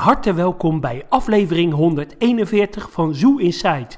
harte 0.00 0.34
welkom 0.34 0.80
bij 0.80 1.06
aflevering 1.08 1.72
141 1.72 2.90
van 2.90 3.14
Zoo 3.14 3.36
Inside, 3.36 3.88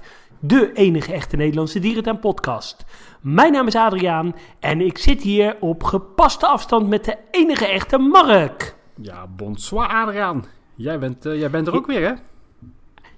de 0.41 0.73
enige 0.73 1.13
echte 1.13 1.37
Nederlandse 1.37 1.79
dierentuin 1.79 2.19
podcast. 2.19 2.85
Mijn 3.21 3.53
naam 3.53 3.67
is 3.67 3.77
Adriaan 3.77 4.35
en 4.61 4.81
ik 4.81 4.99
zit 4.99 5.23
hier 5.23 5.57
op 5.61 5.83
gepaste 5.83 6.47
afstand 6.47 6.89
met 6.89 7.05
de 7.05 7.17
enige 7.31 7.67
echte 7.67 7.99
Mark. 7.99 8.75
Ja, 8.95 9.27
bonsoir 9.37 9.89
Adriaan. 9.89 10.45
Jij 10.75 10.99
bent, 10.99 11.27
eh, 11.27 11.39
jij 11.39 11.51
bent 11.51 11.67
er 11.67 11.75
ook 11.75 11.87
weer, 11.87 12.09
hè? 12.09 12.15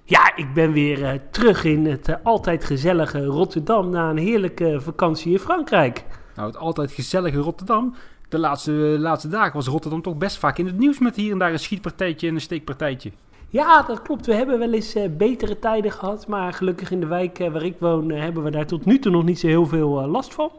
Ja, 0.03 0.35
ik 0.35 0.53
ben 0.53 0.71
weer 0.71 1.05
eh, 1.05 1.19
terug 1.31 1.63
in 1.63 1.85
het 1.85 2.07
eh, 2.07 2.15
altijd 2.23 2.63
gezellige 2.63 3.25
Rotterdam 3.25 3.89
na 3.89 4.09
een 4.09 4.17
heerlijke 4.17 4.81
vakantie 4.81 5.31
in 5.31 5.39
Frankrijk. 5.39 6.05
Nou, 6.35 6.47
het 6.47 6.57
altijd 6.57 6.91
gezellige 6.91 7.37
Rotterdam. 7.37 7.95
De 8.29 8.39
laatste, 8.39 8.71
laatste 8.99 9.27
dagen 9.27 9.53
was 9.53 9.67
Rotterdam 9.67 10.01
toch 10.01 10.17
best 10.17 10.37
vaak 10.37 10.57
in 10.57 10.65
het 10.65 10.77
nieuws 10.77 10.99
met 10.99 11.15
hier 11.15 11.31
en 11.31 11.37
daar 11.37 11.51
een 11.51 11.59
schietpartijtje 11.59 12.27
en 12.27 12.33
een 12.33 12.41
steekpartijtje. 12.41 13.11
Ja, 13.49 13.81
dat 13.81 14.01
klopt. 14.01 14.25
We 14.25 14.33
hebben 14.33 14.59
wel 14.59 14.73
eens 14.73 14.95
eh, 14.95 15.09
betere 15.17 15.59
tijden 15.59 15.91
gehad, 15.91 16.27
maar 16.27 16.53
gelukkig 16.53 16.91
in 16.91 16.99
de 16.99 17.05
wijk 17.05 17.39
eh, 17.39 17.51
waar 17.51 17.63
ik 17.63 17.75
woon 17.79 18.11
eh, 18.11 18.21
hebben 18.21 18.43
we 18.43 18.51
daar 18.51 18.65
tot 18.65 18.85
nu 18.85 18.99
toe 18.99 19.11
nog 19.11 19.23
niet 19.23 19.39
zo 19.39 19.47
heel 19.47 19.65
veel 19.65 20.01
eh, 20.01 20.07
last 20.07 20.33
van. 20.33 20.51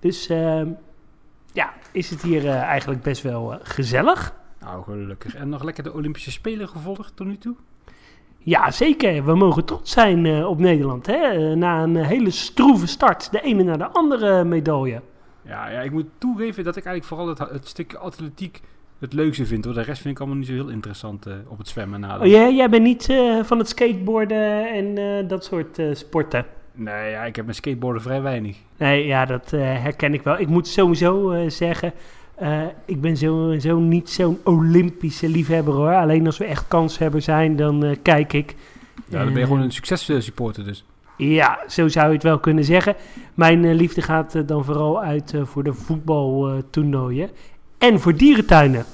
Dus 0.00 0.28
ehm, 0.28 0.68
ja, 1.52 1.72
is 1.92 2.10
het 2.10 2.22
hier 2.22 2.46
eh, 2.46 2.62
eigenlijk 2.62 3.02
best 3.02 3.22
wel 3.22 3.52
eh, 3.52 3.58
gezellig. 3.62 4.34
Nou, 4.60 4.82
gelukkig. 4.82 5.34
En 5.34 5.48
nog 5.48 5.62
lekker 5.62 5.82
de 5.82 5.92
Olympische 5.92 6.30
Spelen 6.30 6.68
gevolgd 6.68 7.16
tot 7.16 7.26
nu 7.26 7.38
toe? 7.38 7.54
Ja, 8.38 8.70
zeker. 8.70 9.24
We 9.24 9.34
mogen 9.34 9.64
trots 9.64 9.92
zijn 9.92 10.26
eh, 10.26 10.48
op 10.48 10.58
Nederland. 10.58 11.06
Hè? 11.06 11.14
Eh, 11.16 11.56
na 11.56 11.82
een 11.82 11.96
hele 11.96 12.30
stroeve 12.30 12.86
start, 12.86 13.32
de 13.32 13.40
ene 13.40 13.62
naar 13.62 13.78
de 13.78 13.88
andere 13.88 14.44
medaille. 14.44 15.02
Ja, 15.48 15.68
ja, 15.68 15.80
ik 15.80 15.90
moet 15.90 16.06
toegeven 16.18 16.64
dat 16.64 16.76
ik 16.76 16.84
eigenlijk 16.84 17.04
vooral 17.04 17.28
het, 17.28 17.52
het 17.52 17.68
stukje 17.68 17.98
atletiek 17.98 18.60
het 18.98 19.12
leukste 19.12 19.46
vind. 19.46 19.64
Hoor. 19.64 19.74
De 19.74 19.80
rest 19.80 20.02
vind 20.02 20.14
ik 20.14 20.20
allemaal 20.20 20.38
niet 20.38 20.46
zo 20.46 20.52
heel 20.52 20.68
interessant 20.68 21.26
eh, 21.26 21.34
op 21.48 21.58
het 21.58 21.68
zwemmen. 21.68 22.04
Oh, 22.04 22.26
jij, 22.26 22.54
jij 22.54 22.68
bent 22.68 22.82
niet 22.82 23.08
eh, 23.08 23.44
van 23.44 23.58
het 23.58 23.68
skateboarden 23.68 24.72
en 24.72 24.98
eh, 24.98 25.28
dat 25.28 25.44
soort 25.44 25.82
sporten? 25.92 26.46
Nee, 26.72 27.10
ja, 27.10 27.24
ik 27.24 27.36
heb 27.36 27.46
met 27.46 27.56
skateboarden 27.56 28.02
vrij 28.02 28.22
weinig. 28.22 28.56
Nee, 28.76 29.06
ja, 29.06 29.24
dat 29.24 29.50
herken 29.50 30.14
ik 30.14 30.22
wel. 30.22 30.38
Ik 30.38 30.48
moet 30.48 30.66
sowieso 30.68 31.44
zeggen, 31.48 31.92
ik 32.84 33.00
ben 33.00 33.16
sowieso 33.16 33.78
niet 33.78 34.10
zo'n 34.10 34.38
Olympische 34.44 35.28
liefhebber 35.28 35.74
hoor. 35.74 35.94
Alleen 35.94 36.26
als 36.26 36.38
we 36.38 36.44
echt 36.44 36.68
kanshebber 36.68 37.22
zijn, 37.22 37.56
dan 37.56 37.96
kijk 38.02 38.32
ik. 38.32 38.54
Ja, 39.08 39.24
dan 39.24 39.32
ben 39.32 39.38
je 39.38 39.46
gewoon 39.46 39.62
een 39.62 39.72
successupporter 39.72 40.64
dus. 40.64 40.84
Ja, 41.18 41.58
zo 41.66 41.88
zou 41.88 42.06
je 42.06 42.12
het 42.12 42.22
wel 42.22 42.38
kunnen 42.38 42.64
zeggen. 42.64 42.96
Mijn 43.34 43.64
eh, 43.64 43.74
liefde 43.74 44.02
gaat 44.02 44.34
eh, 44.34 44.42
dan 44.46 44.64
vooral 44.64 45.02
uit 45.02 45.34
eh, 45.34 45.44
voor 45.44 45.64
de 45.64 45.74
voetbaltoernooien 45.74 47.30
en 47.78 48.00
voor 48.00 48.14
dierentuinen. 48.14 48.84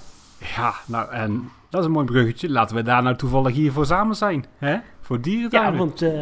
Ja, 0.57 0.75
nou, 0.87 1.11
en 1.11 1.51
dat 1.71 1.81
is 1.81 1.87
een 1.87 1.93
mooi 1.93 2.07
bruggetje. 2.07 2.51
Laten 2.51 2.77
we 2.77 2.83
daar 2.83 3.03
nou 3.03 3.17
toevallig 3.17 3.55
hier 3.55 3.73
voor 3.73 3.87
samen 3.87 4.17
zijn. 4.17 4.45
Hè? 4.59 4.77
Voor 5.05 5.21
dierentuinen. 5.21 5.73
Ja, 5.73 5.79
want 5.79 6.03
eh, 6.03 6.13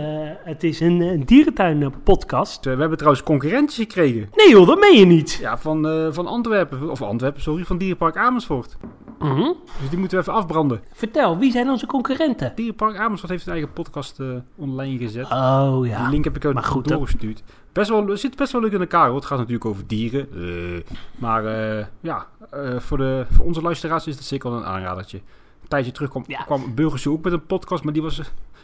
het 0.44 0.64
is 0.64 0.80
een, 0.80 1.00
een 1.00 1.24
dierentuinen-podcast. 1.24 2.66
Eh, 2.66 2.72
We 2.74 2.78
hebben 2.80 2.98
trouwens 2.98 3.24
concurrentie 3.24 3.84
gekregen. 3.84 4.28
Nee 4.34 4.50
joh, 4.50 4.66
dat 4.66 4.78
meen 4.80 4.98
je 4.98 5.04
niet. 5.06 5.38
Ja, 5.40 5.58
van, 5.58 5.88
eh, 5.88 6.06
van 6.10 6.26
Antwerpen. 6.26 6.90
Of 6.90 7.02
Antwerpen, 7.02 7.42
sorry. 7.42 7.64
Van 7.64 7.78
Dierenpark 7.78 8.16
Amersfoort. 8.16 8.76
Mhm. 9.18 9.36
Dus 9.80 9.88
die 9.90 9.98
moeten 9.98 10.16
we 10.18 10.22
even 10.24 10.36
afbranden. 10.38 10.80
Vertel, 10.92 11.38
wie 11.38 11.50
zijn 11.52 11.68
onze 11.68 11.86
concurrenten? 11.86 12.52
Dierenpark 12.54 12.96
Amersfoort 12.96 13.32
heeft 13.32 13.46
een 13.46 13.52
eigen 13.52 13.72
podcast 13.72 14.18
online 14.56 14.98
gezet. 14.98 15.30
Oh 15.30 15.80
Die 15.80 15.90
ja. 15.90 16.08
link 16.08 16.24
heb 16.24 16.36
ik 16.36 16.44
ook 16.44 16.64
goed, 16.66 16.84
dat- 16.88 16.96
doorgestuurd. 16.98 17.42
Best 17.72 17.90
wel, 17.90 18.06
het 18.06 18.20
zit 18.20 18.36
best 18.36 18.52
wel 18.52 18.60
leuk 18.60 18.72
in 18.72 18.80
elkaar 18.80 19.06
hoor. 19.06 19.16
Het 19.16 19.24
gaat 19.24 19.38
natuurlijk 19.38 19.64
over 19.64 19.86
dieren. 19.86 20.28
maar 21.18 21.42
ja, 22.00 22.26
voor, 22.78 22.98
de, 22.98 23.26
voor 23.30 23.44
onze 23.44 23.62
luisteraars 23.62 24.06
is 24.06 24.14
het 24.14 24.24
zeker 24.24 24.50
wel 24.50 24.58
een 24.58 24.64
aanradertje. 24.66 25.20
Tijdje 25.72 25.92
terug 25.92 26.10
kwam, 26.10 26.24
Ja. 26.26 26.42
kwam 26.42 26.74
Burgers 26.74 27.06
ook 27.06 27.24
met 27.24 27.32
een 27.32 27.46
podcast. 27.46 27.84
Maar 27.84 27.92
die 27.92 28.02
was... 28.02 28.18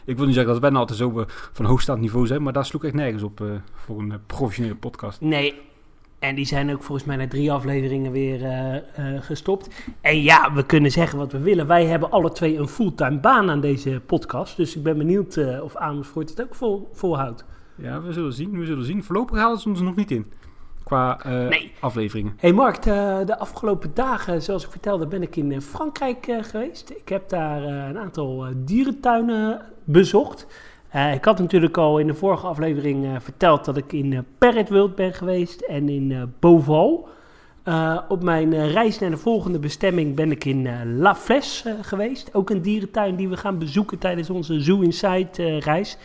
ik 0.05 0.17
wil 0.17 0.25
niet 0.25 0.35
zeggen 0.35 0.51
dat 0.53 0.61
wij 0.61 0.69
nou 0.69 0.81
altijd 0.81 0.99
zo 0.99 1.19
eh, 1.19 1.25
van 1.27 1.65
hoogstaand 1.65 2.01
niveau 2.01 2.27
zijn. 2.27 2.43
Maar 2.43 2.53
daar 2.53 2.65
sloeg 2.65 2.83
echt 2.83 2.93
nergens 2.93 3.23
op 3.23 3.41
eh, 3.41 3.47
voor 3.73 3.99
een 3.99 4.11
eh, 4.11 4.17
professionele 4.25 4.75
podcast. 4.75 5.21
Nee. 5.21 5.53
En 6.19 6.35
die 6.35 6.45
zijn 6.45 6.71
ook 6.71 6.83
volgens 6.83 7.07
mij 7.07 7.15
na 7.15 7.27
drie 7.27 7.51
afleveringen 7.51 8.11
weer 8.11 8.39
gestopt. 9.19 9.69
En 10.01 10.21
ja, 10.21 10.53
we 10.53 10.65
kunnen 10.65 10.91
zeggen 10.91 11.17
wat 11.17 11.31
we 11.31 11.39
willen. 11.39 11.67
Wij 11.67 11.85
hebben 11.85 12.11
alle 12.11 12.31
twee 12.31 12.57
een 12.57 12.67
fulltime 12.67 13.19
baan 13.19 13.49
aan 13.49 13.59
deze 13.61 14.01
podcast. 14.05 14.57
Dus 14.57 14.75
ik 14.75 14.83
ben 14.83 14.97
benieuwd 14.97 15.35
eh, 15.37 15.63
of 15.63 15.75
Amersfoort 15.75 16.29
het 16.29 16.41
ook 16.41 16.55
vol, 16.55 16.89
volhoudt. 16.93 17.45
Ja, 17.75 18.01
we 18.01 18.13
zullen 18.13 18.33
zien. 18.33 18.59
We 18.59 18.65
zullen 18.65 18.85
zien. 18.85 19.03
Voorlopig 19.03 19.37
halen 19.37 19.59
ze 19.59 19.69
ons 19.69 19.81
nog 19.81 19.95
niet 19.95 20.11
in. 20.11 20.25
Qua 20.89 21.19
eh, 21.23 21.47
Nee. 21.47 21.71
afleveringen. 21.79 22.33
Hey 22.37 22.53
Mark, 22.53 22.81
de, 22.81 23.21
de 23.25 23.37
afgelopen 23.37 23.91
dagen, 23.93 24.41
zoals 24.41 24.63
ik 24.65 24.71
vertelde, 24.71 25.07
ben 25.07 25.21
ik 25.21 25.35
in 25.35 25.51
eh, 25.51 25.59
Frankrijk 25.59 26.27
eh, 26.27 26.43
geweest. 26.43 26.89
Ik 26.89 27.09
heb 27.09 27.29
daar 27.29 27.63
eh, 27.63 27.87
een 27.87 27.97
aantal 27.97 28.45
eh, 28.45 28.51
dierentuinen 28.55 29.61
bezocht. 29.83 30.47
Eh, 30.89 31.13
ik 31.13 31.25
had 31.25 31.39
natuurlijk 31.39 31.77
al 31.77 31.97
in 31.99 32.07
de 32.07 32.13
vorige 32.13 32.47
aflevering 32.47 33.05
eh, 33.05 33.11
verteld 33.19 33.65
dat 33.65 33.77
ik 33.77 33.93
in 33.93 34.11
uh, 34.11 34.19
Parrotworld 34.37 34.95
ben 34.95 35.13
geweest 35.13 35.61
en 35.61 35.89
in 35.89 36.11
eh 36.11 36.21
Beauval. 36.39 37.07
Eh, 37.63 37.97
op 38.07 38.23
mijn 38.23 38.53
eh, 38.53 38.71
reis 38.71 38.99
naar 38.99 39.09
de 39.09 39.17
volgende 39.17 39.59
bestemming 39.59 40.15
ben 40.15 40.31
ik 40.31 40.45
in 40.45 40.67
eh, 40.67 40.73
La 40.85 41.15
Flèche 41.15 41.75
geweest. 41.81 42.33
Ook 42.33 42.49
een 42.49 42.61
dierentuin 42.61 43.15
die 43.15 43.29
we 43.29 43.37
gaan 43.37 43.57
bezoeken 43.57 43.97
tijdens 43.97 44.29
onze 44.29 44.59
Zoo 44.61 44.79
Inside 44.81 45.29
eh, 45.43 45.59
reis. 45.59 45.97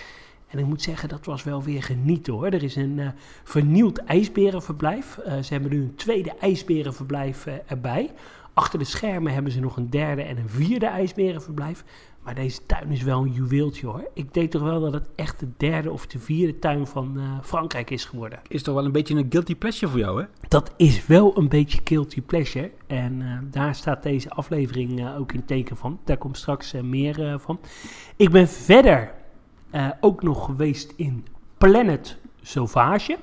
En 0.54 0.60
ik 0.60 0.66
moet 0.66 0.82
zeggen, 0.82 1.08
dat 1.08 1.24
was 1.24 1.42
wel 1.42 1.62
weer 1.62 1.82
genieten 1.82 2.32
hoor. 2.32 2.46
Er 2.46 2.62
is 2.62 2.76
een 2.76 2.98
eh, 2.98 3.08
vernieuwd 3.44 3.98
ijsberenverblijf. 3.98 5.18
Eh, 5.18 5.42
ze 5.42 5.52
hebben 5.52 5.70
nu 5.70 5.82
een 5.82 5.94
tweede 5.94 6.32
ijsberenverblijf 6.40 7.46
eh, 7.46 7.54
erbij. 7.66 8.10
Achter 8.52 8.78
de 8.78 8.84
schermen 8.84 9.32
hebben 9.32 9.52
ze 9.52 9.60
nog 9.60 9.76
een 9.76 9.90
derde 9.90 10.22
en 10.22 10.36
een 10.36 10.48
vierde 10.48 10.86
ijsberenverblijf. 10.86 11.84
Maar 12.22 12.34
deze 12.34 12.66
tuin 12.66 12.90
is 12.90 13.02
wel 13.02 13.22
een 13.22 13.32
juweeltje 13.32 13.86
hoor. 13.86 14.10
Ik 14.12 14.34
denk 14.34 14.50
toch 14.50 14.62
wel 14.62 14.80
dat 14.80 14.92
het 14.92 15.08
echt 15.14 15.40
de 15.40 15.48
derde 15.56 15.90
of 15.90 16.06
de 16.06 16.18
vierde 16.18 16.58
tuin 16.58 16.86
van 16.86 17.18
Frankrijk 17.42 17.90
is 17.90 18.04
geworden. 18.04 18.38
Is 18.48 18.62
toch 18.62 18.74
wel 18.74 18.84
een 18.84 18.92
beetje 18.92 19.14
een 19.14 19.26
guilty 19.28 19.54
pleasure 19.54 19.90
voor 19.90 20.00
jou, 20.00 20.20
hè? 20.20 20.26
Dat 20.48 20.74
is 20.76 21.06
wel 21.06 21.38
een 21.38 21.48
beetje 21.48 21.80
guilty 21.84 22.22
pleasure. 22.22 22.70
En 22.86 23.48
daar 23.50 23.74
staat 23.74 24.02
deze 24.02 24.30
aflevering 24.30 25.16
ook 25.16 25.32
in 25.32 25.44
teken 25.44 25.76
van. 25.76 26.00
Daar 26.04 26.18
komt 26.18 26.36
straks 26.36 26.72
meer 26.82 27.38
van. 27.40 27.60
Ik 28.16 28.30
ben 28.30 28.48
verder 28.48 29.23
eh, 29.74 29.88
ook 30.00 30.22
nog 30.22 30.44
geweest 30.44 30.92
in 30.96 31.26
Planet 31.58 32.16
Sauvage. 32.42 33.18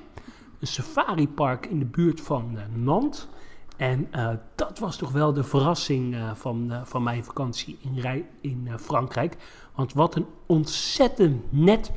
Een 0.60 0.66
safaripark 0.66 1.66
in 1.66 1.78
de 1.78 1.84
buurt 1.84 2.20
van 2.20 2.58
eh, 2.58 2.62
Nantes. 2.74 3.28
En 3.76 4.08
eh, 4.10 4.28
dat 4.54 4.78
was 4.78 4.96
toch 4.96 5.12
wel 5.12 5.32
de 5.32 5.44
verrassing 5.44 6.16
van, 6.34 6.72
van 6.84 7.02
mijn 7.02 7.24
vakantie 7.24 7.78
in, 7.80 8.24
in 8.40 8.68
Frankrijk. 8.78 9.36
Want 9.74 9.92
wat 9.92 10.14
een 10.14 10.26
ontzettend 10.46 11.52
net 11.52 11.92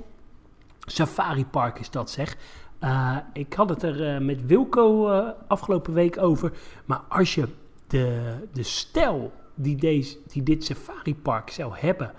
safaripark 0.79 1.79
is 1.79 1.89
dat 1.89 2.09
zeg. 2.09 2.37
Uh, 2.83 3.17
ik 3.33 3.53
had 3.53 3.69
het 3.69 3.83
er 3.83 4.15
uh, 4.15 4.25
met 4.25 4.45
Wilco 4.45 5.11
uh, 5.11 5.29
afgelopen 5.47 5.93
week 5.93 6.17
over. 6.17 6.51
Maar 6.85 7.01
als 7.09 7.35
je 7.35 7.47
de, 7.87 8.35
de 8.53 8.63
stijl 8.63 9.31
die, 9.55 9.75
deze, 9.75 10.17
die 10.27 10.43
dit 10.43 10.63
safaripark 10.63 11.49
zou 11.49 11.73
hebben. 11.75 12.11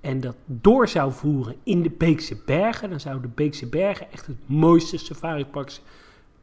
En 0.00 0.20
dat 0.20 0.36
door 0.46 0.88
zou 0.88 1.12
voeren 1.12 1.56
in 1.62 1.82
de 1.82 1.90
Beekse 1.90 2.36
Bergen. 2.46 2.90
dan 2.90 3.00
zouden 3.00 3.22
de 3.22 3.34
Beekse 3.34 3.68
Bergen 3.68 4.12
echt 4.12 4.26
het 4.26 4.36
mooiste 4.46 4.98
safaripark 4.98 5.80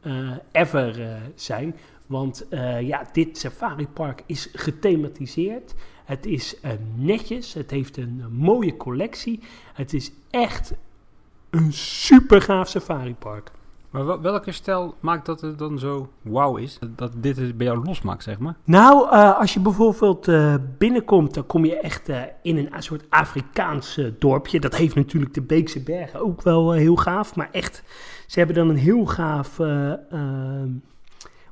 uh, 0.02 0.36
ever 0.52 1.20
zijn. 1.34 1.76
Want 2.06 2.46
ja, 2.80 3.08
dit 3.12 3.38
safaripark 3.38 4.22
is 4.26 4.48
gethematiseerd. 4.52 5.74
Het 6.04 6.26
is 6.26 6.56
netjes. 6.94 7.54
Het 7.54 7.70
heeft 7.70 7.96
een 7.96 8.24
mooie 8.30 8.76
collectie. 8.76 9.40
Het 9.74 9.92
is 9.92 10.12
echt 10.30 10.72
een 11.50 11.72
super 11.72 12.42
gaaf 12.42 12.68
safaripark. 12.68 13.50
Maar 13.90 14.20
welke 14.20 14.52
stijl 14.52 14.94
maakt 15.00 15.26
dat 15.26 15.40
het 15.40 15.58
dan 15.58 15.78
zo 15.78 16.08
wauw 16.22 16.56
is? 16.56 16.78
Dat 16.96 17.12
dit 17.16 17.36
het 17.36 17.56
bij 17.56 17.66
jou 17.66 17.84
losmaakt, 17.84 18.22
zeg 18.22 18.38
maar? 18.38 18.56
Nou, 18.64 19.04
uh, 19.04 19.38
als 19.38 19.54
je 19.54 19.60
bijvoorbeeld 19.60 20.28
uh, 20.28 20.54
binnenkomt, 20.78 21.34
dan 21.34 21.46
kom 21.46 21.64
je 21.64 21.80
echt 21.80 22.08
uh, 22.08 22.22
in 22.42 22.56
een 22.56 22.82
soort 22.82 23.04
Afrikaans 23.08 24.00
dorpje. 24.18 24.60
Dat 24.60 24.76
heeft 24.76 24.94
natuurlijk 24.94 25.34
de 25.34 25.42
Beekse 25.42 25.82
Bergen 25.82 26.20
ook 26.20 26.42
wel 26.42 26.72
heel 26.72 26.96
gaaf. 26.96 27.36
Maar 27.36 27.48
echt, 27.52 27.82
ze 28.26 28.38
hebben 28.38 28.56
dan 28.56 28.68
een 28.68 28.76
heel 28.76 29.06
gaaf 29.06 29.60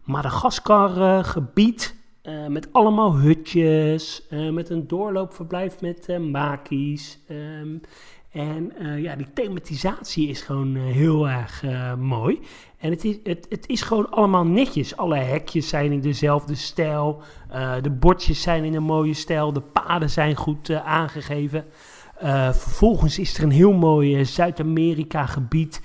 Madagaskar 0.05 1.25
gebied. 1.25 1.95
met 2.49 2.69
allemaal 2.73 3.17
hutjes, 3.17 4.27
met 4.51 4.71
een 4.71 4.87
doorloopverblijf 4.87 5.81
met 5.81 6.19
makies. 6.19 7.19
Um, 7.31 7.81
en 8.37 8.73
uh, 8.79 9.03
ja, 9.03 9.17
die 9.17 9.33
thematisatie 9.33 10.29
is 10.29 10.41
gewoon 10.41 10.75
uh, 10.75 10.83
heel 10.85 11.29
erg 11.29 11.63
uh, 11.63 11.95
mooi. 11.95 12.41
En 12.79 12.91
het 12.91 13.05
is, 13.05 13.17
het, 13.23 13.47
het 13.49 13.69
is 13.69 13.83
gewoon 13.83 14.11
allemaal 14.11 14.45
netjes. 14.45 14.97
Alle 14.97 15.17
hekjes 15.17 15.69
zijn 15.69 15.93
in 15.93 16.01
dezelfde 16.01 16.55
stijl. 16.55 17.23
de 17.83 17.91
bordjes 17.91 18.43
zijn 18.43 18.65
in 18.65 18.75
een 18.75 18.83
mooie 18.83 19.15
stijl. 19.15 19.53
De 19.53 19.61
paden 19.61 20.11
zijn 20.11 20.35
goed 20.35 20.71
aangegeven. 20.71 21.65
vervolgens 22.53 23.19
is 23.19 23.39
er 23.39 23.43
een 23.43 23.51
heel 23.51 23.73
mooi 23.73 24.25
Zuid-Amerika 24.25 25.27
gebied. 25.27 25.81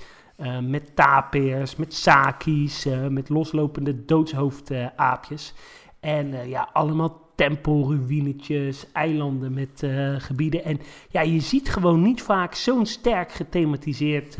met 0.62 0.96
tapirs, 0.96 1.76
met 1.76 1.94
saki's, 1.94 2.86
met 3.08 3.28
loslopende 3.28 4.04
doodshoofdaapjes. 4.04 5.54
en 6.00 6.48
ja, 6.48 6.68
allemaal 6.72 7.31
tempelruïnetjes, 7.42 8.86
eilanden 8.92 9.54
met 9.54 9.82
eh, 9.82 10.14
gebieden. 10.18 10.64
En 10.64 10.80
ja, 11.08 11.20
je 11.20 11.40
ziet 11.40 11.68
gewoon 11.68 12.02
niet 12.02 12.22
vaak 12.22 12.54
zo'n 12.54 12.86
sterk 12.86 13.32
gethematiseerd 13.32 14.38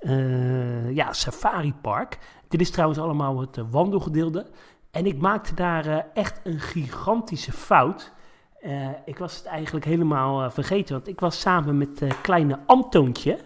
eh, 0.00 0.94
ja, 0.94 1.12
safaripark. 1.12 2.18
Dit 2.48 2.60
is 2.60 2.70
trouwens 2.70 2.98
allemaal 3.00 3.40
het 3.40 3.60
wandelgedeelte. 3.70 4.46
En 4.90 5.06
ik 5.06 5.20
maakte 5.20 5.54
daar 5.54 6.06
echt 6.14 6.40
een 6.44 6.60
gigantische 6.60 7.52
fout. 7.52 8.12
Ik 9.04 9.18
was 9.18 9.36
het 9.36 9.46
eigenlijk 9.46 9.84
helemaal 9.84 10.50
vergeten, 10.50 10.94
want 10.94 11.08
ik 11.08 11.20
was 11.20 11.40
samen 11.40 11.78
met 11.78 12.02
eh, 12.02 12.10
kleine 12.22 12.58
Antoontje. 12.66 13.38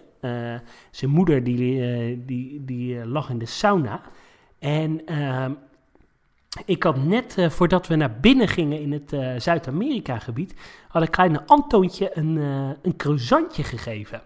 Zijn 0.91 1.11
moeder 1.11 1.43
die, 1.43 2.25
die, 2.25 2.65
die 2.65 3.05
lag 3.05 3.29
in 3.29 3.37
de 3.37 3.45
sauna. 3.45 4.01
En 4.59 5.05
ehm, 5.05 5.51
ik 6.65 6.83
had 6.83 7.03
net, 7.03 7.37
eh, 7.37 7.49
voordat 7.49 7.87
we 7.87 7.95
naar 7.95 8.19
binnen 8.19 8.47
gingen 8.47 8.79
in 8.79 8.91
het 8.91 9.13
eh, 9.13 9.33
Zuid-Amerika-gebied, 9.37 10.55
had 10.87 11.03
ik 11.03 11.11
kleine 11.11 11.45
Antoontje 11.45 12.17
een, 12.17 12.37
eh, 12.37 12.69
een 12.81 12.95
croissantje 12.95 13.63
gegeven. 13.63 14.21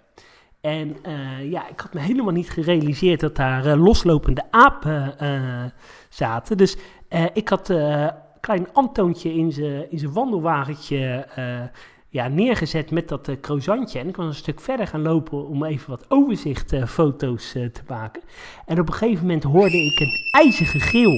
En 0.61 0.95
ja, 1.41 1.67
ik 1.67 1.79
had 1.79 1.93
me 1.93 1.99
helemaal 1.99 2.33
niet 2.33 2.49
gerealiseerd 2.49 3.19
dat 3.19 3.35
daar 3.35 3.77
loslopende 3.77 4.43
apen 4.51 5.15
zaten. 6.09 6.57
Dus 6.57 6.77
ik 7.33 7.49
had 7.49 7.73
klein 8.39 8.73
Antoontje 8.73 9.33
in 9.33 9.51
zijn 9.91 10.13
wandelwagentje 10.13 11.27
ja, 12.15 12.27
neergezet 12.27 12.91
met 12.91 13.07
dat 13.07 13.27
eh, 13.27 13.35
croissantje. 13.41 13.99
En 13.99 14.07
ik 14.07 14.15
was 14.15 14.25
een 14.25 14.33
stuk 14.33 14.61
verder 14.61 14.87
gaan 14.87 15.01
lopen 15.01 15.47
om 15.47 15.63
even 15.63 15.89
wat 15.89 16.05
overzichtfoto's 16.07 17.51
te 17.51 17.81
maken. 17.87 18.21
En 18.65 18.79
op 18.79 18.87
een 18.87 18.93
gegeven 18.93 19.25
moment 19.25 19.43
hoorde 19.43 19.77
ik 19.77 19.99
een 19.99 20.17
ijzige 20.31 20.79
geel. 20.79 21.17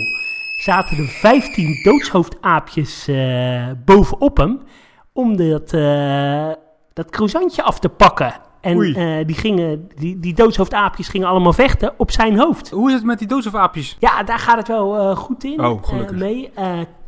Zaten 0.58 0.98
er 0.98 1.08
15 1.08 1.80
doodshoofdaapjes 1.84 3.08
eh, 3.08 3.68
bovenop 3.86 4.38
hem 4.38 4.60
om 5.14 5.38
dat, 5.38 5.74
eh, 5.74 6.52
dat 6.94 7.10
croissantje 7.10 7.64
af 7.64 7.80
te 7.80 7.90
pakken. 7.90 8.34
En 8.62 8.82
eh, 8.82 9.26
die, 9.26 9.36
gingen, 9.36 9.90
die, 9.96 10.20
die 10.20 10.34
doodshoofdaapjes 10.34 11.08
gingen 11.08 11.28
allemaal 11.28 11.54
vechten 11.54 11.94
op 11.98 12.12
zijn 12.12 12.38
hoofd. 12.40 12.70
Hoe 12.70 12.88
is 12.90 12.94
het 12.96 13.04
met 13.04 13.20
die 13.20 13.28
doodshoofdaapjes? 13.28 13.98
Ja, 14.00 14.24
daar 14.24 14.40
gaat 14.40 14.58
het 14.58 14.68
wel 14.68 15.16
goed 15.16 15.44
in 15.44 15.66
Oh, 15.66 15.84
gelukkig. 15.84 16.18
mee. 16.18 16.52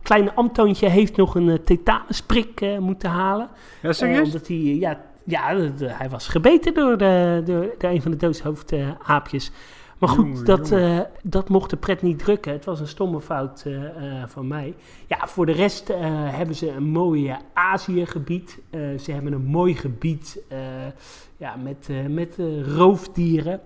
Kleine 0.01 0.34
Antoontje 0.34 0.90
heeft 0.90 1.16
nog 1.18 1.36
een 1.36 1.48
uh, 1.48 1.56
tetanusprik 1.56 2.78
moeten 2.80 3.10
halen. 3.10 3.50
Ja, 3.81 3.94
serieus? 3.94 4.25
omdat 4.25 4.48
hij, 4.48 4.57
ja, 4.57 5.01
ja 5.25 5.56
hij 5.81 6.10
was 6.10 6.28
gebeten 6.28 6.74
door, 6.74 6.98
de, 6.98 7.42
door, 7.46 7.68
door 7.78 7.90
een 7.90 8.01
van 8.01 8.12
de 8.12 8.18
doodshoofdaapjes. 8.18 9.51
Maar 10.00 10.10
goed, 10.10 10.25
Jongen, 10.25 10.46
dat, 10.46 10.69
jongen. 10.69 11.00
eh, 11.06 11.06
dat 11.24 11.50
mocht 11.50 11.69
de 11.69 11.78
pret 11.78 12.01
niet 12.01 12.19
drukken. 12.19 12.51
Het 12.51 12.66
was 12.66 12.80
een 12.80 12.88
stomme 12.88 13.22
fout 13.22 13.63
eh, 13.66 13.86
eh, 14.22 14.28
van 14.28 14.48
mij. 14.48 14.74
Ja, 15.07 15.28
voor 15.28 15.46
de 15.46 15.51
rest 15.51 15.88
hebben 16.31 16.56
ze 16.56 16.72
een 16.72 16.90
mooi 16.90 17.36
Aziëgebied. 17.54 18.60
Ze 19.00 19.12
hebben 19.12 19.34
een 19.34 19.46
mooi 19.46 19.75
gebied 19.75 20.42
ja, 21.38 21.56
met, 21.63 21.90
met 22.10 22.38
roofdieren. 22.75 23.60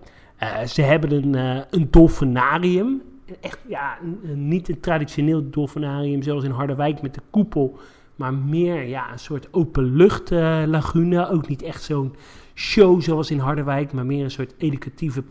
Ze 0.67 0.81
hebben 0.81 1.11
een, 1.11 1.63
een 1.69 1.87
dolfinarium. 1.91 3.01
Echt, 3.41 3.59
ja, 3.67 3.97
een- 4.23 4.47
niet 4.47 4.69
een 4.69 4.79
traditioneel 4.79 5.49
dolfinarium 5.49 6.21
zoals 6.23 6.43
in 6.43 6.51
Harderwijk 6.51 7.01
met 7.01 7.13
de 7.13 7.21
koepel. 7.29 7.77
Maar 8.15 8.33
meer 8.33 8.83
ja, 8.83 9.11
een 9.11 9.19
soort 9.19 9.47
openlucht 9.51 10.29
lagune. 10.65 11.29
Ook 11.29 11.47
niet 11.47 11.61
echt 11.61 11.83
zo'n 11.83 12.15
show 12.53 13.01
zoals 13.01 13.31
in 13.31 13.39
Harderwijk, 13.39 13.93
maar 13.93 14.05
meer 14.05 14.23
een 14.23 14.31
soort 14.31 14.53
educatieve 14.57 15.21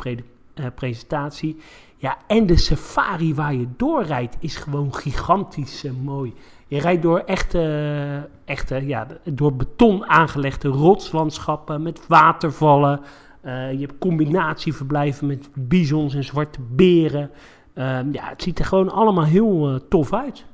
eh, 0.55 0.67
presentatie. 0.75 1.57
Ja, 1.97 2.19
en 2.27 2.47
de 2.47 2.57
safari 2.57 3.35
waar 3.35 3.55
je 3.55 3.67
doorrijdt 3.77 4.37
is 4.41 4.57
gewoon 4.57 4.95
gigantisch 4.95 5.85
eh, 5.85 5.93
mooi. 6.03 6.35
Je 6.67 6.81
rijdt 6.81 7.03
door 7.03 7.19
echte, 7.19 8.29
echte 8.45 8.87
ja, 8.87 9.07
door 9.25 9.57
beton 9.57 10.07
aangelegde 10.07 10.69
rotslandschappen 10.69 11.83
met 11.83 12.07
watervallen. 12.09 13.01
Eh, 13.41 13.73
je 13.73 13.79
hebt 13.79 13.99
combinatieverblijven 13.99 15.27
met 15.27 15.49
bizons 15.55 16.15
en 16.15 16.25
zwarte 16.25 16.61
beren. 16.61 17.31
Ehm, 17.75 18.13
ja, 18.13 18.29
het 18.29 18.43
ziet 18.43 18.59
er 18.59 18.65
gewoon 18.65 18.91
allemaal 18.91 19.25
heel 19.25 19.69
eh, 19.69 19.81
tof 19.89 20.13
uit. 20.13 20.45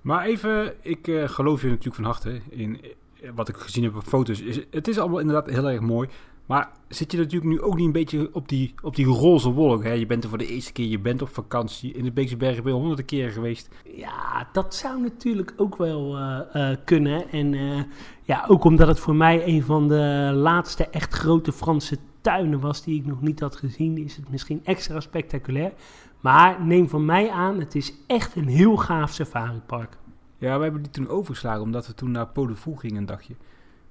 Maar 0.00 0.24
even, 0.24 0.74
ik 0.80 1.08
eh, 1.08 1.28
geloof 1.28 1.60
je 1.60 1.68
natuurlijk 1.68 1.94
van 1.94 2.04
harte 2.04 2.40
in 2.48 2.80
eh, 3.22 3.30
wat 3.34 3.48
ik 3.48 3.56
gezien 3.56 3.84
heb 3.84 3.96
op 3.96 4.02
foto's. 4.02 4.42
Het 4.70 4.88
is 4.88 4.98
allemaal 4.98 5.18
inderdaad 5.18 5.46
heel 5.46 5.70
erg 5.70 5.80
mooi. 5.80 6.08
Maar 6.48 6.70
zit 6.88 7.12
je 7.12 7.18
natuurlijk 7.18 7.50
nu 7.50 7.60
ook 7.60 7.76
niet 7.76 7.86
een 7.86 7.92
beetje 7.92 8.28
op 8.32 8.48
die, 8.48 8.74
op 8.82 8.96
die 8.96 9.06
roze 9.06 9.50
wolk? 9.50 9.84
Hè? 9.84 9.92
Je 9.92 10.06
bent 10.06 10.22
er 10.22 10.28
voor 10.28 10.38
de 10.38 10.46
eerste 10.46 10.72
keer, 10.72 10.86
je 10.86 10.98
bent 10.98 11.22
op 11.22 11.28
vakantie. 11.28 11.92
In 11.92 12.04
de 12.04 12.12
Beekse 12.12 12.36
Bergen 12.36 12.62
ben 12.62 12.72
je 12.72 12.78
honderden 12.78 13.04
keren 13.04 13.32
geweest. 13.32 13.68
Ja, 13.94 14.48
dat 14.52 14.74
zou 14.74 15.00
natuurlijk 15.00 15.54
ook 15.56 15.76
wel 15.76 16.16
eh, 16.16 16.40
eh, 16.52 16.78
kunnen. 16.84 17.30
En 17.30 17.54
eh, 17.54 17.82
ja, 18.22 18.44
ook 18.48 18.64
omdat 18.64 18.88
het 18.88 19.00
voor 19.00 19.14
mij 19.14 19.46
een 19.46 19.62
van 19.62 19.88
de 19.88 20.30
laatste 20.34 20.88
echt 20.88 21.14
grote 21.14 21.52
Franse 21.52 21.98
tuinen 22.20 22.60
was 22.60 22.82
die 22.82 23.00
ik 23.00 23.06
nog 23.06 23.22
niet 23.22 23.40
had 23.40 23.56
gezien, 23.56 23.98
is 23.98 24.16
het 24.16 24.30
misschien 24.30 24.60
extra 24.64 25.00
spectaculair. 25.00 25.72
Maar 26.20 26.64
neem 26.64 26.88
van 26.88 27.04
mij 27.04 27.30
aan, 27.30 27.60
het 27.60 27.74
is 27.74 27.92
echt 28.06 28.36
een 28.36 28.48
heel 28.48 28.76
gaaf 28.76 29.12
safaripark. 29.12 29.96
Ja, 30.38 30.56
we 30.56 30.62
hebben 30.62 30.82
die 30.82 30.90
toen 30.90 31.08
overgeslagen 31.08 31.62
omdat 31.62 31.86
we 31.86 31.94
toen 31.94 32.10
naar 32.10 32.26
Podevoel 32.26 32.76
gingen 32.76 32.96
een 32.96 33.06
dagje. 33.06 33.34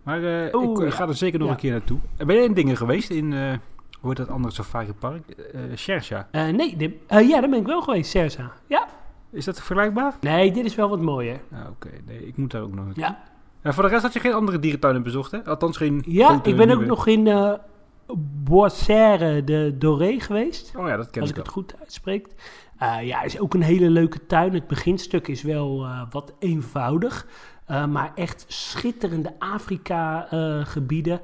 Maar 0.08 0.24
eh, 0.48 0.54
Oeh, 0.56 0.80
ik 0.86 0.92
eh, 0.92 0.98
ga 0.98 1.08
er 1.08 1.16
zeker 1.16 1.40
nog 1.40 1.50
een 1.50 1.56
keer 1.56 1.72
naartoe. 1.72 1.98
En 2.18 2.28
Ben 2.28 2.36
jij 2.36 2.46
in 2.46 2.54
dingen 2.54 2.78
geweest 2.78 3.10
in, 3.10 3.34
eh, 3.34 3.40
hoe 4.00 4.10
heet 4.10 4.18
dat 4.18 4.30
andere 4.30 4.54
safaripark? 4.54 5.30
Eh 5.30 5.62
Shersha. 5.76 6.28
Eh, 6.32 6.48
nee, 6.48 7.00
eh, 7.08 7.28
ja, 7.30 7.40
daar 7.42 7.50
ben 7.50 7.60
ik 7.60 7.66
wel 7.66 7.82
geweest, 7.82 8.10
Sersa. 8.12 8.52
Ja, 8.68 8.88
Is 9.32 9.46
dat 9.46 9.56
vergelijkbaar? 9.56 10.14
nee, 10.22 10.52
dit 10.52 10.66
is 10.66 10.76
wel 10.76 10.90
wat 10.90 11.02
mooier. 11.02 11.40
Ah, 11.54 11.60
Oké, 11.70 11.90
nee, 12.06 12.28
ik 12.28 12.38
moet 12.38 12.52
daar 12.52 12.62
ook 12.62 12.74
nog 12.76 12.86
naartoe. 12.86 13.04
Ja, 13.04 13.24
En 13.62 13.74
voor 13.74 13.84
de 13.84 13.90
rest 13.90 14.02
had 14.02 14.14
je 14.14 14.20
geen 14.20 14.34
andere 14.34 14.60
dierentuinen 14.60 15.04
bezocht, 15.04 15.32
hè? 15.32 15.46
Althans 15.46 15.78
geen 15.78 16.04
ja 16.06 16.28
grote, 16.28 16.50
ik 16.50 16.56
ben 16.58 16.72
ook 16.72 16.86
nog 16.86 17.08
in 17.08 17.28
eh 17.28 17.54
Boissère 18.44 19.44
de 19.44 19.76
Doré 19.78 20.20
geweest. 20.20 20.74
Oh 20.78 20.88
ja, 20.88 20.98
dat 20.98 21.10
ken 21.10 21.22
als 21.22 21.30
ik 21.30 21.38
ik 21.38 21.44
het 21.44 21.52
goed 21.54 21.76
uitspreek. 21.80 22.28
Eh, 22.78 22.98
ja, 23.02 23.22
is 23.24 23.40
ook 23.40 23.54
een 23.54 23.62
hele 23.62 23.90
leuke 23.90 24.26
tuin. 24.26 24.54
Het 24.54 24.68
beginstuk 24.68 25.28
is 25.28 25.42
wel 25.42 25.84
eh, 25.84 26.02
wat 26.10 26.34
eenvoudig. 26.40 27.28
Eh, 27.68 27.86
maar 27.86 28.12
echt 28.16 28.46
schitterende 28.48 29.34
Afrika-gebieden. 29.40 31.22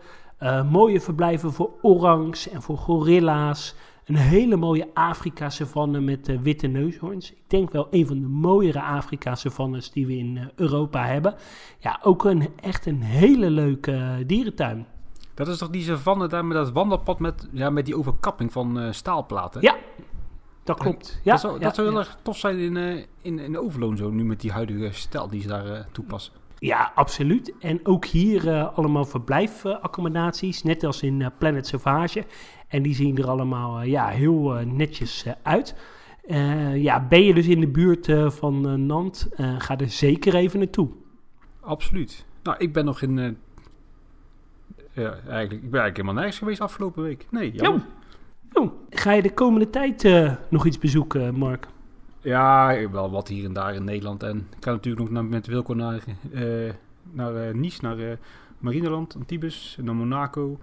mooie 0.69 1.01
verblijven 1.01 1.53
voor 1.53 1.69
orangs 1.81 2.49
en 2.49 2.61
voor 2.61 2.77
gorilla's. 2.77 3.75
Een 4.05 4.15
hele 4.15 4.55
mooie 4.55 4.89
Afrika-savanne 4.93 5.99
met 5.99 6.29
eh, 6.29 6.39
witte 6.39 6.67
neushoorns. 6.67 7.31
Ik 7.31 7.43
denk 7.47 7.71
wel 7.71 7.87
een 7.91 8.07
van 8.07 8.19
de 8.19 8.27
mooiere 8.27 8.81
Afrika-savannes 8.81 9.91
die 9.91 10.05
we 10.05 10.17
in 10.17 10.37
eh, 10.37 10.45
Europa 10.55 11.05
hebben. 11.05 11.35
Ja, 11.79 11.99
ook 12.01 12.25
een, 12.25 12.49
echt 12.55 12.85
een 12.85 13.01
hele 13.01 13.49
leuke 13.49 13.91
eh, 13.91 14.15
dierentuin. 14.27 14.85
Dat 15.33 15.47
is 15.47 15.57
toch 15.57 15.69
die 15.69 15.83
savanne 15.83 16.27
daar 16.27 16.45
met 16.45 16.57
dat 16.57 16.71
wandelpad 16.71 17.19
met, 17.19 17.49
ja, 17.51 17.69
met 17.69 17.85
die 17.85 17.97
overkapping 17.97 18.51
van 18.51 18.79
eh, 18.79 18.91
staalplaten? 18.91 19.61
Ja, 19.61 19.75
dat 20.63 20.79
klopt. 20.79 21.19
Ja, 21.23 21.31
dat 21.31 21.41
zou, 21.41 21.53
ja, 21.53 21.59
dat 21.59 21.75
zou 21.75 21.87
heel 21.87 21.97
erg 21.97 22.17
tof 22.21 22.37
zijn 22.37 22.57
in, 22.57 22.77
eh, 22.77 23.03
in, 23.21 23.39
in 23.39 23.57
Overloon 23.57 23.97
zo, 23.97 24.09
nu 24.09 24.23
met 24.23 24.41
die 24.41 24.51
huidige 24.51 24.89
stijl 24.91 25.27
die 25.27 25.41
ze 25.41 25.47
daar 25.47 25.65
eh, 25.65 25.85
toepassen. 25.91 26.33
Ja, 26.59 26.91
absoluut. 26.95 27.53
En 27.59 27.79
ook 27.83 28.05
hier 28.05 28.49
eh, 28.49 28.77
allemaal 28.77 29.05
verblijfaccommodaties, 29.05 30.63
net 30.63 30.83
als 30.83 31.01
in 31.01 31.31
Planet 31.37 31.67
Sauvage. 31.67 32.25
En 32.67 32.81
die 32.81 32.95
zien 32.95 33.17
er 33.17 33.27
allemaal 33.27 33.81
ja, 33.81 34.07
heel 34.07 34.49
netjes 34.65 35.25
uit. 35.41 35.75
Ja, 36.73 37.07
ben 37.07 37.23
je 37.23 37.33
dus 37.33 37.47
in 37.47 37.59
de 37.59 37.67
buurt 37.67 38.33
van 38.33 38.85
Nant, 38.85 39.29
ga 39.57 39.77
er 39.77 39.89
zeker 39.89 40.35
even 40.35 40.59
naartoe. 40.59 40.89
Absoluut. 41.59 42.25
Nou, 42.43 42.57
ik 42.57 42.73
ben 42.73 42.85
nog 42.85 43.01
in... 43.01 43.37
ja, 44.91 45.11
eigenlijk, 45.11 45.51
ik 45.51 45.71
ben 45.71 45.81
eigenlijk 45.81 45.95
helemaal 45.95 46.13
nergens 46.13 46.37
geweest 46.37 46.61
afgelopen 46.61 47.03
week. 47.03 47.27
Nee, 47.29 47.51
jammer. 47.51 47.85
Oh, 48.53 48.71
ga 48.89 49.11
je 49.11 49.21
de 49.21 49.33
komende 49.33 49.69
tijd 49.69 50.03
eh, 50.03 50.33
nog 50.49 50.65
iets 50.65 50.77
bezoeken, 50.77 51.35
Mark? 51.35 51.67
Ja, 52.21 52.89
wel 52.91 53.11
wat 53.11 53.27
hier 53.27 53.45
en 53.45 53.53
daar 53.53 53.75
in 53.75 53.83
Nederland. 53.83 54.23
En 54.23 54.37
ik 54.57 54.63
ga 54.63 54.71
natuurlijk 54.71 55.03
nog 55.03 55.13
naar, 55.13 55.25
met 55.25 55.47
Wilco 55.47 55.73
naar, 55.73 56.03
eh, 56.33 56.73
naar 57.11 57.35
eh, 57.35 57.53
Nice, 57.53 57.79
naar 57.81 57.99
eh 57.99 58.17
Marineland, 58.59 59.15
Antibes, 59.15 59.77
naar 59.81 59.95
Monaco. 59.95 60.59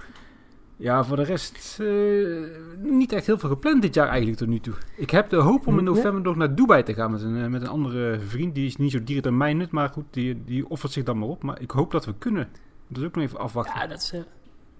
Ja, 0.80 1.04
voor 1.04 1.16
de 1.16 1.23
rest 1.23 1.80
eh, 1.80 2.90
niet 2.90 3.12
echt 3.12 3.26
heel 3.26 3.38
veel 3.38 3.49
gepland 3.49 3.82
dit 3.82 3.94
jaar 3.94 4.09
eigenlijk 4.09 4.38
tot 4.38 4.49
nu 4.49 4.61
toe. 4.61 4.75
Ik 4.97 5.11
heb 5.11 5.28
de 5.28 5.37
hoop 5.37 5.66
om 5.66 5.78
in 5.78 5.85
november 5.85 6.23
nog 6.23 6.37
naar 6.37 6.54
Dubai 6.54 6.82
te 6.82 6.94
gaan 6.94 7.11
met 7.11 7.23
een, 7.23 7.42
eh, 7.42 7.47
met 7.47 7.62
een 7.62 7.68
andere 7.68 8.20
vriend. 8.20 8.54
Die 8.54 8.66
is 8.66 8.76
niet 8.76 8.90
zo 8.90 9.02
dierend 9.04 9.26
aan 9.26 9.37
mij 9.37 9.54
net, 9.54 9.70
maar 9.70 9.88
goed, 9.88 10.04
die, 10.11 10.44
die 10.44 10.68
offert 10.68 10.92
zich 10.92 11.04
dan 11.04 11.18
maar 11.18 11.28
op. 11.28 11.42
Maar 11.42 11.61
ik 11.61 11.70
hoop 11.70 11.90
dat 11.90 12.04
we 12.04 12.14
kunnen. 12.18 12.49
Dat 12.88 12.99
is 13.02 13.09
ook 13.09 13.14
nog 13.14 13.25
even 13.25 13.38
afwachten. 13.38 13.80
Ja, 13.80 13.87
dat, 13.87 13.99
is, 13.99 14.12
eh, 14.12 14.20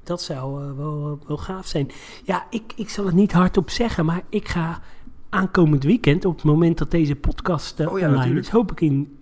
dat 0.02 0.23
zou 0.23 0.62
eh, 0.62 0.76
wel, 0.76 1.19
wel 1.26 1.37
gaaf 1.37 1.66
zijn. 1.66 1.90
Ja, 2.25 2.47
ik, 2.50 2.73
ik 2.76 2.88
zal 2.88 3.07
het 3.07 3.14
niet 3.14 3.33
hardop 3.33 3.71
zeggen, 3.71 4.04
maar 4.04 4.23
ik 4.28 4.49
ga 4.49 4.80
aankomend 5.30 5.85
weekend, 5.85 6.25
op 6.25 6.35
het 6.35 6.45
moment 6.45 6.78
dat 6.78 6.90
deze 6.90 7.16
podcast 7.16 7.80
eh, 7.80 7.92
Oh 7.92 7.99
ja, 7.99 8.04
online 8.04 8.16
natuurlijk. 8.16 8.47
is, 8.47 8.52
hoop 8.52 8.73
ik, 8.73 8.80
in, 8.80 9.19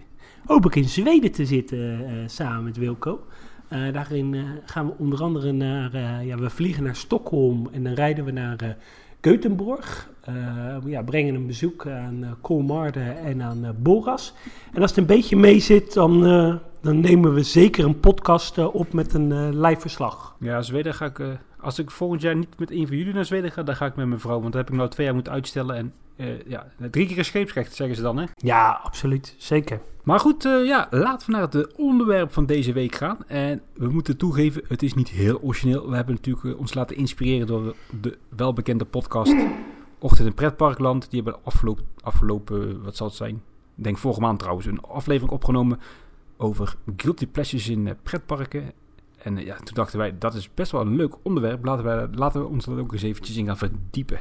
hoop 0.46 0.66
ik 0.66 0.74
in 0.74 0.88
Zweden 0.88 1.32
te 1.32 1.46
zitten 1.46 2.06
eh, 2.06 2.14
samen 2.26 2.64
met 2.64 2.76
Wilco. 2.76 3.26
Eh, 3.68 3.92
daarin 3.92 4.36
gaan 4.64 4.86
we 4.86 4.92
onder 4.98 5.22
andere 5.22 5.52
naar, 5.52 6.24
ja, 6.24 6.36
we 6.36 6.50
vliegen 6.50 6.82
naar 6.82 6.96
Stockholm 6.96 7.68
en 7.72 7.82
dan 7.82 7.92
rijden 7.92 8.24
we 8.24 8.30
naar 8.30 8.76
Göteborg. 9.20 10.08
eh, 10.20 10.76
ja, 10.84 11.02
brengen 11.02 11.34
een 11.34 11.46
bezoek 11.46 11.86
aan 11.86 12.22
uh, 12.22 12.28
Kolmarde 12.40 13.00
en 13.00 13.42
aan 13.42 13.64
uh, 13.64 13.70
Boras. 13.76 14.34
En 14.72 14.80
als 14.82 14.90
het 14.90 14.98
een 14.98 15.06
beetje 15.06 15.36
mee 15.36 15.60
zit, 15.60 15.94
dan, 15.94 16.20
dan 16.80 17.00
nemen 17.00 17.34
we 17.34 17.42
zeker 17.42 17.84
een 17.84 18.00
podcast 18.00 18.58
op 18.58 18.92
met 18.92 19.14
een 19.14 19.60
live 19.60 19.80
verslag. 19.80 20.36
Ja, 20.40 20.62
Zweden 20.62 20.94
ga 20.94 21.04
ik... 21.04 21.20
als 21.60 21.78
ik 21.78 21.90
volgend 21.90 22.20
jaar 22.20 22.36
niet 22.36 22.58
met 22.58 22.70
een 22.70 22.86
van 22.86 22.96
jullie 22.96 23.14
naar 23.14 23.24
Zweden 23.24 23.52
ga, 23.52 23.62
dan 23.62 23.76
ga 23.76 23.86
ik 23.86 23.96
met 23.96 24.06
mijn 24.06 24.20
vrouw. 24.20 24.40
Want 24.40 24.52
dat 24.52 24.62
heb 24.62 24.70
ik 24.70 24.76
nou 24.76 24.88
twee 24.88 25.06
jaar 25.06 25.14
moeten 25.14 25.32
uitstellen. 25.32 25.76
En 25.76 25.92
ja, 26.46 26.66
drie 26.90 27.06
keer 27.06 27.24
scheepsrecht, 27.24 27.74
zeggen 27.74 27.96
ze 27.96 28.02
dan, 28.02 28.16
hè? 28.16 28.24
Ja, 28.34 28.80
absoluut. 28.82 29.34
Zeker. 29.36 29.80
Maar 30.02 30.20
goed, 30.20 30.42
ja, 30.42 30.86
laten 30.90 31.26
we 31.26 31.32
naar 31.32 31.48
het 31.50 31.74
onderwerp 31.76 32.32
van 32.32 32.46
deze 32.46 32.72
week 32.72 32.94
gaan. 32.94 33.18
En 33.26 33.62
we 33.74 33.88
moeten 33.88 34.16
toegeven, 34.16 34.62
het 34.68 34.82
is 34.82 34.94
niet 34.94 35.08
heel 35.08 35.40
origineel. 35.40 35.88
We 35.88 35.96
hebben 35.96 36.14
natuurlijk 36.14 36.58
ons 36.58 36.74
laten 36.74 36.96
inspireren 36.96 37.46
door 37.46 37.74
de 38.00 38.18
welbekende 38.28 38.84
podcast 38.84 39.34
Ochtend 39.98 40.28
in 40.28 40.34
Pretparkland. 40.34 41.10
Die 41.10 41.22
hebben 41.22 41.40
afgelopen, 41.44 41.84
afgelopen, 42.00 42.82
wat 42.82 42.96
zal 42.96 43.06
het 43.06 43.16
zijn? 43.16 43.42
Ik 43.76 43.84
denk 43.84 43.98
vorige 43.98 44.20
maand 44.20 44.38
trouwens, 44.38 44.66
een 44.66 44.80
aflevering 44.80 45.32
opgenomen 45.32 45.80
over 46.36 46.76
guilty 46.96 47.26
pleasures 47.26 47.68
in 47.68 47.96
pretparken. 48.02 48.72
En 49.22 49.36
ja, 49.36 49.56
toen 49.56 49.74
dachten 49.74 49.98
wij, 49.98 50.18
dat 50.18 50.34
is 50.34 50.54
best 50.54 50.72
wel 50.72 50.80
een 50.80 50.96
leuk 50.96 51.14
onderwerp. 51.22 51.64
Laten 51.64 51.84
we, 51.84 52.16
laten 52.16 52.40
we 52.40 52.46
ons 52.46 52.66
er 52.66 52.78
ook 52.78 52.92
eens 52.92 53.02
eventjes 53.02 53.36
in 53.36 53.46
gaan 53.46 53.58
verdiepen. 53.58 54.20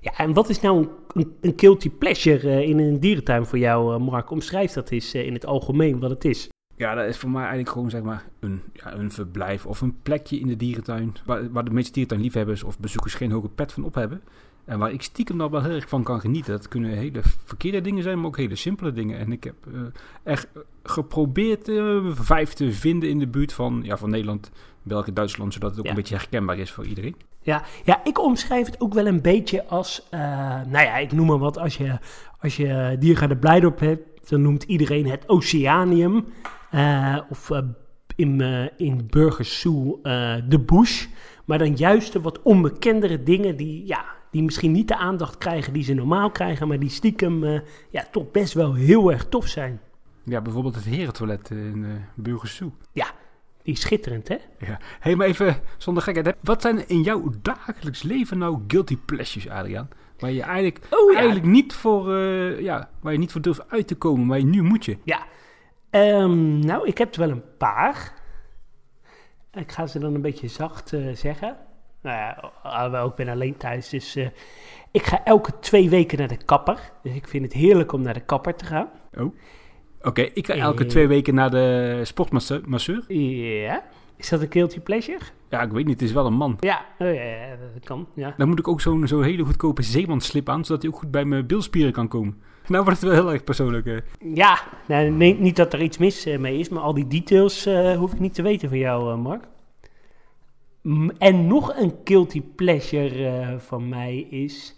Ja, 0.00 0.16
en 0.16 0.32
wat 0.32 0.48
is 0.48 0.60
nou 0.60 0.88
een, 1.12 1.32
een 1.40 1.52
guilty 1.56 1.90
pleasure 1.90 2.66
in 2.66 2.78
een 2.78 3.00
dierentuin 3.00 3.46
voor 3.46 3.58
jou, 3.58 3.98
Mark? 3.98 4.30
Omschrijf 4.30 4.72
dat 4.72 4.90
eens 4.90 5.14
in 5.14 5.32
het 5.32 5.46
algemeen 5.46 6.00
wat 6.00 6.10
het 6.10 6.24
is. 6.24 6.48
Ja, 6.76 6.94
dat 6.94 7.06
is 7.06 7.16
voor 7.16 7.30
mij 7.30 7.40
eigenlijk 7.40 7.70
gewoon 7.70 7.90
zeg 7.90 8.02
maar 8.02 8.24
een, 8.40 8.62
ja, 8.72 8.94
een 8.94 9.10
verblijf 9.10 9.66
of 9.66 9.80
een 9.80 10.02
plekje 10.02 10.38
in 10.38 10.46
de 10.46 10.56
dierentuin. 10.56 11.14
Waar, 11.24 11.52
waar 11.52 11.64
de 11.64 11.70
meeste 11.70 11.92
dierentuinliefhebbers 11.92 12.62
of 12.62 12.78
bezoekers 12.78 13.14
geen 13.14 13.30
hoge 13.30 13.48
pet 13.48 13.72
van 13.72 13.84
op 13.84 13.94
hebben. 13.94 14.22
En 14.68 14.78
waar 14.78 14.92
ik 14.92 15.02
stiekem 15.02 15.36
nog 15.36 15.50
wel 15.50 15.62
heel 15.62 15.74
erg 15.74 15.88
van 15.88 16.02
kan 16.02 16.20
genieten. 16.20 16.52
Dat 16.52 16.68
kunnen 16.68 16.90
hele 16.90 17.20
verkeerde 17.44 17.80
dingen 17.80 18.02
zijn, 18.02 18.16
maar 18.16 18.26
ook 18.26 18.36
hele 18.36 18.56
simpele 18.56 18.92
dingen. 18.92 19.18
En 19.18 19.32
ik 19.32 19.44
heb 19.44 19.54
uh, 19.68 19.80
echt 20.22 20.48
geprobeerd 20.82 21.68
uh, 21.68 22.10
vijf 22.10 22.52
te 22.52 22.72
vinden 22.72 23.08
in 23.08 23.18
de 23.18 23.26
buurt 23.26 23.52
van, 23.52 23.80
ja, 23.82 23.96
van 23.96 24.10
Nederland, 24.10 24.50
België, 24.82 25.12
Duitsland. 25.12 25.52
Zodat 25.52 25.70
het 25.70 25.80
ook 25.80 25.86
een 25.86 25.94
beetje 25.94 26.14
herkenbaar 26.14 26.58
is 26.58 26.70
voor 26.70 26.86
iedereen. 26.86 27.16
Ja, 27.40 27.62
ja, 27.84 28.00
ik 28.04 28.22
omschrijf 28.22 28.66
het 28.66 28.80
ook 28.80 28.94
wel 28.94 29.06
een 29.06 29.22
beetje 29.22 29.66
als, 29.66 30.06
uh, 30.14 30.20
nou 30.66 30.84
ja, 30.84 30.96
ik 30.96 31.12
noem 31.12 31.26
maar 31.26 31.38
wat. 31.38 31.58
Als 31.58 31.76
je, 31.76 31.98
als 32.40 32.56
je 32.56 32.96
Diergaarde 32.98 33.36
Blijdorp 33.36 33.78
hebt, 33.78 34.30
dan 34.30 34.42
noemt 34.42 34.62
iedereen 34.62 35.06
het 35.06 35.28
Oceanium. 35.28 36.24
of 37.30 37.50
in, 38.16 38.40
in 38.76 39.06
Burgers 39.10 39.60
Zoo 39.60 40.00
de 40.48 40.62
Bush. 40.66 41.06
Maar 41.44 41.58
dan 41.58 41.74
juist 41.74 42.12
de 42.12 42.20
wat 42.20 42.42
onbekendere 42.42 43.22
dingen 43.22 43.56
die, 43.56 43.86
ja, 43.86 44.16
die 44.30 44.42
misschien 44.42 44.72
niet 44.72 44.88
de 44.88 44.96
aandacht 44.96 45.38
krijgen 45.38 45.72
die 45.72 45.82
ze 45.82 45.94
normaal 45.94 46.30
krijgen, 46.30 46.68
maar 46.68 46.78
die 46.78 46.90
stiekem 46.90 47.44
uh, 47.44 47.60
ja, 47.90 48.06
toch 48.10 48.30
best 48.30 48.52
wel 48.52 48.74
heel 48.74 49.12
erg 49.12 49.26
tof 49.28 49.46
zijn. 49.46 49.80
Ja, 50.24 50.40
bijvoorbeeld 50.40 50.74
het 50.74 50.84
herentoilet 50.84 51.50
in 51.50 51.76
uh, 51.76 51.90
Burgersoe. 52.14 52.70
Ja, 52.92 53.06
die 53.62 53.74
is 53.74 53.80
schitterend, 53.80 54.28
hè? 54.28 54.36
Ja. 54.58 54.78
hey, 55.00 55.16
maar 55.16 55.26
even 55.26 55.56
zonder 55.76 56.02
gekheid. 56.02 56.36
Wat 56.40 56.62
zijn 56.62 56.88
in 56.88 57.02
jouw 57.02 57.32
dagelijks 57.42 58.02
leven 58.02 58.38
nou 58.38 58.60
guilty 58.66 58.96
pleasures, 58.96 59.48
Adriaan? 59.48 59.88
Waar 60.18 60.32
je 60.32 60.42
eigenlijk, 60.42 60.86
oh, 60.90 61.12
ja. 61.12 61.16
eigenlijk 61.16 61.46
niet 61.46 61.74
voor, 61.74 62.12
uh, 62.12 62.60
ja, 62.60 62.90
waar 63.00 63.12
je 63.12 63.18
niet 63.18 63.32
voor 63.32 63.40
durft 63.40 63.70
uit 63.70 63.86
te 63.86 63.94
komen, 63.94 64.26
maar 64.26 64.38
je 64.38 64.44
nu 64.44 64.62
moet 64.62 64.84
je. 64.84 64.98
Ja, 65.04 65.26
um, 65.90 66.58
nou, 66.58 66.86
ik 66.86 66.98
heb 66.98 67.14
er 67.14 67.20
wel 67.20 67.30
een 67.30 67.56
paar. 67.58 68.14
Ik 69.52 69.72
ga 69.72 69.86
ze 69.86 69.98
dan 69.98 70.14
een 70.14 70.20
beetje 70.20 70.48
zacht 70.48 70.92
uh, 70.92 71.14
zeggen. 71.14 71.56
Nou 72.02 72.16
ja, 72.16 72.52
alhoewel 72.62 73.06
ik 73.06 73.14
ben 73.14 73.28
alleen 73.28 73.56
thuis, 73.56 73.88
dus 73.88 74.16
uh, 74.16 74.26
ik 74.90 75.02
ga 75.02 75.24
elke 75.24 75.58
twee 75.58 75.90
weken 75.90 76.18
naar 76.18 76.28
de 76.28 76.44
kapper. 76.44 76.92
Dus 77.02 77.14
ik 77.14 77.28
vind 77.28 77.44
het 77.44 77.52
heerlijk 77.52 77.92
om 77.92 78.02
naar 78.02 78.14
de 78.14 78.24
kapper 78.24 78.54
te 78.54 78.64
gaan. 78.64 78.88
Oh, 79.16 79.24
oké. 79.24 79.32
Okay, 80.02 80.30
ik 80.34 80.46
ga 80.46 80.54
elke 80.54 80.86
twee 80.86 81.08
weken 81.08 81.34
naar 81.34 81.50
de 81.50 82.00
sportmasseur. 82.02 83.12
Ja, 83.12 83.82
is 84.16 84.28
dat 84.28 84.40
een 84.40 84.52
guilty 84.52 84.80
pleasure? 84.80 85.24
Ja, 85.48 85.62
ik 85.62 85.70
weet 85.70 85.86
niet, 85.86 86.00
het 86.00 86.08
is 86.08 86.14
wel 86.14 86.26
een 86.26 86.34
man. 86.34 86.56
Ja, 86.60 86.84
oh, 86.98 87.14
ja 87.14 87.56
dat 87.74 87.84
kan, 87.84 88.06
ja. 88.14 88.34
Dan 88.36 88.48
moet 88.48 88.58
ik 88.58 88.68
ook 88.68 88.80
zo'n 88.80 89.06
zo 89.06 89.20
hele 89.20 89.44
goedkope 89.44 89.82
zeemanslip 89.82 90.48
aan, 90.48 90.64
zodat 90.64 90.82
hij 90.82 90.90
ook 90.90 90.98
goed 90.98 91.10
bij 91.10 91.24
mijn 91.24 91.46
bilspieren 91.46 91.92
kan 91.92 92.08
komen. 92.08 92.42
Nou 92.66 92.84
wordt 92.84 93.00
het 93.00 93.10
wel 93.10 93.20
heel 93.22 93.32
erg 93.32 93.44
persoonlijk. 93.44 93.86
Uh. 93.86 93.98
Ja, 94.34 94.58
nou, 94.86 95.10
nee, 95.10 95.34
niet 95.38 95.56
dat 95.56 95.72
er 95.72 95.82
iets 95.82 95.98
mis 95.98 96.24
mee 96.38 96.58
is, 96.58 96.68
maar 96.68 96.82
al 96.82 96.94
die 96.94 97.06
details 97.06 97.66
uh, 97.66 97.96
hoef 97.96 98.12
ik 98.12 98.20
niet 98.20 98.34
te 98.34 98.42
weten 98.42 98.68
van 98.68 98.78
jou, 98.78 99.16
Mark. 99.16 99.44
En 101.18 101.46
nog 101.46 101.76
een 101.76 101.94
guilty 102.04 102.42
pleasure 102.42 103.40
uh, 103.40 103.58
van 103.58 103.88
mij 103.88 104.16
is, 104.18 104.76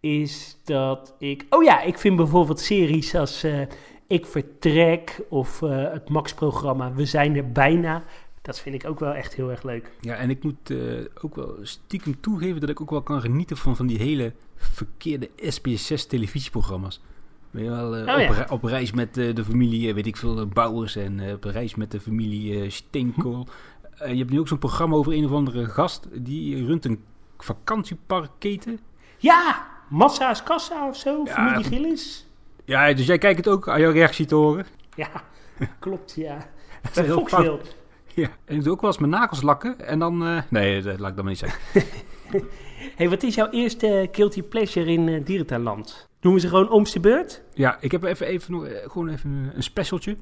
is 0.00 0.58
dat 0.64 1.14
ik... 1.18 1.46
Oh 1.50 1.62
ja, 1.62 1.82
ik 1.82 1.98
vind 1.98 2.16
bijvoorbeeld 2.16 2.60
series 2.60 3.14
als 3.14 3.44
uh, 3.44 3.60
Ik 4.06 4.26
Vertrek 4.26 5.20
of 5.28 5.60
uh, 5.60 5.92
het 5.92 6.08
Max-programma 6.08 6.92
We 6.94 7.06
Zijn 7.06 7.36
Er 7.36 7.52
Bijna. 7.52 8.04
Dat 8.42 8.60
vind 8.60 8.74
ik 8.74 8.88
ook 8.88 9.00
wel 9.00 9.12
echt 9.12 9.34
heel 9.34 9.50
erg 9.50 9.62
leuk. 9.62 9.90
Ja, 10.00 10.14
en 10.14 10.30
ik 10.30 10.42
moet 10.42 10.74
ook 11.22 11.34
wel 11.34 11.56
stiekem 11.62 12.20
toegeven 12.20 12.60
dat 12.60 12.68
ik 12.68 12.80
ook 12.80 12.90
wel 12.90 13.02
kan 13.02 13.20
genieten 13.20 13.56
van, 13.56 13.76
van 13.76 13.86
die 13.86 13.98
hele 13.98 14.32
verkeerde 14.56 15.30
SBS6 15.30 16.06
televisieprogramma's. 16.08 17.00
Ben 17.50 17.62
je 17.62 17.70
wel 17.70 18.04
oh, 18.04 18.40
op, 18.50 18.62
reis 18.62 18.92
met 18.92 19.14
de 19.14 19.44
familie, 19.44 19.94
weet 19.94 20.06
ik 20.06 20.16
veel, 20.16 20.46
Bouwers 20.46 20.96
en 20.96 21.32
op 21.32 21.44
reis 21.44 21.74
met 21.74 21.90
de 21.90 22.00
familie 22.00 22.70
Steenkool. 22.70 23.46
Uh, 24.02 24.08
je 24.10 24.18
hebt 24.18 24.30
nu 24.30 24.38
ook 24.38 24.48
zo'n 24.48 24.58
programma 24.58 24.94
over 24.94 25.12
een 25.12 25.24
of 25.24 25.32
andere 25.32 25.64
gast. 25.64 26.08
Die 26.12 26.66
runt 26.66 26.84
een 26.84 27.04
vakantieparkketen. 27.38 28.80
Ja, 29.18 29.66
Massa's 29.88 30.42
Kassa 30.42 30.88
of 30.88 30.96
zo. 30.96 31.22
Ja, 31.24 31.32
familie 31.32 31.64
Gillis. 31.64 32.26
Ja, 32.64 32.92
dus 32.92 33.06
jij 33.06 33.18
kijkt 33.18 33.36
het 33.36 33.48
ook 33.48 33.68
aan 33.68 33.80
jouw 33.80 33.92
reactie 33.92 34.26
te 34.26 34.34
horen. 34.34 34.66
Ja, 34.94 35.08
klopt, 35.78 36.14
ja. 36.16 36.46
Dat 36.82 37.04
is 37.04 37.32
heel. 37.36 37.60
Ja, 38.14 38.28
en 38.44 38.56
ik 38.56 38.62
doe 38.62 38.72
ook 38.72 38.80
wel 38.80 38.90
eens 38.90 38.98
mijn 38.98 39.10
nagels 39.10 39.42
lakken. 39.42 39.86
En 39.86 39.98
dan... 39.98 40.22
Uh, 40.22 40.42
nee, 40.48 40.82
dat 40.82 40.98
laat 40.98 41.10
ik 41.10 41.16
dan 41.16 41.24
maar 41.24 41.34
niet 41.34 41.38
zeggen. 41.38 41.82
hey, 42.96 43.08
wat 43.08 43.22
is 43.22 43.34
jouw 43.34 43.50
eerste 43.50 44.08
guilty 44.12 44.42
pleasure 44.42 44.92
in 44.92 45.08
uh, 45.08 45.24
Dierentuinland? 45.24 46.08
Noemen 46.20 46.40
ze 46.40 46.48
gewoon 46.48 46.68
Oomste 46.68 47.00
Beurt? 47.00 47.42
Ja, 47.52 47.76
ik 47.80 47.92
heb 47.92 48.02
even, 48.02 48.26
even, 48.26 48.52
nog, 48.52 48.68
gewoon 48.84 49.08
even 49.08 49.52
een 49.54 49.62
specialtje 49.62 50.16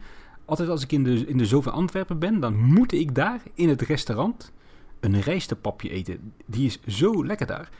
altijd 0.44 0.68
als 0.68 0.82
ik 0.82 0.92
in 0.92 1.04
de, 1.04 1.26
in 1.26 1.38
de 1.38 1.46
Zove 1.46 1.70
Antwerpen 1.70 2.18
ben, 2.18 2.40
dan 2.40 2.56
moet 2.56 2.92
ik 2.92 3.14
daar 3.14 3.42
in 3.54 3.68
het 3.68 3.82
restaurant 3.82 4.52
een 5.00 5.20
rijstepapje 5.20 5.90
eten. 5.90 6.32
Die 6.46 6.66
is 6.66 6.80
zo 6.86 7.26
lekker 7.26 7.46
daar. 7.46 7.70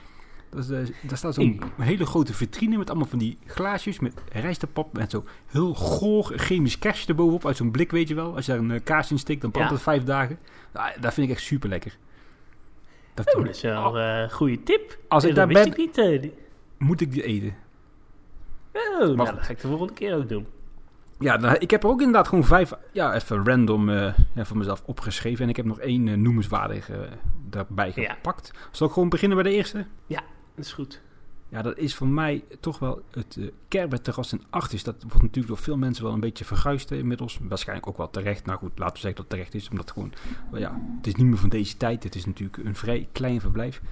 Dat 0.50 0.64
is, 0.64 0.70
uh, 0.70 0.94
daar 1.02 1.16
staat 1.16 1.34
zo'n 1.34 1.62
hele 1.76 2.06
grote 2.06 2.34
vitrine 2.34 2.76
met 2.76 2.90
allemaal 2.90 3.08
van 3.08 3.18
die 3.18 3.38
glaasjes 3.46 3.98
met 3.98 4.14
rijstepap. 4.32 4.92
Met 4.92 5.10
zo 5.10 5.24
heel 5.46 5.74
goor 5.74 6.32
chemisch 6.36 6.78
kerstje 6.78 7.08
erbovenop 7.08 7.46
uit 7.46 7.56
zo'n 7.56 7.70
blik, 7.70 7.90
weet 7.90 8.08
je 8.08 8.14
wel. 8.14 8.34
Als 8.34 8.46
je 8.46 8.52
daar 8.52 8.60
een 8.60 8.70
uh, 8.70 8.80
kaas 8.84 9.10
in 9.10 9.18
stikt, 9.18 9.40
dan 9.40 9.50
brandt 9.50 9.70
het 9.70 9.82
vijf 9.82 10.04
dagen. 10.04 10.38
Nou, 10.72 11.00
dat 11.00 11.14
vind 11.14 11.28
ik 11.28 11.34
echt 11.34 11.44
super 11.44 11.68
lekker. 11.68 11.98
Dat, 13.14 13.34
oh, 13.34 13.44
dat 13.44 13.54
is 13.54 13.62
wel 13.62 13.98
een 13.98 14.24
uh, 14.24 14.30
goede 14.30 14.62
tip. 14.62 14.98
Als 15.08 15.24
ik 15.24 15.34
daar 15.34 15.46
ben, 15.46 15.66
ik 15.66 15.76
niet, 15.76 16.32
moet 16.78 17.00
ik 17.00 17.12
die 17.12 17.22
eten. 17.22 17.54
Oh, 18.72 18.98
nou, 18.98 19.16
dat 19.16 19.42
ga 19.42 19.50
ik 19.50 19.60
de 19.60 19.68
volgende 19.68 19.92
keer 19.92 20.16
ook 20.16 20.28
doen. 20.28 20.46
Ja, 21.22 21.58
ik 21.58 21.70
heb 21.70 21.82
er 21.82 21.88
ook 21.88 21.98
inderdaad 21.98 22.28
gewoon 22.28 22.44
vijf, 22.44 22.72
ja, 22.92 23.14
even 23.14 23.46
random 23.46 23.88
uh, 23.88 24.14
ja, 24.34 24.44
voor 24.44 24.56
mezelf 24.56 24.82
opgeschreven. 24.86 25.44
En 25.44 25.48
ik 25.48 25.56
heb 25.56 25.64
nog 25.64 25.78
één 25.78 26.06
uh, 26.06 26.16
noemenswaardige 26.16 26.92
uh, 26.92 27.00
daarbij 27.48 27.92
gepakt. 27.92 28.50
Ja. 28.52 28.60
Zal 28.70 28.86
ik 28.86 28.92
gewoon 28.92 29.08
beginnen 29.08 29.42
bij 29.42 29.50
de 29.50 29.56
eerste? 29.56 29.86
Ja, 30.06 30.22
dat 30.54 30.64
is 30.64 30.72
goed. 30.72 31.00
Ja, 31.48 31.62
dat 31.62 31.78
is 31.78 31.94
voor 31.94 32.06
mij 32.06 32.44
toch 32.60 32.78
wel 32.78 33.02
het 33.10 33.36
uh, 33.36 33.50
Kerberterras 33.68 34.32
in 34.32 34.42
Achtis. 34.50 34.82
Dat 34.82 35.02
wordt 35.02 35.22
natuurlijk 35.22 35.46
door 35.46 35.58
veel 35.58 35.76
mensen 35.76 36.04
wel 36.04 36.12
een 36.12 36.20
beetje 36.20 36.44
verguisd 36.44 36.90
inmiddels. 36.90 37.38
Waarschijnlijk 37.42 37.88
ook 37.88 37.96
wel 37.96 38.10
terecht. 38.10 38.46
Nou 38.46 38.58
goed, 38.58 38.78
laten 38.78 38.94
we 38.94 39.00
zeggen 39.00 39.22
dat 39.22 39.30
het 39.30 39.38
terecht 39.38 39.54
is. 39.54 39.68
Omdat 39.68 39.84
het 39.84 39.94
gewoon, 39.94 40.12
ja, 40.60 40.80
het 40.96 41.06
is 41.06 41.14
niet 41.14 41.26
meer 41.26 41.38
van 41.38 41.48
deze 41.48 41.76
tijd. 41.76 42.04
Het 42.04 42.14
is 42.14 42.26
natuurlijk 42.26 42.56
een 42.56 42.74
vrij 42.74 43.08
klein 43.12 43.40
verblijf. 43.40 43.82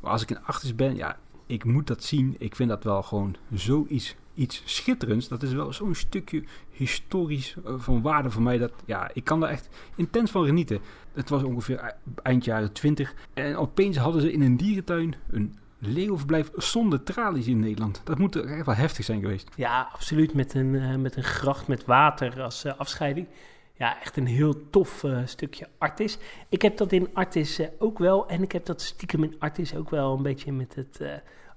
Maar 0.00 0.10
als 0.10 0.22
ik 0.22 0.30
in 0.30 0.44
Achtis 0.44 0.74
ben, 0.74 0.96
ja, 0.96 1.18
ik 1.46 1.64
moet 1.64 1.86
dat 1.86 2.02
zien. 2.02 2.34
Ik 2.38 2.56
vind 2.56 2.68
dat 2.68 2.84
wel 2.84 3.02
gewoon 3.02 3.36
zoiets 3.52 4.16
iets 4.34 4.62
schitterends. 4.64 5.28
Dat 5.28 5.42
is 5.42 5.52
wel 5.52 5.72
zo'n 5.72 5.94
stukje 5.94 6.44
historisch 6.70 7.56
eh, 7.64 7.74
van 7.76 8.02
waarde 8.02 8.30
voor 8.30 8.42
mij. 8.42 8.58
Dat, 8.58 8.72
ja, 8.84 9.10
ik 9.12 9.24
kan 9.24 9.40
daar 9.40 9.50
echt 9.50 9.68
intens 9.96 10.30
van 10.30 10.44
genieten. 10.44 10.80
Het 11.12 11.28
was 11.28 11.42
ongeveer 11.42 11.94
eind 12.22 12.44
jaren 12.44 12.72
20. 12.72 13.14
En 13.34 13.56
opeens 13.56 13.96
hadden 13.96 14.20
ze 14.20 14.32
in 14.32 14.42
een 14.42 14.56
dierentuin 14.56 15.14
een 15.30 15.58
leeuwverblijf 15.78 16.50
zonder 16.54 17.02
tralies 17.02 17.46
in 17.46 17.58
Nederland. 17.58 18.00
Dat 18.04 18.18
moet 18.18 18.36
echt 18.36 18.66
wel 18.66 18.74
heftig 18.74 19.04
zijn 19.04 19.20
geweest. 19.20 19.48
Ja, 19.56 19.88
absoluut. 19.92 20.34
Met 20.34 20.54
een, 20.54 20.74
uh, 20.74 20.96
met 20.96 21.16
een 21.16 21.24
gracht 21.24 21.68
met 21.68 21.84
water 21.84 22.42
als 22.42 22.64
uh, 22.64 22.78
afscheiding. 22.78 23.26
Ja, 23.74 24.00
echt 24.00 24.16
een 24.16 24.26
heel 24.26 24.70
tof 24.70 25.04
stukje 25.24 25.68
Artis. 25.78 26.18
Ik 26.48 26.62
heb 26.62 26.76
dat 26.76 26.92
in 26.92 27.08
Artis 27.12 27.60
ook 27.78 27.98
wel. 27.98 28.28
En 28.28 28.42
ik 28.42 28.52
heb 28.52 28.64
dat 28.64 28.82
stiekem 28.82 29.24
in 29.24 29.36
Artis 29.38 29.74
ook 29.74 29.90
wel 29.90 30.16
een 30.16 30.22
beetje 30.22 30.52
met 30.52 30.74
het 30.74 31.00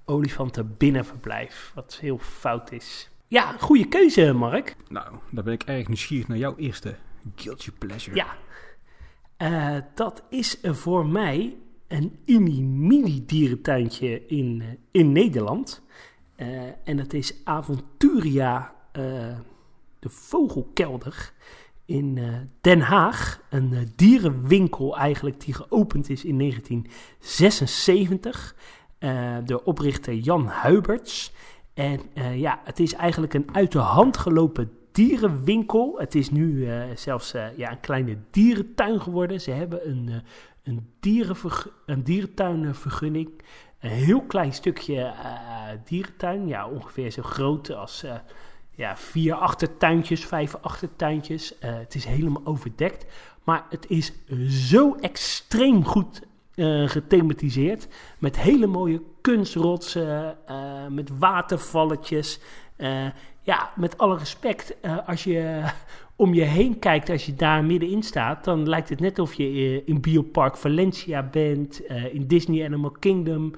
olifanten 0.04 0.76
binnenverblijf. 0.76 1.72
Wat 1.74 1.98
heel 2.00 2.18
fout 2.18 2.72
is. 2.72 3.10
Ja, 3.26 3.56
goede 3.58 3.88
keuze, 3.88 4.32
Mark. 4.32 4.76
Nou, 4.88 5.16
dan 5.30 5.44
ben 5.44 5.52
ik 5.52 5.62
erg 5.62 5.86
nieuwsgierig 5.86 6.28
naar 6.28 6.38
jouw 6.38 6.56
eerste 6.56 6.94
guilty 7.34 7.70
pleasure. 7.78 8.16
Ja, 8.16 8.36
uh, 9.38 9.76
dat 9.94 10.22
is 10.28 10.58
voor 10.62 11.06
mij 11.06 11.56
een 11.88 12.18
mini-mini 12.26 13.24
dierentuintje 13.26 14.26
in, 14.26 14.78
in 14.90 15.12
Nederland. 15.12 15.82
en 16.84 16.96
dat 16.96 17.12
is 17.12 17.34
Aventuria, 17.44 18.74
de 19.98 20.08
vogelkelder 20.08 21.32
in 21.84 22.18
Den 22.60 22.80
Haag. 22.80 23.40
Een 23.50 23.92
dierenwinkel 23.96 24.96
eigenlijk 24.96 25.40
die 25.40 25.54
geopend 25.54 26.10
is 26.10 26.24
in 26.24 26.38
1976. 26.38 28.54
De 29.44 29.64
oprichter 29.64 30.14
Jan 30.14 30.46
Huiberts. 30.46 31.32
En 31.74 32.00
ja, 32.34 32.60
het 32.64 32.80
is 32.80 32.94
eigenlijk 32.94 33.34
een 33.34 33.48
uit 33.52 33.72
de 33.72 33.78
hand 33.78 34.16
gelopen 34.16 34.72
dierenwinkel. 34.92 35.94
Het 35.98 36.14
is 36.14 36.30
nu 36.30 36.68
zelfs 36.94 37.32
ja, 37.56 37.70
een 37.70 37.80
kleine 37.80 38.16
dierentuin 38.30 39.00
geworden. 39.00 39.40
Ze 39.40 39.50
hebben 39.50 39.88
een, 39.88 40.22
een, 40.62 40.94
een 41.86 42.02
dierentuinvergunning. 42.04 43.30
Een 43.80 43.90
heel 43.90 44.22
klein 44.22 44.52
stukje 44.52 45.12
dierentuin. 45.84 46.48
Ja, 46.48 46.68
ongeveer 46.68 47.10
zo 47.10 47.22
groot 47.22 47.74
als 47.74 48.04
ja, 48.74 48.96
vier 48.96 49.34
achtertuintjes, 49.34 50.24
vijf 50.24 50.56
achtertuintjes. 50.60 51.52
Uh, 51.52 51.58
het 51.60 51.94
is 51.94 52.04
helemaal 52.04 52.42
overdekt. 52.44 53.06
Maar 53.44 53.66
het 53.70 53.90
is 53.90 54.12
zo 54.48 54.94
extreem 54.94 55.84
goed 55.84 56.22
gethematiseerd. 56.86 57.88
Met 58.18 58.40
hele 58.40 58.66
mooie 58.66 59.02
kunstrotsen, 59.20 60.36
met 60.88 61.10
watervalletjes. 61.18 62.40
ja, 63.42 63.70
met 63.76 63.98
alle 63.98 64.18
respect, 64.18 64.76
als 65.06 65.24
je 65.24 65.62
om 66.16 66.34
je 66.34 66.42
heen 66.42 66.78
kijkt, 66.78 67.10
als 67.10 67.26
je 67.26 67.34
daar 67.34 67.64
middenin 67.64 68.02
staat, 68.02 68.44
dan 68.44 68.68
lijkt 68.68 68.88
het 68.88 69.00
net 69.00 69.18
of 69.18 69.34
je 69.34 69.44
eh, 69.44 69.88
in 69.88 70.00
Biopark 70.00 70.56
Valencia 70.56 71.22
bent, 71.22 71.80
in 72.12 72.26
Disney 72.26 72.64
Animal 72.64 72.90
Kingdom. 72.90 73.52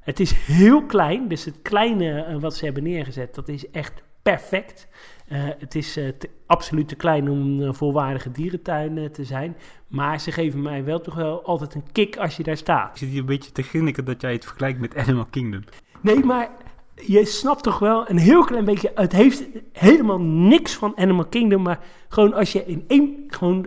Het 0.00 0.20
is 0.20 0.32
heel 0.32 0.86
klein, 0.86 1.28
dus 1.28 1.44
het 1.44 1.62
kleine 1.62 2.38
wat 2.40 2.56
ze 2.56 2.64
hebben 2.64 2.82
neergezet, 2.82 3.34
dat 3.34 3.48
is 3.48 3.70
echt 3.70 4.02
perfect. 4.22 4.88
Het 5.34 5.74
is 5.74 5.92
te, 5.92 6.30
absoluut 6.46 6.88
te 6.88 6.94
klein 6.94 7.28
om 7.28 7.60
een 7.60 7.74
volwaardige 7.74 8.30
dierentuin 8.30 9.12
te 9.12 9.24
zijn. 9.24 9.56
Maar 9.88 10.20
ze 10.20 10.32
geven 10.32 10.62
mij 10.62 10.84
wel 10.84 11.00
toch 11.00 11.14
wel 11.14 11.44
altijd 11.44 11.74
een 11.74 11.84
kick 11.92 12.16
als 12.16 12.36
je 12.36 12.42
daar 12.42 12.56
staat. 12.56 12.90
Ik 12.90 12.96
zit 12.96 13.08
hier 13.08 13.20
een 13.20 13.26
beetje 13.26 13.52
te 13.52 13.62
grinniken 13.62 14.04
dat 14.04 14.20
jij 14.20 14.32
het 14.32 14.44
vergelijkt 14.44 14.80
met 14.80 14.96
Animal 14.96 15.26
Kingdom. 15.30 15.64
Nee, 16.00 16.24
maar 16.24 16.50
je 16.94 17.24
snapt 17.24 17.62
toch 17.62 17.78
wel 17.78 18.10
een 18.10 18.18
heel 18.18 18.44
klein 18.44 18.64
beetje. 18.64 18.92
Het 18.94 19.12
heeft 19.12 19.44
helemaal 19.72 20.20
niks 20.20 20.74
van 20.74 20.96
Animal 20.96 21.26
Kingdom. 21.26 21.62
Maar 21.62 21.80
gewoon 22.08 22.34
als 22.34 22.52
je 22.52 22.64
in 22.64 22.84
één. 22.86 23.24
Gewoon 23.26 23.66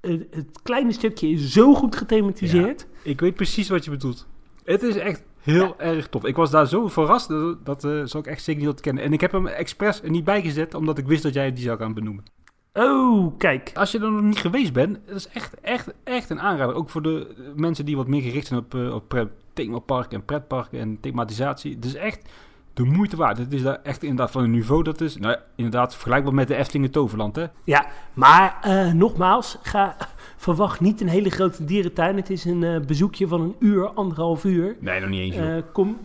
het, 0.00 0.60
kleine 0.62 0.92
stukje 0.92 1.28
is 1.28 1.52
zo 1.52 1.74
goed 1.74 1.96
gethematiseerd. 1.96 2.86
ik 3.02 3.20
weet 3.20 3.34
precies 3.34 3.68
wat 3.68 3.84
je 3.84 3.90
bedoelt. 3.90 4.26
Het 4.64 4.82
is 4.82 4.96
echt 4.96 5.22
heel 5.42 5.80
erg 5.80 6.08
tof. 6.08 6.24
Ik 6.24 6.36
was 6.36 6.50
daar 6.50 6.66
zo 6.66 6.88
verrast. 6.88 7.28
Dat, 7.28 7.66
dat 7.66 7.84
uh, 7.84 8.04
zou 8.04 8.24
ik 8.24 8.30
echt 8.30 8.42
zeker 8.42 8.66
niet 8.66 8.80
kennen. 8.80 9.04
En 9.04 9.12
ik 9.12 9.20
heb 9.20 9.32
hem 9.32 9.46
expres 9.46 10.02
er 10.02 10.10
niet 10.10 10.24
bijgezet. 10.24 10.74
Omdat 10.74 10.98
ik 10.98 11.06
wist 11.06 11.22
dat 11.22 11.34
jij 11.34 11.52
die 11.52 11.64
zou 11.64 11.78
gaan 11.78 11.94
benoemen. 11.94 12.24
Oh, 12.72 13.38
kijk. 13.38 13.70
Als 13.74 13.92
je 13.92 13.98
er 13.98 14.12
nog 14.12 14.22
niet 14.22 14.38
geweest 14.38 14.72
bent, 14.72 14.98
dat 15.06 15.16
is 15.16 15.28
echt, 15.28 15.60
echt, 15.60 15.94
echt 16.04 16.30
een 16.30 16.40
aanrader. 16.40 16.74
Ook 16.74 16.90
voor 16.90 17.02
de 17.02 17.34
mensen 17.56 17.84
die 17.84 17.96
wat 17.96 18.08
meer 18.08 18.22
gericht 18.22 18.46
zijn 18.46 18.60
op, 18.60 18.74
uh, 18.74 18.94
op 18.94 19.26
themaparken 19.52 20.18
en 20.18 20.24
pretparken 20.24 20.78
en 20.78 21.00
thematisatie. 21.00 21.74
Het 21.74 21.84
is 21.84 21.94
echt 21.94 22.28
de 22.74 22.84
moeite 22.84 23.16
waard. 23.16 23.38
Het 23.38 23.52
is 23.52 23.62
daar 23.62 23.80
echt 23.82 24.02
inderdaad 24.02 24.30
van 24.30 24.42
een 24.42 24.50
niveau 24.50 24.82
dat 24.82 25.00
is, 25.00 25.16
nou, 25.16 25.36
inderdaad 25.56 25.94
vergelijkbaar 25.94 26.34
met 26.34 26.48
de 26.48 26.56
Efteling 26.56 26.92
Toverland, 26.92 27.36
hè? 27.36 27.46
Ja, 27.64 27.86
maar 28.12 28.58
uh, 28.66 28.92
nogmaals, 28.92 29.58
ga, 29.62 29.96
verwacht 30.36 30.80
niet 30.80 31.00
een 31.00 31.08
hele 31.08 31.30
grote 31.30 31.64
dierentuin. 31.64 32.16
Het 32.16 32.30
is 32.30 32.44
een 32.44 32.62
uh, 32.62 32.80
bezoekje 32.80 33.28
van 33.28 33.40
een 33.40 33.56
uur, 33.58 33.88
anderhalf 33.88 34.44
uur. 34.44 34.76
Nee, 34.80 35.00
nog 35.00 35.08
niet 35.08 35.20
eens. 35.20 35.36
Uh, 35.36 35.56
com 35.72 35.98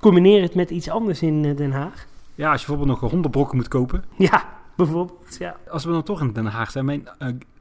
combineer 0.00 0.42
het 0.42 0.54
met 0.54 0.70
iets 0.70 0.90
anders 0.90 1.22
in 1.22 1.42
Den 1.54 1.72
Haag. 1.72 2.06
Ja, 2.34 2.50
als 2.50 2.60
je 2.60 2.66
bijvoorbeeld 2.66 3.00
nog 3.00 3.10
hondenbrokken 3.10 3.56
moet 3.56 3.68
kopen. 3.68 4.04
Ja, 4.16 4.44
bijvoorbeeld, 4.76 5.36
ja. 5.38 5.56
Als 5.70 5.84
we 5.84 5.90
dan 5.90 6.02
toch 6.02 6.20
in 6.20 6.32
Den 6.32 6.46
Haag 6.46 6.70
zijn, 6.70 6.84
mijn 6.84 7.08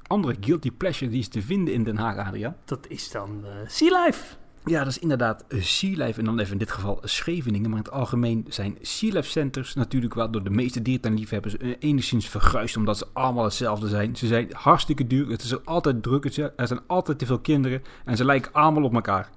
andere 0.08 0.36
guilty 0.40 0.72
pleasure 0.72 1.12
die 1.12 1.20
is 1.20 1.28
te 1.28 1.42
vinden 1.42 1.74
in 1.74 1.84
Den 1.84 1.98
Haag, 1.98 2.18
Adriaan. 2.18 2.56
Dat 2.66 2.86
is 2.88 3.12
dan 3.12 3.44
Sea 3.68 4.06
Life. 4.06 4.36
Ja, 4.68 4.80
dat 4.80 4.88
is 4.88 5.00
inderdaad 5.00 5.46
Sea 5.50 6.06
Life 6.06 6.20
en 6.20 6.26
dan 6.26 6.40
even 6.40 6.52
in 6.52 6.58
dit 6.58 6.72
geval 6.72 7.00
Scheveningen. 7.04 7.70
Maar 7.70 7.80
in 7.80 7.86
het 7.86 7.94
algemeen 7.94 8.46
zijn 8.50 8.78
Sea 8.82 9.14
Life 9.14 9.30
Centers 9.30 9.74
natuurlijk 9.74 10.14
wel 10.14 10.32
door 10.32 10.44
de 10.44 10.50
meeste 10.50 10.82
diertuinliefhebbers 10.82 11.56
enigszins 11.80 12.30
verguisd. 12.30 12.78
Omdat 12.78 12.98
ze 12.98 13.08
allemaal 13.14 13.44
hetzelfde 13.44 13.88
zijn. 13.88 14.16
Ze 14.16 14.28
zijn 14.28 14.50
hartstikke 14.52 15.08
duur, 15.08 15.30
het 15.30 15.42
is 15.42 15.52
er 15.52 15.62
altijd 15.64 16.04
druk, 16.04 16.26
er 16.56 16.68
zijn 16.68 16.80
altijd 16.88 17.20
te 17.20 17.26
veel 17.26 17.40
kinderen 17.40 17.82
en 18.06 18.18
ze 18.18 18.26
lijken 18.26 18.54
allemaal 18.54 18.84
op 18.84 18.94
elkaar. 18.94 19.30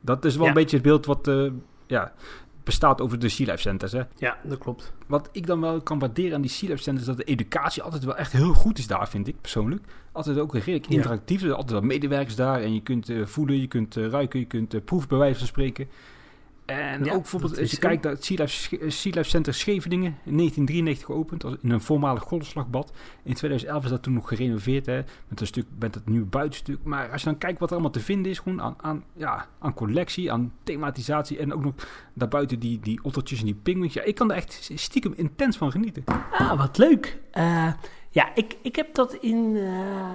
Dat 0.00 0.24
is 0.24 0.36
wel 0.36 0.46
een 0.46 0.54
beetje 0.54 0.76
het 0.76 0.84
beeld 0.84 1.06
wat 1.06 1.28
uh, 1.28 1.50
ja, 1.86 2.12
bestaat 2.70 3.00
over 3.00 3.18
de 3.18 3.28
Sea 3.28 3.46
Life 3.46 3.60
Centers. 3.60 3.92
Hè? 3.92 4.02
Ja, 4.16 4.38
dat 4.42 4.58
klopt. 4.58 4.92
Wat 5.06 5.28
ik 5.32 5.46
dan 5.46 5.60
wel 5.60 5.80
kan 5.80 5.98
waarderen 5.98 6.34
aan 6.34 6.40
die 6.40 6.50
Sea 6.50 6.68
Life 6.68 6.82
Centers... 6.82 7.08
is 7.08 7.16
dat 7.16 7.26
de 7.26 7.32
educatie 7.32 7.82
altijd 7.82 8.04
wel 8.04 8.16
echt 8.16 8.32
heel 8.32 8.54
goed 8.54 8.78
is 8.78 8.86
daar, 8.86 9.08
vind 9.08 9.28
ik 9.28 9.40
persoonlijk. 9.40 9.82
Altijd 10.12 10.38
ook 10.38 10.54
redelijk 10.54 10.86
interactief. 10.86 11.36
Er 11.36 11.46
zijn 11.46 11.52
altijd 11.52 11.78
wel 11.78 11.88
medewerkers 11.88 12.36
daar. 12.36 12.60
En 12.60 12.74
je 12.74 12.82
kunt 12.82 13.10
uh, 13.10 13.26
voelen, 13.26 13.60
je 13.60 13.66
kunt 13.66 13.96
uh, 13.96 14.08
ruiken, 14.08 14.40
je 14.40 14.46
kunt 14.46 14.74
wijze 15.08 15.38
van 15.38 15.46
spreken. 15.46 15.88
En 16.70 17.10
ook 17.10 17.20
bijvoorbeeld 17.20 17.58
als 17.58 17.70
je 17.70 17.78
kijkt 17.78 18.02
naar 18.02 18.12
het 18.12 18.24
Sea 18.24 18.36
Life, 18.38 18.90
sea 18.90 19.12
Life 19.14 19.28
Center 19.28 19.54
Scheveningen, 19.54 20.16
in 20.24 20.36
1993 20.36 21.06
geopend, 21.06 21.44
in 21.62 21.70
een 21.70 21.80
voormalig 21.80 22.22
golfslagbad. 22.22 22.92
In 23.22 23.34
2011 23.34 23.84
is 23.84 23.90
dat 23.90 24.02
toen 24.02 24.12
nog 24.12 24.28
gerenoveerd, 24.28 24.86
hè, 24.86 25.02
met 25.28 25.40
een 25.40 25.46
stuk, 25.46 25.66
met 25.78 25.94
het 25.94 26.08
nieuwe 26.08 26.26
buitenstuk. 26.26 26.78
Maar 26.82 27.10
als 27.10 27.22
je 27.22 27.28
dan 27.28 27.38
kijkt 27.38 27.58
wat 27.58 27.68
er 27.68 27.74
allemaal 27.74 27.92
te 27.92 28.00
vinden 28.00 28.30
is, 28.30 28.38
gewoon 28.38 28.62
aan, 28.62 28.74
aan, 28.80 29.04
ja, 29.16 29.46
aan 29.58 29.74
collectie, 29.74 30.32
aan 30.32 30.52
thematisatie 30.62 31.38
en 31.38 31.52
ook 31.54 31.62
nog 31.62 31.74
daarbuiten 32.14 32.58
die, 32.58 32.80
die 32.80 33.00
ottertjes 33.02 33.38
en 33.38 33.44
die 33.44 33.54
pinguïns. 33.54 33.94
Ja, 33.94 34.02
ik 34.02 34.14
kan 34.14 34.30
er 34.30 34.36
echt 34.36 34.70
stiekem 34.74 35.12
intens 35.16 35.56
van 35.56 35.70
genieten. 35.70 36.04
Ah, 36.32 36.58
wat 36.58 36.78
leuk. 36.78 37.18
Uh, 37.34 37.72
ja, 38.10 38.34
ik, 38.34 38.56
ik 38.62 38.76
heb 38.76 38.94
dat 38.94 39.14
in... 39.14 39.54
Uh... 39.54 40.10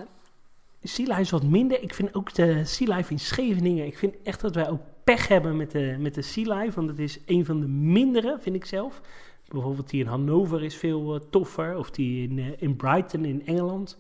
Sea 0.88 1.18
Life 1.18 1.32
wat 1.32 1.44
minder. 1.44 1.82
Ik 1.82 1.94
vind 1.94 2.14
ook 2.14 2.34
de 2.34 2.66
Sea 2.66 2.96
Life 2.96 3.12
in 3.12 3.20
Scheveningen. 3.20 3.86
Ik 3.86 3.98
vind 3.98 4.16
echt 4.24 4.42
dat 4.42 4.56
wij 4.56 4.70
ook 4.70 4.82
pech 5.06 5.28
hebben 5.28 5.58
met 5.58 5.72
de, 5.72 5.96
met 6.00 6.16
de 6.16 6.22
Sea 6.22 6.58
Life. 6.58 6.76
Want 6.76 6.90
het 6.90 7.00
is 7.00 7.20
een 7.26 7.46
van 7.46 7.60
de 7.60 7.68
mindere, 7.68 8.38
vind 8.40 8.56
ik 8.56 8.66
zelf. 8.66 9.02
Bijvoorbeeld 9.48 9.90
die 9.90 10.02
in 10.02 10.10
Hannover 10.10 10.64
is 10.64 10.76
veel 10.76 11.16
uh, 11.16 11.22
toffer. 11.30 11.78
Of 11.78 11.92
die 11.92 12.30
in, 12.30 12.38
uh, 12.38 12.46
in 12.58 12.76
Brighton 12.76 13.26
in 13.26 13.46
Engeland. 13.46 14.00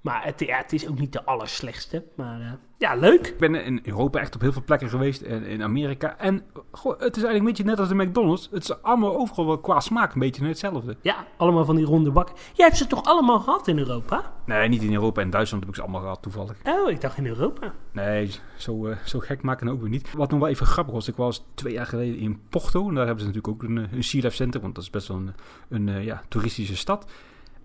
Maar 0.00 0.24
het, 0.24 0.40
ja, 0.40 0.56
het 0.56 0.72
is 0.72 0.88
ook 0.88 0.98
niet 0.98 1.12
de 1.12 1.24
allerslechtste. 1.24 2.04
Maar 2.16 2.40
uh, 2.40 2.52
ja, 2.78 2.94
leuk. 2.94 3.26
Ik 3.26 3.38
ben 3.38 3.54
in 3.54 3.80
Europa 3.82 4.20
echt 4.20 4.34
op 4.34 4.40
heel 4.40 4.52
veel 4.52 4.64
plekken 4.64 4.88
geweest. 4.88 5.22
En 5.22 5.44
in 5.44 5.62
Amerika. 5.62 6.18
En 6.18 6.42
goh, 6.70 6.92
het 6.92 7.16
is 7.16 7.22
eigenlijk 7.22 7.38
een 7.38 7.44
beetje 7.44 7.64
net 7.64 7.78
als 7.78 7.88
de 7.88 7.94
McDonald's. 7.94 8.48
Het 8.50 8.62
is 8.62 8.82
allemaal 8.82 9.16
overal 9.16 9.46
wel 9.46 9.58
qua 9.58 9.80
smaak 9.80 10.14
een 10.14 10.20
beetje 10.20 10.46
hetzelfde. 10.46 10.96
Ja, 11.00 11.26
allemaal 11.36 11.64
van 11.64 11.76
die 11.76 11.84
ronde 11.84 12.10
bakken. 12.10 12.36
Jij 12.52 12.66
hebt 12.66 12.78
ze 12.78 12.86
toch 12.86 13.04
allemaal 13.04 13.40
gehad 13.40 13.68
in 13.68 13.78
Europa? 13.78 14.32
Nee, 14.46 14.68
niet 14.68 14.82
in 14.82 14.92
Europa. 14.92 15.20
In 15.20 15.30
Duitsland 15.30 15.62
heb 15.62 15.72
ik 15.72 15.78
ze 15.78 15.82
allemaal 15.82 16.02
gehad 16.02 16.22
toevallig. 16.22 16.56
Oh, 16.64 16.90
ik 16.90 17.00
dacht 17.00 17.16
in 17.16 17.26
Europa. 17.26 17.72
Nee, 17.92 18.30
zo, 18.56 18.86
uh, 18.86 18.96
zo 19.04 19.18
gek 19.18 19.42
maken 19.42 19.68
ook 19.68 19.80
weer 19.80 19.90
niet. 19.90 20.12
Wat 20.12 20.30
nog 20.30 20.40
wel 20.40 20.48
even 20.48 20.66
grappig 20.66 20.94
was. 20.94 21.08
Ik 21.08 21.16
was 21.16 21.44
twee 21.54 21.72
jaar 21.72 21.86
geleden 21.86 22.18
in 22.18 22.40
Porto. 22.48 22.88
En 22.88 22.94
daar 22.94 23.06
hebben 23.06 23.24
ze 23.24 23.30
natuurlijk 23.30 23.62
ook 23.62 23.68
een, 23.68 23.88
een 23.92 24.04
Sea 24.04 24.22
Life 24.22 24.36
Center. 24.36 24.60
Want 24.60 24.74
dat 24.74 24.84
is 24.84 24.90
best 24.90 25.08
wel 25.08 25.16
een, 25.16 25.34
een 25.68 25.86
uh, 25.86 26.04
ja, 26.04 26.22
toeristische 26.28 26.76
stad. 26.76 27.10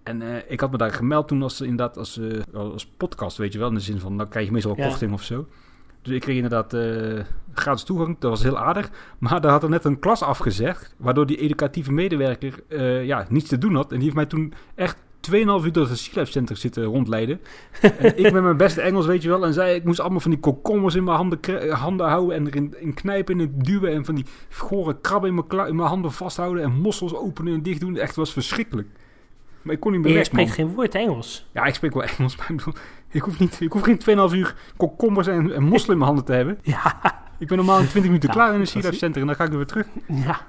En 0.05 0.21
uh, 0.21 0.35
ik 0.47 0.59
had 0.59 0.71
me 0.71 0.77
daar 0.77 0.91
gemeld 0.91 1.27
toen 1.27 1.41
als, 1.41 1.61
inderdaad 1.61 1.97
als, 1.97 2.17
uh, 2.17 2.41
als 2.53 2.85
podcast, 2.85 3.37
weet 3.37 3.53
je 3.53 3.59
wel. 3.59 3.67
In 3.67 3.73
de 3.73 3.79
zin 3.79 3.99
van, 3.99 4.17
dan 4.17 4.27
krijg 4.27 4.45
je 4.45 4.51
meestal 4.51 4.71
een 4.77 4.87
korting 4.87 5.13
of 5.13 5.23
zo. 5.23 5.47
Dus 6.01 6.13
ik 6.13 6.21
kreeg 6.21 6.35
inderdaad 6.35 6.73
uh, 6.73 7.19
gratis 7.53 7.83
toegang. 7.83 8.15
Dat 8.19 8.29
was 8.29 8.43
heel 8.43 8.57
aardig. 8.57 8.89
Maar 9.17 9.41
daar 9.41 9.51
had 9.51 9.63
er 9.63 9.69
net 9.69 9.85
een 9.85 9.99
klas 9.99 10.21
afgezegd. 10.21 10.95
Waardoor 10.97 11.25
die 11.25 11.37
educatieve 11.37 11.91
medewerker 11.91 12.63
ja, 13.05 13.25
niets 13.29 13.49
te 13.49 13.57
doen 13.57 13.75
had. 13.75 13.91
En 13.91 13.95
die 13.95 14.03
heeft 14.03 14.15
mij 14.15 14.25
toen 14.25 14.53
echt 14.75 14.97
2,5 15.31 15.31
uur 15.31 15.71
door 15.71 15.89
het 15.89 15.97
Sea 15.97 16.25
Center 16.25 16.57
zitten 16.57 16.83
rondleiden. 16.83 17.39
en 17.81 18.17
ik 18.17 18.31
met 18.31 18.43
mijn 18.43 18.57
beste 18.57 18.81
Engels, 18.81 19.05
weet 19.05 19.21
je 19.21 19.29
wel. 19.29 19.45
En 19.45 19.53
zei, 19.53 19.75
ik 19.75 19.83
moest 19.83 19.99
allemaal 19.99 20.19
van 20.19 20.31
die 20.31 20.39
kokommers 20.39 20.95
in 20.95 21.03
mijn 21.03 21.17
handen, 21.17 21.69
handen 21.69 22.07
houden. 22.07 22.35
En 22.35 22.47
erin 22.47 22.75
in 22.79 22.93
knijpen 22.93 23.39
en 23.39 23.53
duwen. 23.55 23.91
En 23.91 24.05
van 24.05 24.15
die 24.15 24.25
gore 24.49 24.97
krabben 25.01 25.29
in 25.29 25.43
mijn, 25.47 25.67
in 25.67 25.75
mijn 25.75 25.89
handen 25.89 26.11
vasthouden. 26.11 26.63
En 26.63 26.71
mossels 26.71 27.15
openen 27.15 27.53
en 27.53 27.63
dicht 27.63 27.79
doen. 27.79 27.97
Echt 27.97 28.15
was 28.15 28.33
verschrikkelijk. 28.33 28.87
Maar 29.65 29.73
ik 29.73 29.79
kon 29.79 29.91
niet 29.91 30.01
meer 30.01 30.17
Je 30.17 30.23
spreekt 30.23 30.51
geen 30.51 30.73
woord 30.73 30.95
Engels. 30.95 31.45
Ja, 31.51 31.65
ik 31.65 31.73
spreek 31.73 31.93
wel 31.93 32.03
Engels, 32.03 32.35
maar 32.37 32.49
ik, 32.49 32.55
bedoel, 32.57 32.73
ik 33.09 33.21
hoef, 33.21 33.39
niet, 33.39 33.61
ik 33.61 33.71
hoef 33.71 33.81
geen 33.81 34.29
2,5 34.29 34.35
uur 34.35 34.55
kokommers 34.77 35.27
en, 35.27 35.53
en 35.53 35.63
mossel 35.63 35.91
in 35.91 35.97
mijn 35.97 36.09
handen 36.09 36.25
te 36.25 36.33
hebben. 36.33 36.59
Ja. 36.61 37.01
Ik 37.39 37.47
ben 37.47 37.57
normaal 37.57 37.79
in 37.79 37.87
20 37.87 38.03
minuten 38.03 38.29
klaar 38.35 38.53
in 38.53 38.59
een 38.59 38.67
Sea 38.67 38.91
Center 38.91 39.21
en 39.21 39.27
dan 39.27 39.35
ga 39.35 39.43
ik 39.43 39.51
weer 39.51 39.65
terug. 39.65 39.87
Ja. 40.07 40.41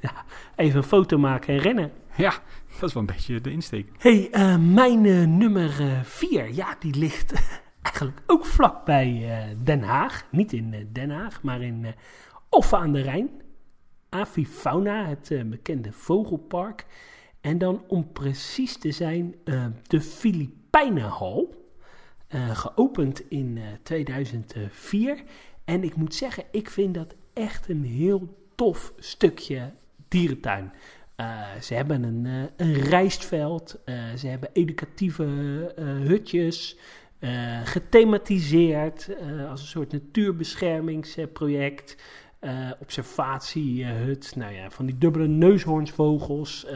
ja. 0.00 0.12
Even 0.56 0.76
een 0.76 0.82
foto 0.82 1.18
maken 1.18 1.54
en 1.54 1.60
rennen. 1.60 1.92
Ja, 2.14 2.32
dat 2.80 2.88
is 2.88 2.94
wel 2.94 3.02
een 3.02 3.14
beetje 3.14 3.40
de 3.40 3.50
insteek. 3.50 3.88
hey, 3.98 4.28
uh, 4.32 4.56
mijn 4.56 5.04
uh, 5.04 5.26
nummer 5.26 6.00
4, 6.02 6.48
uh, 6.48 6.56
ja, 6.56 6.76
die 6.78 6.94
ligt 6.94 7.32
eigenlijk 7.82 8.20
ook 8.26 8.46
vlak 8.46 8.84
bij 8.84 9.26
Den 9.62 9.82
Haag. 9.82 10.24
Niet 10.30 10.52
in 10.52 10.88
Den 10.92 11.10
Haag, 11.10 11.42
maar 11.42 11.62
in 11.62 11.86
Offa 12.48 12.78
aan 12.78 12.92
de 12.92 13.00
Rijn. 13.00 13.30
Avifauna, 14.08 15.04
het 15.04 15.42
bekende 15.50 15.92
vogelpark. 15.92 16.86
En 17.40 17.58
dan 17.58 17.84
om 17.86 18.12
precies 18.12 18.78
te 18.78 18.92
zijn, 18.92 19.34
uh, 19.44 19.66
de 19.86 20.00
Filipijnenhal. 20.00 21.56
Uh, 22.34 22.56
geopend 22.56 23.30
in 23.30 23.56
uh, 23.56 23.64
2004. 23.82 25.22
En 25.64 25.84
ik 25.84 25.96
moet 25.96 26.14
zeggen, 26.14 26.44
ik 26.50 26.70
vind 26.70 26.94
dat 26.94 27.14
echt 27.32 27.68
een 27.68 27.84
heel 27.84 28.36
tof 28.54 28.92
stukje 28.98 29.72
dierentuin. 30.08 30.72
Ze 31.60 31.74
hebben 31.74 32.02
een, 32.02 32.50
een 32.56 32.74
rijstveld, 32.74 33.80
ze 34.16 34.26
hebben 34.26 34.50
educatieve 34.52 35.24
hutjes, 36.06 36.78
gethematiseerd 37.64 39.08
als 39.48 39.60
een 39.60 39.66
soort 39.66 39.92
natuurbeschermingsproject. 39.92 41.96
Observatiehut, 42.80 44.32
nou 44.36 44.52
ja, 44.52 44.70
van 44.70 44.86
die 44.86 44.98
dubbele 44.98 45.26
neushoornsvogels, 45.26 46.66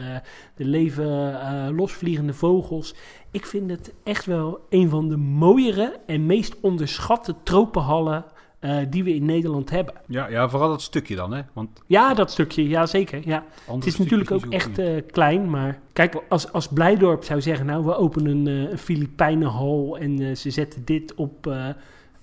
de 0.55 0.65
leven 0.65 1.75
losvliegende 1.75 2.33
vogels. 2.33 2.95
Ik 3.31 3.45
vind 3.45 3.69
het 3.69 3.93
echt 4.03 4.25
wel 4.25 4.65
een 4.69 4.89
van 4.89 5.09
de 5.09 5.17
mooiere 5.17 5.99
en 6.05 6.25
meest 6.25 6.59
onderschatte 6.59 7.35
tropenhallen 7.43 8.25
uh, 8.63 8.77
die 8.89 9.03
we 9.03 9.15
in 9.15 9.25
Nederland 9.25 9.69
hebben. 9.69 9.93
Ja, 10.07 10.27
ja, 10.27 10.49
vooral 10.49 10.69
dat 10.69 10.81
stukje 10.81 11.15
dan, 11.15 11.33
hè? 11.33 11.41
Want 11.53 11.81
ja, 11.85 12.13
dat 12.13 12.31
stukje, 12.31 12.67
ja 12.67 12.85
zeker. 12.85 13.21
Ja. 13.25 13.43
Het 13.71 13.85
is 13.85 13.97
natuurlijk 13.97 14.31
ook 14.31 14.45
echt 14.45 14.79
uh, 14.79 15.01
klein, 15.11 15.49
maar 15.49 15.79
kijk, 15.93 16.23
als, 16.29 16.51
als 16.51 16.67
Blijdorp 16.67 17.23
zou 17.23 17.41
zeggen, 17.41 17.65
nou, 17.65 17.85
we 17.85 17.95
openen 17.95 18.31
een, 18.31 18.63
uh, 18.63 18.71
een 18.71 18.77
Filipijnenhal 18.77 19.97
en 19.97 20.37
ze 20.37 20.49
zetten 20.49 20.85
dit 20.85 21.13
op, 21.15 21.55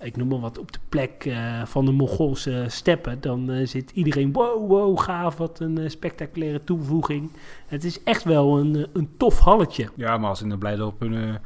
ik 0.01 0.17
noem 0.17 0.27
maar 0.27 0.39
wat, 0.39 0.57
op 0.57 0.71
de 0.71 0.79
plek 0.89 1.35
van 1.65 1.85
de 1.85 1.91
Mongoolse 1.91 2.65
steppen, 2.67 3.21
dan 3.21 3.67
zit 3.67 3.91
iedereen, 3.91 4.33
wow, 4.33 4.67
wow, 4.69 4.99
gaaf, 4.99 5.37
wat 5.37 5.59
een 5.59 5.91
spectaculaire 5.91 6.63
toevoeging. 6.63 7.31
Het 7.67 7.83
is 7.83 8.03
echt 8.03 8.23
wel 8.23 8.59
een, 8.59 8.87
een 8.93 9.09
tof 9.17 9.39
halletje. 9.39 9.89
Ja, 9.95 10.17
maar 10.17 10.29
als 10.29 10.41
in 10.41 10.49
de 10.49 10.57
Blijdorp 10.57 11.01
een 11.01 11.37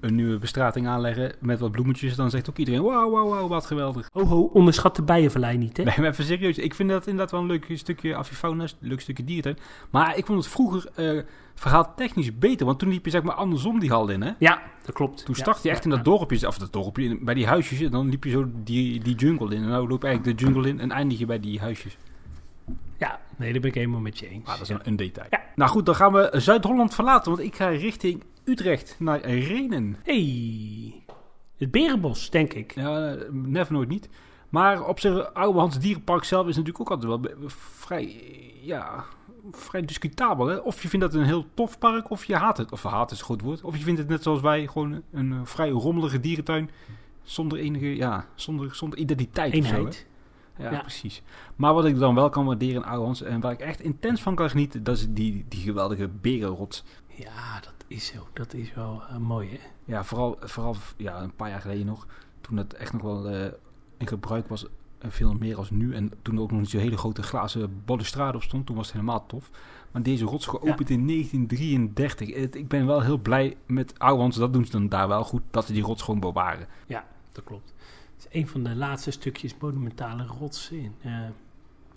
een 0.00 0.14
nieuwe 0.14 0.38
bestrating 0.38 0.86
aanleggen 0.86 1.32
met 1.40 1.60
wat 1.60 1.70
bloemetjes, 1.70 2.14
dan 2.16 2.30
zegt 2.30 2.50
ook 2.50 2.56
iedereen: 2.56 2.82
Wauw, 2.82 3.10
wauw, 3.10 3.28
wauw, 3.28 3.48
wat 3.48 3.66
geweldig. 3.66 4.08
Ho, 4.12 4.24
ho, 4.24 4.42
onderschat 4.42 4.96
de 4.96 5.02
bijenverlei 5.02 5.58
niet, 5.58 5.76
hè? 5.76 5.82
Nee, 5.82 5.94
maar 5.96 6.08
even 6.08 6.24
serieus. 6.24 6.58
Ik 6.58 6.74
vind 6.74 6.88
dat 6.88 7.06
inderdaad 7.06 7.30
wel 7.30 7.40
een 7.40 7.46
leuk 7.46 7.66
stukje 7.74 8.16
avifauna, 8.16 8.62
een 8.62 8.70
leuk 8.88 9.00
stukje 9.00 9.24
dierentuin. 9.24 9.58
Maar 9.90 10.16
ik 10.16 10.26
vond 10.26 10.38
het 10.38 10.52
vroeger 10.52 10.88
uh, 10.96 11.22
verhaal 11.54 11.94
technisch 11.94 12.38
beter, 12.38 12.66
want 12.66 12.78
toen 12.78 12.88
liep 12.88 13.04
je 13.04 13.10
zeg 13.10 13.22
maar 13.22 13.34
andersom 13.34 13.78
die 13.78 13.90
hal 13.90 14.08
in, 14.08 14.22
hè? 14.22 14.30
Ja, 14.38 14.62
dat 14.84 14.94
klopt. 14.94 15.24
Toen 15.24 15.34
start 15.34 15.62
je 15.62 15.70
echt 15.70 15.84
in 15.84 15.90
dat 15.90 16.04
dorpje, 16.04 16.46
of 16.46 16.58
dat 16.58 16.72
dorpje, 16.72 17.18
bij 17.20 17.34
die 17.34 17.46
huisjes, 17.46 17.80
en 17.80 17.90
dan 17.90 18.08
liep 18.08 18.24
je 18.24 18.30
zo 18.30 18.50
die, 18.64 19.00
die 19.00 19.14
jungle 19.14 19.54
in. 19.54 19.62
En 19.62 19.68
nou 19.68 19.88
loop 19.88 20.02
je 20.02 20.08
eigenlijk 20.08 20.38
de 20.38 20.44
jungle 20.44 20.68
in 20.68 20.80
en 20.80 20.90
eindig 20.90 21.18
je 21.18 21.26
bij 21.26 21.40
die 21.40 21.60
huisjes. 21.60 21.96
Ja, 23.00 23.20
nee, 23.36 23.52
daar 23.52 23.60
ben 23.60 23.70
ik 23.70 23.76
helemaal 23.76 24.00
met 24.00 24.18
je 24.18 24.28
eens. 24.28 24.48
Ah, 24.48 24.52
dat 24.52 24.60
is 24.60 24.68
een, 24.68 24.80
een 24.82 24.96
detail. 24.96 25.26
Ja. 25.30 25.40
Nou 25.54 25.70
goed, 25.70 25.86
dan 25.86 25.94
gaan 25.94 26.12
we 26.12 26.30
Zuid-Holland 26.32 26.94
verlaten, 26.94 27.32
want 27.32 27.44
ik 27.44 27.56
ga 27.56 27.68
richting 27.68 28.24
Utrecht 28.44 28.96
naar 28.98 29.20
Renen. 29.20 29.96
Hey, 30.02 31.02
het 31.56 31.70
Berenbos, 31.70 32.30
denk 32.30 32.52
ik. 32.52 32.74
Ja, 32.74 33.16
never 33.30 33.72
nooit 33.72 33.88
niet. 33.88 34.08
Maar 34.48 34.86
op 34.86 35.00
zijn 35.00 35.32
Oude 35.32 35.78
Dierenpark 35.78 36.24
zelf 36.24 36.46
is 36.46 36.56
natuurlijk 36.56 36.80
ook 36.80 36.90
altijd 36.90 37.20
wel 37.20 37.50
vrij, 37.50 38.22
ja, 38.62 39.04
vrij 39.52 39.84
discutabel. 39.84 40.46
Hè? 40.46 40.56
Of 40.56 40.82
je 40.82 40.88
vindt 40.88 41.04
dat 41.04 41.14
een 41.14 41.26
heel 41.26 41.46
tof 41.54 41.78
park, 41.78 42.10
of 42.10 42.24
je 42.24 42.36
haat 42.36 42.56
het. 42.56 42.72
Of 42.72 42.82
haat 42.82 43.10
is 43.10 43.18
een 43.18 43.24
goed 43.24 43.42
woord. 43.42 43.62
Of 43.62 43.76
je 43.76 43.82
vindt 43.82 43.98
het 43.98 44.08
net 44.08 44.22
zoals 44.22 44.40
wij, 44.40 44.66
gewoon 44.66 45.02
een 45.12 45.46
vrij 45.46 45.70
rommelige 45.70 46.20
dierentuin. 46.20 46.70
Zonder 47.22 47.58
enige, 47.58 47.96
ja, 47.96 48.26
zonder, 48.34 48.74
zonder 48.74 48.98
identiteit 48.98 49.52
Eenheid. 49.52 49.94
Ja, 49.94 50.09
ja, 50.60 50.80
precies. 50.80 51.22
Maar 51.56 51.74
wat 51.74 51.84
ik 51.84 51.98
dan 51.98 52.14
wel 52.14 52.28
kan 52.28 52.44
waarderen 52.44 52.82
in 52.82 52.88
Ouwehans 52.88 53.22
en 53.22 53.40
waar 53.40 53.52
ik 53.52 53.60
echt 53.60 53.80
intens 53.80 54.22
van 54.22 54.34
kan 54.34 54.50
genieten, 54.50 54.84
dat 54.84 54.96
is 54.96 55.06
die, 55.10 55.44
die 55.48 55.60
geweldige 55.60 56.08
berenrots. 56.08 56.84
Ja, 57.06 57.60
dat 57.60 57.74
is 57.86 58.06
zo. 58.06 58.26
Dat 58.32 58.54
is 58.54 58.74
wel 58.74 59.02
uh, 59.10 59.16
mooi, 59.16 59.50
hè? 59.50 59.58
Ja, 59.84 60.04
vooral, 60.04 60.36
vooral 60.40 60.76
ja, 60.96 61.22
een 61.22 61.34
paar 61.34 61.48
jaar 61.48 61.60
geleden 61.60 61.86
nog, 61.86 62.06
toen 62.40 62.56
het 62.56 62.74
echt 62.74 62.92
nog 62.92 63.02
wel 63.02 63.30
uh, 63.34 63.46
in 63.96 64.06
gebruik 64.06 64.48
was, 64.48 64.64
uh, 64.64 64.70
veel 65.10 65.34
meer 65.34 65.56
als 65.56 65.70
nu. 65.70 65.94
En 65.94 66.12
toen 66.22 66.36
er 66.36 66.42
ook 66.42 66.50
nog 66.50 66.60
niet 66.60 66.70
zo'n 66.70 66.80
hele 66.80 66.96
grote 66.96 67.22
glazen 67.22 67.82
balustrade 67.84 68.36
op 68.36 68.42
stond, 68.42 68.66
toen 68.66 68.76
was 68.76 68.86
het 68.86 68.94
helemaal 68.94 69.26
tof. 69.26 69.50
Maar 69.90 70.02
deze 70.02 70.24
rots 70.24 70.46
geopend 70.46 70.88
ja. 70.88 70.94
in 70.94 71.06
1933. 71.06 72.28
ik 72.28 72.68
ben 72.68 72.86
wel 72.86 73.02
heel 73.02 73.18
blij 73.18 73.56
met 73.66 73.98
Ouwehans, 73.98 74.36
dat 74.36 74.52
doen 74.52 74.64
ze 74.64 74.70
dan 74.70 74.88
daar 74.88 75.08
wel 75.08 75.24
goed, 75.24 75.42
dat 75.50 75.66
ze 75.66 75.72
die 75.72 75.82
rots 75.82 76.02
gewoon 76.02 76.20
bewaren. 76.20 76.66
Ja, 76.86 77.04
dat 77.32 77.44
klopt. 77.44 77.74
Is 78.20 78.26
een 78.30 78.48
van 78.48 78.62
de 78.62 78.76
laatste 78.76 79.10
stukjes 79.10 79.54
monumentale 79.60 80.26
rots 80.26 80.70
in, 80.70 80.94
uh, 81.04 81.20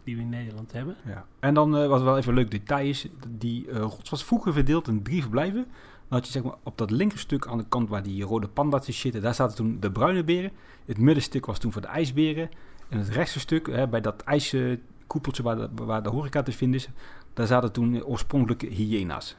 die 0.03 0.15
we 0.15 0.21
in 0.21 0.29
Nederland 0.29 0.71
hebben. 0.71 0.95
Ja. 1.05 1.25
En 1.39 1.53
dan 1.53 1.77
uh, 1.77 1.87
wat 1.87 2.01
wel 2.01 2.17
even 2.17 2.29
een 2.29 2.37
leuk 2.37 2.51
detail 2.51 2.87
is, 2.87 3.07
die 3.29 3.67
uh, 3.67 3.77
rots 3.77 4.09
was 4.09 4.23
vroeger 4.23 4.53
verdeeld 4.53 4.87
in 4.87 5.03
drie 5.03 5.21
verblijven. 5.21 5.63
Dan 5.63 6.17
had 6.19 6.25
je 6.25 6.31
zeg 6.31 6.43
maar 6.43 6.55
op 6.63 6.77
dat 6.77 6.91
linkerstuk 6.91 7.47
aan 7.47 7.57
de 7.57 7.65
kant 7.67 7.89
waar 7.89 8.03
die 8.03 8.23
rode 8.23 8.47
panda's 8.47 8.99
zitten, 8.99 9.21
daar 9.21 9.33
zaten 9.33 9.55
toen 9.55 9.79
de 9.79 9.91
bruine 9.91 10.23
beren. 10.23 10.51
Het 10.85 10.97
middenstuk 10.97 11.45
was 11.45 11.59
toen 11.59 11.71
voor 11.71 11.81
de 11.81 11.87
ijsberen. 11.87 12.49
En 12.89 12.97
het 12.97 13.09
rechtse 13.09 13.39
stuk, 13.39 13.67
hè, 13.67 13.87
bij 13.87 14.01
dat 14.01 14.21
ijskoepeltje 14.21 15.43
waar 15.43 15.55
de, 15.55 15.69
waar 15.73 16.03
de 16.03 16.09
horeca 16.09 16.43
te 16.43 16.51
vinden 16.51 16.79
is, 16.79 16.89
daar 17.33 17.47
zaten 17.47 17.71
toen 17.71 18.03
oorspronkelijke 18.03 18.67
hyena's. 18.67 19.35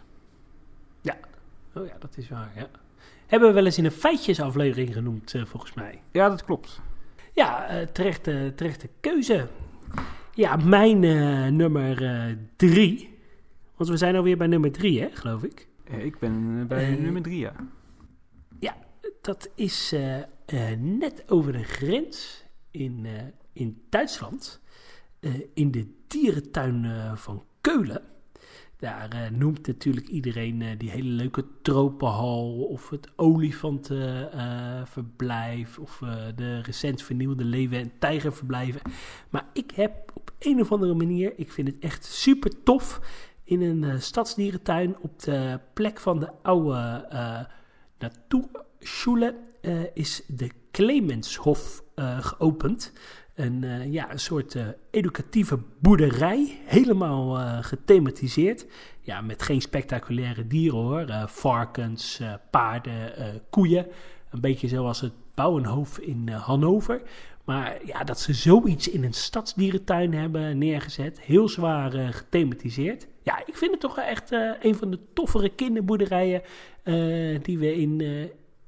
Ja, 1.01 1.17
oh 1.75 1.87
ja, 1.87 1.97
dat 1.99 2.17
is 2.17 2.29
waar, 2.29 2.53
ja. 2.57 2.69
Hebben 3.27 3.49
we 3.49 3.55
wel 3.55 3.65
eens 3.65 3.79
in 3.79 3.85
een 3.85 3.91
feitjesaflevering 3.91 4.93
genoemd, 4.93 5.35
uh, 5.35 5.45
volgens 5.45 5.75
mij. 5.75 6.03
Ja, 6.11 6.29
dat 6.29 6.45
klopt. 6.45 6.81
Ja, 7.33 7.81
uh, 7.81 7.87
terechte, 7.87 8.53
terechte 8.57 8.89
keuze. 9.01 9.49
Ja, 10.35 10.57
mijn 10.57 11.03
uh, 11.03 11.47
nummer 11.47 11.97
drie. 12.57 13.19
Want 13.77 13.91
we 13.91 13.97
zijn 13.97 14.17
alweer 14.17 14.37
bij 14.37 14.47
nummer 14.47 14.73
drie, 14.73 15.01
hè, 15.01 15.09
geloof 15.13 15.43
ik. 15.43 15.69
ik 15.85 16.19
ben 16.19 16.67
bij 16.67 16.97
nummer 16.97 17.23
drie, 17.23 17.39
ja. 17.39 17.55
Ja, 18.59 18.77
dat 19.21 19.51
is 19.55 19.95
net 20.79 21.25
over 21.27 21.53
de 21.53 21.63
grens 21.63 22.45
in, 22.71 23.07
in 23.53 23.83
Duitsland. 23.89 24.61
in 25.55 25.71
de 25.71 25.87
dierentuin 26.07 26.87
van 27.17 27.45
Keulen. 27.61 28.03
Daar 28.85 29.15
uh, 29.15 29.21
noemt 29.39 29.67
natuurlijk 29.67 30.07
iedereen 30.07 30.61
uh, 30.61 30.69
die 30.79 30.91
hele 30.91 31.09
leuke 31.09 31.45
tropenhal 31.63 32.63
of 32.63 32.91
het 32.91 33.13
olifantenverblijf 33.17 35.77
uh, 35.77 35.83
of 35.83 36.03
de 36.35 36.61
recent 36.61 37.03
vernieuwde 37.03 37.45
leeuwen- 37.45 37.79
en 37.79 37.93
tijgerverblijven. 37.99 38.81
Maar 39.31 39.47
ik 39.53 39.71
heb 39.71 40.11
op 40.15 40.33
een 40.39 40.61
of 40.61 40.73
andere 40.73 40.95
manier, 40.95 41.33
ik 41.37 41.53
vind 41.53 41.69
het 41.69 41.77
echt 41.81 42.05
super 42.05 42.63
tof, 42.63 43.01
in 43.45 43.63
een 43.63 44.03
stadsdierentuin 44.03 44.97
op 45.01 45.23
de 45.23 45.61
plek 45.75 46.01
van 46.01 46.21
de 46.21 46.31
oude 46.43 47.07
Natuurschule 47.99 49.37
is 49.95 50.23
de 50.27 50.51
Clemenshof 50.71 51.83
geopend. 52.21 52.93
Een, 53.35 53.63
uh, 53.63 53.93
ja, 53.93 54.13
een 54.13 54.19
soort 54.19 54.55
uh, 54.55 54.67
educatieve 54.91 55.59
boerderij, 55.79 56.59
helemaal 56.65 57.39
uh, 57.39 57.59
gethematiseerd. 57.61 58.67
Ja, 59.01 59.21
met 59.21 59.43
geen 59.43 59.61
spectaculaire 59.61 60.47
dieren 60.47 60.79
hoor. 60.79 61.07
varkens, 61.27 62.21
paarden, 62.51 63.13
koeien. 63.51 63.87
Een 64.31 64.41
beetje 64.41 64.69
zoals 64.69 65.01
het 65.01 65.13
Bouwenhof 65.35 65.99
in 65.99 66.29
Hannover. 66.29 67.03
Maar 67.45 67.87
ja, 67.87 68.05
dat 68.05 68.21
ze 68.21 68.33
zoiets 68.33 68.89
in 68.89 69.05
een 69.05 69.15
stadsdierentuin 69.15 70.15
hebben 70.15 70.59
neergezet. 70.59 71.21
Heel 71.21 71.49
zwaar 71.49 71.91
gethematiseerd. 71.91 73.07
Ja, 73.23 73.47
ik 73.47 73.57
vind 73.57 73.71
het 73.71 73.81
toch 73.81 73.99
echt 73.99 74.31
een 74.61 74.75
van 74.75 74.91
de 74.91 74.99
toffere 75.13 75.49
kinderboerderijen 75.49 76.43
die 77.43 77.59
we 77.59 77.75
in, 77.75 78.01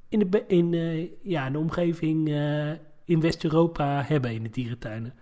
in, 0.08 0.30
de, 0.30 0.44
in, 0.46 1.10
ja, 1.22 1.50
de 1.50 1.58
omgeving 1.58 2.28
in 3.06 3.20
West-Europa 3.20 4.02
hebben 4.06 4.32
in 4.32 4.42
de 4.42 4.50
dierentuinen. 4.50 5.14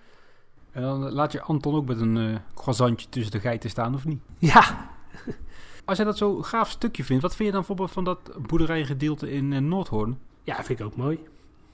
En 0.71 0.83
dan 0.83 1.13
laat 1.13 1.33
je 1.33 1.43
Anton 1.43 1.75
ook 1.75 1.87
met 1.87 2.01
een 2.01 2.17
uh, 2.17 2.37
croissantje 2.55 3.09
tussen 3.09 3.33
de 3.33 3.41
geiten 3.41 3.71
staan, 3.71 3.95
of 3.95 4.05
niet? 4.05 4.21
Ja. 4.39 4.91
Als 5.85 5.97
jij 5.97 6.07
dat 6.07 6.17
zo'n 6.17 6.45
gaaf 6.45 6.71
stukje 6.71 7.05
vindt, 7.05 7.23
wat 7.23 7.37
vind 7.37 7.49
je 7.49 7.55
dan 7.55 7.65
bijvoorbeeld 7.67 7.91
van 7.91 8.05
dat 8.05 8.47
boerderijgedeelte 8.47 9.31
in 9.31 9.53
uh, 9.53 9.59
Noordhoorn? 9.59 10.19
Ja, 10.43 10.65
vind 10.65 10.81
ik 10.81 10.87
ook 10.87 10.97
mooi. 10.97 11.19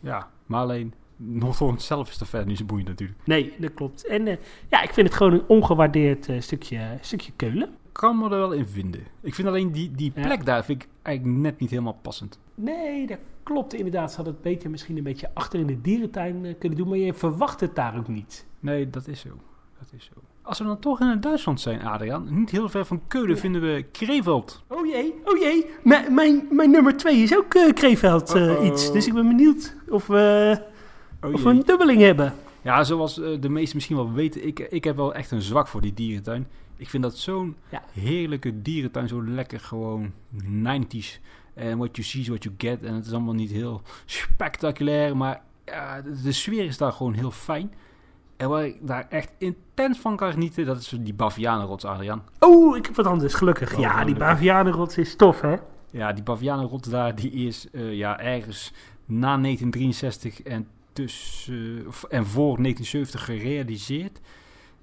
Ja, 0.01 0.31
maar 0.47 0.61
alleen 0.61 0.95
Noordhoorn 1.17 1.81
zelf 1.81 2.09
is 2.09 2.21
er 2.21 2.27
verder 2.27 2.49
niet 2.49 2.59
zo 2.59 2.65
boeiend 2.65 2.89
natuurlijk. 2.89 3.19
Nee, 3.25 3.55
dat 3.59 3.75
klopt. 3.75 4.07
En 4.07 4.27
uh, 4.27 4.37
ja, 4.69 4.83
ik 4.83 4.93
vind 4.93 5.07
het 5.07 5.17
gewoon 5.17 5.33
een 5.33 5.45
ongewaardeerd 5.47 6.29
stukje, 6.39 6.99
stukje 7.01 7.33
Keulen. 7.37 7.77
Kan 8.01 8.19
me 8.19 8.25
er 8.25 8.31
wel 8.31 8.53
in 8.53 8.67
vinden. 8.67 9.01
Ik 9.21 9.35
vind 9.35 9.49
alleen 9.49 9.73
die, 9.73 9.91
die 9.91 10.11
plek 10.11 10.39
ja. 10.39 10.45
daar 10.45 10.65
vind 10.65 10.83
ik 10.83 10.89
eigenlijk 11.03 11.39
net 11.39 11.61
niet 11.61 11.71
helemaal 11.71 11.99
passend. 12.03 12.39
Nee, 12.55 13.07
dat 13.07 13.19
klopt 13.43 13.75
inderdaad. 13.75 14.11
Ze 14.11 14.17
hadden 14.17 14.35
het 14.35 14.43
beter 14.43 14.71
misschien 14.71 14.97
een 14.97 15.03
beetje 15.03 15.31
achter 15.35 15.61
in 15.61 15.67
de 15.67 15.81
dierentuin 15.81 16.45
uh, 16.45 16.55
kunnen 16.59 16.79
doen, 16.79 16.89
maar 16.89 16.99
je 16.99 17.15
verwacht 17.15 17.61
het 17.61 17.75
daar 17.75 17.99
ook 17.99 18.09
niet. 18.09 18.47
Nee, 18.61 18.91
dat 18.91 19.07
is 19.09 19.21
zo. 19.21 19.29
Dat 19.79 19.89
is 19.97 20.05
zo. 20.05 20.21
Als 20.43 20.59
we 20.59 20.65
dan 20.65 20.79
toch 20.79 21.01
in 21.01 21.21
Duitsland 21.21 21.61
zijn, 21.61 21.83
Adriaan, 21.83 22.27
niet 22.31 22.51
heel 22.51 22.69
ver 22.69 22.85
van 22.85 23.01
Keulen 23.09 23.35
ja. 23.35 23.41
vinden 23.41 23.61
we 23.63 23.85
Kreveld. 23.93 24.63
Oh 24.69 24.87
jee, 24.87 25.15
oh 25.25 25.39
jee. 25.39 25.67
M 25.83 26.15
mijn, 26.15 26.47
mijn 26.51 26.71
nummer 26.71 26.97
twee 26.97 27.17
is 27.17 27.37
ook 27.37 27.55
uh, 27.55 27.73
Kreveld 27.73 28.35
uh, 28.35 28.43
oh 28.43 28.59
oh. 28.59 28.67
iets. 28.67 28.93
Dus 28.93 29.07
ik 29.07 29.15
ben 29.15 29.29
benieuwd 29.29 29.77
of 29.89 30.07
we, 30.07 30.63
oh 31.21 31.33
of 31.33 31.43
we 31.43 31.51
een 31.51 31.63
dubbeling 31.65 32.01
hebben. 32.01 32.35
Ja, 32.63 32.85
zoals 32.85 33.15
de 33.15 33.49
meesten 33.49 33.77
misschien 33.77 33.97
wel 33.97 34.13
weten, 34.13 34.47
ik, 34.47 34.59
ik 34.59 34.85
heb 34.85 34.97
wel 34.97 35.15
echt 35.15 35.31
een 35.31 35.43
zwak 35.43 35.69
voor 35.69 35.81
die 35.81 35.95
dierentuin. 35.95 36.47
Ik 36.81 36.89
vind 36.89 37.03
dat 37.03 37.19
zo'n 37.19 37.57
ja. 37.69 37.83
heerlijke 37.93 38.63
dierentuin, 38.63 39.09
zo 39.09 39.25
lekker 39.25 39.61
gewoon 39.61 40.13
90s. 40.45 41.21
En 41.55 41.79
what 41.79 41.97
you 41.97 42.07
see 42.07 42.21
is 42.21 42.29
what 42.29 42.43
you 42.43 42.55
get. 42.59 42.83
En 42.83 42.95
het 42.95 43.07
is 43.07 43.13
allemaal 43.13 43.35
niet 43.35 43.51
heel 43.51 43.83
spectaculair, 44.05 45.17
maar 45.17 45.43
ja, 45.65 46.03
de, 46.23 46.33
sfeer 46.33 46.65
is 46.65 46.79
daar 46.79 46.93
gewoon 46.93 47.13
heel 47.13 47.31
fijn. 47.31 47.73
En 48.37 48.49
waar 48.49 48.65
ik 48.65 48.77
daar 48.81 49.07
echt 49.09 49.33
intens 49.39 49.99
van 49.99 50.17
kan 50.17 50.33
genieten, 50.33 50.67
dat 50.67 50.79
is 50.79 50.95
die 51.01 51.15
Bavianenrots, 51.15 51.85
Adriaan. 51.85 52.25
Oh, 52.39 52.77
ik 52.77 52.87
heb 52.87 52.97
wat 52.97 53.07
anders, 53.07 53.35
gelukkig. 53.35 53.75
Oh, 53.75 53.81
ja, 53.81 54.05
die. 54.05 54.15
Bavianenrots 54.15 54.99
is 54.99 55.17
tof, 55.17 55.41
hè? 55.41 55.57
Ja, 55.91 56.13
die 56.13 56.23
Bavianenrots 56.23 56.89
daar, 56.89 57.15
die 57.15 57.31
is 57.31 57.71
eh, 57.71 57.93
ja, 57.93 58.21
ergens 58.21 58.73
na 59.05 59.39
1963 59.39 60.43
en, 60.43 60.69
tussen, 60.93 61.85
en 62.09 62.27
voor 62.27 62.57
1970 62.57 63.25
gerealiseerd. 63.25 64.21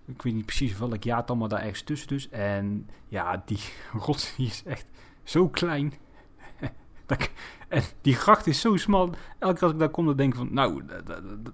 Ik 0.08 0.22
weet 0.22 0.34
niet 0.34 0.46
precies 0.46 0.78
welk 0.78 1.04
jaar 1.04 1.18
het 1.18 1.30
allemaal 1.30 1.48
daar 1.48 1.60
ergens 1.62 1.82
tussen 1.82 2.08
dus. 2.08 2.30
En 2.30 2.90
ja, 3.08 3.44
die 3.46 3.60
rots 4.06 4.36
die 4.36 4.48
is 4.48 4.64
echt 4.66 4.86
zo 5.24 5.50
klein. 5.50 5.94
Dat 7.06 7.30
en 7.68 7.84
die 8.02 8.16
gracht 8.16 8.48
is 8.48 8.62
zo 8.62 8.76
smal. 8.78 9.10
Elke 9.40 9.54
keer 9.54 9.64
als 9.64 9.72
ik 9.72 9.80
daar 9.80 9.90
kom, 9.90 10.06
dan 10.06 10.16
denk 10.16 10.34
ik 10.34 10.40
van... 10.40 10.54
Nou, 10.54 10.84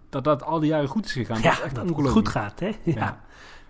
dat 0.09 0.23
dat, 0.23 0.43
al 0.43 0.59
die 0.59 0.69
jaren 0.69 0.87
goed 0.87 1.05
is 1.05 1.11
gegaan. 1.11 1.41
dat 1.41 1.51
is 1.51 1.57
Ja, 1.57 1.63
echt 1.63 1.75
dat 1.75 1.89
het 1.89 2.09
goed 2.09 2.29
gaat, 2.29 2.59
hè? 2.59 2.67
Ja, 2.83 2.93
Ja. 2.93 3.23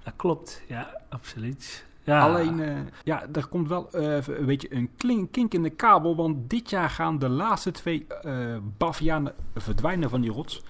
dat 0.04 0.14
klopt. 0.16 0.62
Ja, 0.68 1.02
absoluut. 1.10 1.86
Ja. 2.04 2.22
Alleen, 2.22 2.60
eh, 2.60 2.78
ja, 3.04 3.26
er 3.34 3.48
komt 3.48 3.68
wel 3.68 3.92
eh, 3.92 4.16
even 4.16 4.40
een 4.40 4.46
beetje 4.46 4.76
een 4.76 4.90
klink, 4.98 5.32
kink 5.32 5.54
in 5.54 5.64
de 5.64 5.70
kabel. 5.70 6.16
Want 6.16 6.50
dit 6.50 6.70
jaar 6.70 6.90
gaan 6.90 7.20
de 7.20 7.30
laatste 7.30 7.72
twee 7.72 8.08
eh 8.08 8.58
bavianen 8.78 9.34
verdwijnen 9.56 10.10
van 10.10 10.22
die 10.22 10.32
rots. 10.32 10.64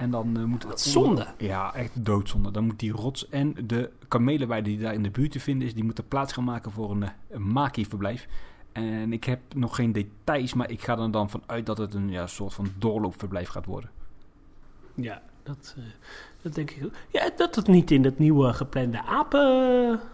En 0.00 0.10
dan 0.10 0.36
eh, 0.36 0.44
moet 0.44 0.64
Wat 0.64 0.80
zonde. 0.80 1.26
Ja, 1.38 1.74
echt 1.74 2.04
doodzonde. 2.04 2.50
Dan 2.50 2.64
moet 2.64 2.78
die 2.78 2.92
rots 2.92 3.28
en 3.28 3.54
de 3.66 3.90
kamelenweide 4.08 4.68
die 4.68 4.78
daar 4.78 4.94
in 4.94 5.02
de 5.02 5.10
buurt 5.10 5.32
te 5.32 5.40
vinden 5.40 5.66
is... 5.66 5.74
die 5.74 5.84
moeten 5.84 6.08
plaats 6.08 6.32
gaan 6.32 6.44
maken 6.44 6.72
voor 6.72 6.90
een, 6.90 7.02
eh, 7.02 7.08
een 7.28 7.42
maki-verblijf. 7.42 8.28
En 8.72 9.12
ik 9.12 9.24
heb 9.24 9.40
nog 9.54 9.74
geen 9.74 9.92
details, 9.92 10.54
maar 10.54 10.70
ik 10.70 10.82
ga 10.82 10.98
er 10.98 11.10
dan 11.10 11.30
vanuit 11.30 11.66
dat 11.66 11.78
het 11.78 11.94
een 11.94 12.10
ja, 12.10 12.26
soort 12.26 12.54
van 12.54 12.72
doorloopverblijf 12.78 13.48
gaat 13.48 13.66
worden. 13.66 13.90
Ja, 14.94 15.22
dat, 15.42 15.74
eh, 15.78 15.84
dat 16.42 16.54
denk 16.54 16.70
ik 16.70 16.84
ook. 16.84 16.92
Ja, 17.08 17.30
dat 17.36 17.54
het 17.54 17.66
niet 17.66 17.90
in 17.90 18.02
dat 18.02 18.18
nieuwe 18.18 18.52
geplande 18.52 19.02
apengebied 19.02 20.08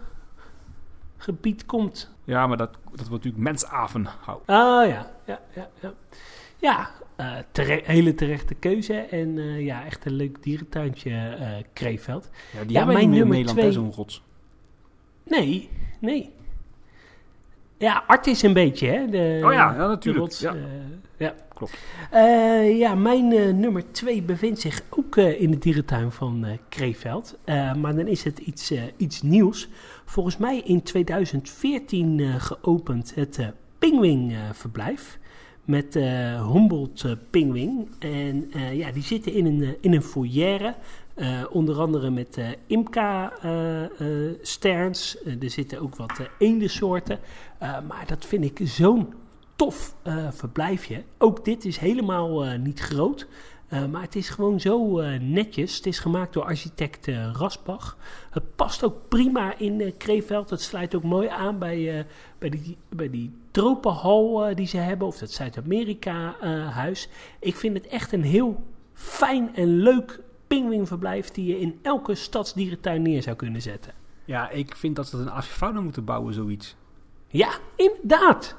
komt. 1.65 2.15
Ja, 2.23 2.47
maar 2.47 2.57
dat, 2.57 2.71
dat 2.71 3.07
wordt 3.07 3.23
natuurlijk 3.23 3.43
mensavenhout. 3.43 4.47
Ah 4.47 4.87
ja, 4.87 5.11
ja, 5.25 5.39
ja. 5.53 5.69
Ja, 5.79 5.93
ja 6.57 6.89
eh, 7.17 7.33
tere- 7.51 7.81
hele 7.83 8.13
terechte 8.15 8.53
keuze. 8.53 8.93
En 8.93 9.37
eh, 9.37 9.65
ja, 9.65 9.85
echt 9.85 10.05
een 10.05 10.13
leuk 10.13 10.43
dierentuintje, 10.43 11.09
eh 11.11 11.49
Kreeveld. 11.73 12.29
Ja, 12.53 12.61
die 12.61 12.71
Ja, 12.71 12.77
hebben 12.77 12.87
we 12.87 12.93
mijn 12.93 12.95
niet 12.95 13.03
in 13.03 13.09
nummer 13.27 13.37
Nederland, 13.37 13.59
twee- 13.59 13.71
zo'n 13.71 13.93
rots. 13.93 14.23
Nee, 15.25 15.69
nee. 16.01 16.29
Ja, 17.77 18.03
Art 18.07 18.27
is 18.27 18.41
een 18.41 18.53
beetje, 18.53 18.87
hè? 18.87 19.07
De, 19.09 19.41
Oh 19.43 19.53
ja, 19.53 19.73
ja, 19.73 19.87
natuurlijk. 19.87 20.23
rots, 20.25 20.39
Ja. 20.39 20.55
ja. 21.17 21.35
Klopt. 21.53 21.77
Ja, 22.77 22.95
mijn 22.95 23.27
nummer 23.59 23.91
2 23.91 24.21
bevindt 24.21 24.59
zich 24.59 24.81
ook 24.89 25.15
in 25.17 25.51
de 25.51 25.57
dierentuin 25.57 26.11
van 26.11 26.45
Kreeveld. 26.69 27.37
Maar 27.75 27.95
dan 27.95 28.07
is 28.07 28.23
het 28.23 28.39
iets, 28.39 28.73
iets 28.97 29.21
nieuws. 29.21 29.69
Volgens 30.05 30.37
mij 30.37 30.61
in 30.65 30.83
2014 30.83 32.19
eh, 32.19 32.35
geopend 32.35 33.15
het 33.15 33.39
Pingwing-verblijf. 33.79 35.19
Met 35.67 35.95
eh 35.95 36.51
Humboldt 36.51 37.03
eh, 37.03 37.11
Pingwing. 37.29 37.87
En 37.99 38.51
eh, 38.51 38.77
ja, 38.77 38.91
die 38.91 39.03
zitten 39.03 39.33
in 39.33 39.45
een, 39.45 39.77
in 39.81 39.93
een 39.93 40.03
foyer. 40.03 40.75
onder 41.49 41.79
andere 41.79 42.09
met 42.09 42.37
eh 42.37 42.49
Imca 42.67 43.33
eh, 43.41 43.83
eh, 43.83 44.33
sterns. 44.41 45.21
Eh, 45.23 45.43
er 45.43 45.49
zitten 45.49 45.79
ook 45.79 45.95
wat 45.95 46.29
eendensoorten. 46.37 47.19
Maar 47.59 48.03
dat 48.07 48.25
vind 48.25 48.43
ik 48.43 48.59
zo'n 48.63 49.13
tof 49.55 49.95
verblijfje. 50.29 51.03
Ook 51.17 51.45
dit 51.45 51.65
is 51.65 51.77
helemaal 51.77 52.43
niet 52.57 52.79
groot. 52.79 53.27
maar 53.91 54.01
het 54.01 54.15
is 54.15 54.29
gewoon 54.29 54.59
zo 54.59 55.01
netjes. 55.19 55.75
Het 55.75 55.85
is 55.85 55.99
gemaakt 55.99 56.33
door 56.33 56.43
architect 56.43 57.07
Rasbach. 57.33 57.97
Het 58.29 58.55
past 58.55 58.83
ook 58.83 59.07
prima 59.07 59.57
in 59.57 59.93
Kreeveld. 59.97 60.49
Het 60.49 60.61
sluit 60.61 60.95
ook 60.95 61.03
mooi 61.03 61.27
aan 61.27 61.59
bij, 61.59 62.05
bij, 62.37 62.49
die, 62.49 62.77
bij 62.89 63.09
die 63.09 63.31
tropenhal 63.57 64.45
eh, 64.45 64.55
die 64.55 64.67
ze 64.67 64.77
hebben. 64.77 65.07
Of 65.07 65.17
dat 65.17 65.31
Zuid-Amerika 65.31 66.35
eh, 66.41 66.69
huis. 66.69 67.09
Ik 67.39 67.55
vind 67.55 67.77
het 67.77 67.87
echt 67.87 68.11
een 68.11 68.23
heel 68.23 68.63
fijn 68.93 69.55
en 69.55 69.77
leuk 69.77 70.19
pinguïnverblijf... 70.47 71.31
die 71.31 71.45
je 71.45 71.59
in 71.59 71.79
elke 71.81 72.15
stadsdierentuin 72.15 73.01
neer 73.01 73.23
zou 73.23 73.35
kunnen 73.35 73.61
zetten. 73.61 73.93
Ja, 74.25 74.49
ik 74.49 74.75
vind 74.75 74.95
dat 74.95 75.07
ze 75.07 75.17
een 75.17 75.31
avifauna 75.31 75.81
moeten 75.81 76.05
bouwen, 76.05 76.33
zoiets. 76.33 76.75
Ja, 77.27 77.49
inderdaad. 77.75 78.55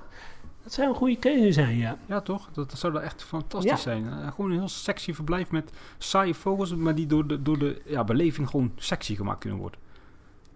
Dat 0.63 0.73
zou 0.73 0.89
een 0.89 0.95
goede 0.95 1.17
keuze 1.17 1.53
zijn, 1.53 1.77
ja. 1.77 1.99
Ja, 2.07 2.21
toch? 2.21 2.49
Dat, 2.53 2.71
dat 2.71 2.79
zou 2.79 2.93
dan 2.93 3.03
echt 3.03 3.23
fantastisch 3.23 3.71
Ja. 3.71 3.77
zijn. 3.77 4.09
Eh, 4.09 4.33
gewoon 4.33 4.51
een 4.51 4.59
heel 4.59 4.69
sexy 4.69 5.13
verblijf 5.13 5.51
met 5.51 5.71
saaie 5.99 6.35
vogels, 6.35 6.75
maar 6.75 6.95
die 6.95 7.07
door 7.07 7.27
de, 7.27 7.43
door 7.43 7.59
de 7.59 7.83
ja, 7.85 8.05
beleving 8.05 8.49
gewoon 8.51 8.73
sexy 8.77 9.17
gemaakt 9.17 9.41
kunnen 9.41 9.59
worden. 9.59 9.81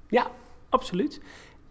Ja, 0.08 0.30
absoluut. 0.68 1.20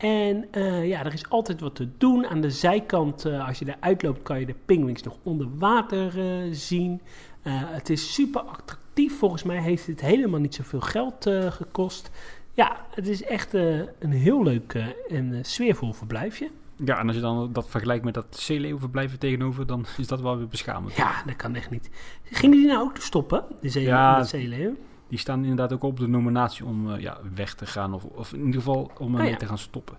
En 0.01 0.47
eh, 0.51 0.87
ja, 0.87 1.05
er 1.05 1.13
is 1.13 1.29
altijd 1.29 1.59
wat 1.59 1.75
te 1.75 1.89
doen. 1.97 2.27
Aan 2.27 2.41
de 2.41 2.49
zijkant, 2.49 3.25
eh, 3.25 3.47
als 3.47 3.59
je 3.59 3.65
eruit 3.67 4.03
loopt, 4.03 4.21
kan 4.23 4.39
je 4.39 4.45
de 4.45 4.55
pinguïns 4.65 5.03
nog 5.03 5.17
onder 5.23 5.47
water 5.57 6.19
eh, 6.19 6.47
zien. 6.51 7.01
Het 7.43 7.89
is 7.89 8.13
super 8.13 8.41
attractief. 8.41 9.17
Volgens 9.17 9.43
mij 9.43 9.61
heeft 9.61 9.87
het 9.87 10.01
helemaal 10.01 10.39
niet 10.39 10.55
zoveel 10.55 10.81
geld 10.81 11.29
gekost. 11.49 12.11
Ja, 12.53 12.85
het 12.89 13.07
is 13.07 13.23
echt 13.23 13.53
een 13.53 14.11
heel 14.11 14.43
leuk 14.43 14.93
en 15.09 15.39
sfeervol 15.41 15.93
verblijfje. 15.93 16.49
Ja, 16.85 16.99
en 16.99 17.07
als 17.07 17.15
je 17.15 17.21
dan 17.21 17.53
dat 17.53 17.69
vergelijkt 17.69 18.03
met 18.03 18.13
dat 18.13 18.25
zeeleeuwenverblijf 18.29 19.11
er 19.11 19.17
tegenover, 19.17 19.67
dan 19.67 19.85
is 19.97 20.07
dat 20.07 20.21
wel 20.21 20.37
weer 20.37 20.47
beschamend. 20.47 20.95
Ja, 20.95 21.23
dat 21.25 21.35
kan 21.35 21.55
echt 21.55 21.69
niet. 21.69 21.89
Gingen 22.23 22.57
die 22.57 22.67
nou 22.67 22.81
ook 22.81 22.97
stoppen, 22.97 23.43
de 23.61 23.69
zee 23.69 23.83
Ja. 23.83 24.19
de 24.19 24.27
zeeleeuw? 24.27 24.75
Die 25.11 25.19
staan 25.19 25.41
inderdaad 25.41 25.73
ook 25.73 25.83
op 25.83 25.99
de 25.99 26.07
nominatie 26.07 26.65
om 26.65 26.91
eh, 26.91 27.01
ja, 27.01 27.17
weg 27.35 27.53
te 27.53 27.65
gaan, 27.65 27.93
of, 27.93 28.03
of 28.03 28.33
in 28.33 28.39
ieder 28.39 28.61
geval 28.61 28.91
om 28.97 29.07
ermee 29.07 29.25
Oh 29.25 29.31
ja. 29.31 29.37
te 29.37 29.45
gaan 29.45 29.57
stoppen. 29.57 29.97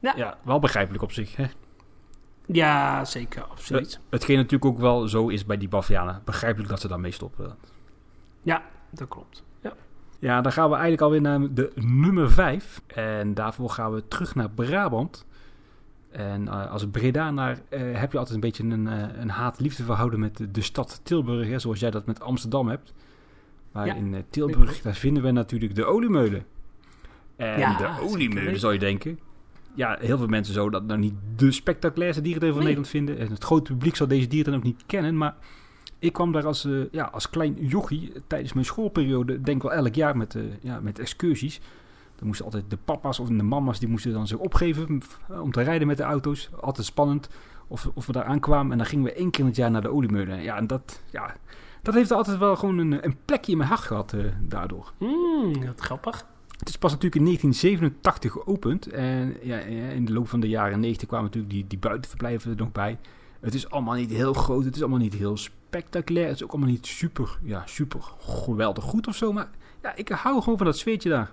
Ja. 0.00 0.12
ja, 0.16 0.38
wel 0.42 0.58
begrijpelijk 0.58 1.02
op 1.02 1.12
zich. 1.12 1.36
Hè? 1.36 1.46
Ja, 2.46 3.04
zeker, 3.04 3.42
absoluut. 3.44 4.00
Hetgeen 4.10 4.36
natuurlijk 4.36 4.64
ook 4.64 4.78
wel 4.78 5.08
zo 5.08 5.28
is 5.28 5.44
bij 5.44 5.58
die 5.58 5.68
Bavianen. 5.68 6.22
Begrijpelijk 6.24 6.70
dat 6.70 6.80
ze 6.80 6.88
daarmee 6.88 7.10
stoppen. 7.10 7.56
Ja, 8.42 8.62
dat 8.90 9.08
klopt. 9.08 9.42
Ja. 9.60 9.72
Ja, 10.18 10.40
dan 10.40 10.52
gaan 10.52 10.68
we 10.68 10.72
eigenlijk 10.74 11.02
alweer 11.02 11.20
naar 11.20 11.54
de 11.54 11.72
nummer 11.74 12.30
5. 12.30 12.82
En 12.86 13.34
daarvoor 13.34 13.70
gaan 13.70 13.92
we 13.92 14.08
terug 14.08 14.34
naar 14.34 14.50
Brabant. 14.50 15.26
En 16.10 16.48
eh, 16.48 16.70
als 16.70 16.86
Breda 16.86 17.30
naar, 17.30 17.60
eh, 17.68 17.80
heb 18.00 18.12
je 18.12 18.18
altijd 18.18 18.34
een 18.34 18.40
beetje 18.40 18.64
een, 18.64 18.88
eh, 18.88 19.20
een 19.20 19.30
haat-liefde 19.30 19.84
verhouden 19.84 20.20
met 20.20 20.36
de, 20.36 20.50
de 20.50 20.62
stad 20.62 21.00
Tilburg. 21.02 21.48
Hè, 21.48 21.58
zoals 21.58 21.80
jij 21.80 21.90
dat 21.90 22.06
met 22.06 22.20
Amsterdam 22.20 22.68
hebt. 22.68 22.92
Maar 23.74 23.86
Ja, 23.86 23.94
in 23.94 24.14
eh, 24.14 24.20
Tilburg, 24.30 24.82
daar 24.82 24.94
vinden 24.94 25.22
we 25.22 25.30
natuurlijk 25.30 25.74
de 25.74 25.84
oliemeulen. 25.84 26.44
En 27.36 27.58
Ja, 27.58 27.76
de 27.76 28.02
oliemeulen 28.02 28.58
zou 28.58 28.72
je 28.72 28.78
denken. 28.78 29.18
Ja, 29.74 29.96
heel 30.00 30.18
veel 30.18 30.26
mensen 30.26 30.54
zouden 30.54 30.80
dat 30.80 30.88
nou 30.88 31.00
niet 31.00 31.14
de 31.36 31.52
spectaculairste 31.52 32.22
dierentuin 32.22 32.52
van 32.52 32.62
Nee. 32.64 32.74
Nederland 32.74 32.96
vinden. 32.96 33.18
En 33.18 33.34
het 33.34 33.44
grote 33.44 33.72
publiek 33.72 33.96
zou 33.96 34.08
deze 34.08 34.26
dierentuin 34.26 34.56
ook 34.56 34.64
niet 34.64 34.82
kennen. 34.86 35.16
Maar 35.16 35.34
ik 35.98 36.12
kwam 36.12 36.32
daar 36.32 36.46
als, 36.46 36.64
eh, 36.64 36.72
ja, 36.90 37.04
als 37.04 37.30
klein 37.30 37.56
jochie 37.66 38.12
tijdens 38.26 38.52
mijn 38.52 38.66
schoolperiode, 38.66 39.40
denk 39.40 39.62
wel 39.62 39.72
elk 39.72 39.94
jaar 39.94 40.16
met, 40.16 40.34
eh, 40.34 40.42
ja, 40.60 40.80
met 40.80 40.98
excursies. 40.98 41.60
Dan 42.16 42.26
moesten 42.26 42.44
altijd 42.44 42.64
de 42.68 42.78
papa's 42.84 43.18
of 43.18 43.28
de 43.28 43.42
mama's, 43.42 43.78
die 43.78 43.88
moesten 43.88 44.12
dan 44.12 44.26
zich 44.26 44.38
opgeven 44.38 45.00
om 45.42 45.50
te 45.52 45.62
rijden 45.62 45.86
met 45.86 45.96
de 45.96 46.02
auto's. 46.02 46.50
Altijd 46.60 46.86
spannend 46.86 47.28
of, 47.68 47.90
of 47.94 48.06
we 48.06 48.12
daar 48.12 48.24
aankwamen. 48.24 48.72
En 48.72 48.78
dan 48.78 48.86
gingen 48.86 49.04
we 49.04 49.12
één 49.12 49.30
keer 49.30 49.40
in 49.40 49.46
het 49.46 49.56
jaar 49.56 49.70
naar 49.70 49.82
de 49.82 49.92
oliemeulen. 49.92 50.42
Ja, 50.42 50.56
en 50.56 50.66
dat, 50.66 51.02
ja, 51.10 51.36
dat 51.82 51.94
heeft 51.94 52.10
altijd 52.10 52.38
wel 52.38 52.56
gewoon 52.56 52.78
een, 52.78 53.04
een 53.04 53.16
plekje 53.24 53.52
in 53.52 53.58
mijn 53.58 53.70
hart 53.70 53.82
gehad 53.82 54.12
eh, 54.12 54.24
daardoor. 54.40 54.92
Mm, 54.98 55.66
wat 55.66 55.80
grappig. 55.80 56.26
Het 56.58 56.68
is 56.68 56.78
pas 56.78 56.92
natuurlijk 56.92 57.20
in 57.20 57.24
1987 57.24 58.32
geopend. 58.32 58.86
En 58.86 59.36
ja, 59.42 59.58
in 59.58 60.04
de 60.04 60.12
loop 60.12 60.28
van 60.28 60.40
de 60.40 60.48
jaren 60.48 60.80
90 60.80 61.08
kwamen 61.08 61.26
natuurlijk 61.26 61.52
die, 61.52 61.66
die 61.66 61.78
buitenverblijven 61.78 62.50
er 62.50 62.56
nog 62.56 62.72
bij. 62.72 62.98
Het 63.40 63.54
is 63.54 63.70
allemaal 63.70 63.94
niet 63.94 64.10
heel 64.10 64.32
groot. 64.32 64.64
Het 64.64 64.74
is 64.74 64.80
allemaal 64.80 64.98
niet 64.98 65.14
heel 65.14 65.36
spectaculair. 65.36 66.26
Het 66.26 66.34
is 66.34 66.44
ook 66.44 66.50
allemaal 66.50 66.70
niet 66.70 66.86
super, 66.86 67.38
ja, 67.42 67.62
super 67.66 68.00
geweldig 68.18 68.84
goed 68.84 69.06
of 69.06 69.16
zo. 69.16 69.32
Maar 69.32 69.48
ja, 69.82 69.96
ik 69.96 70.08
hou 70.08 70.42
gewoon 70.42 70.56
van 70.56 70.66
dat 70.66 70.78
sfeertje 70.78 71.08
daar. 71.08 71.30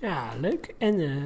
Ja, 0.00 0.30
leuk. 0.40 0.74
En 0.78 1.00
eh 1.00 1.22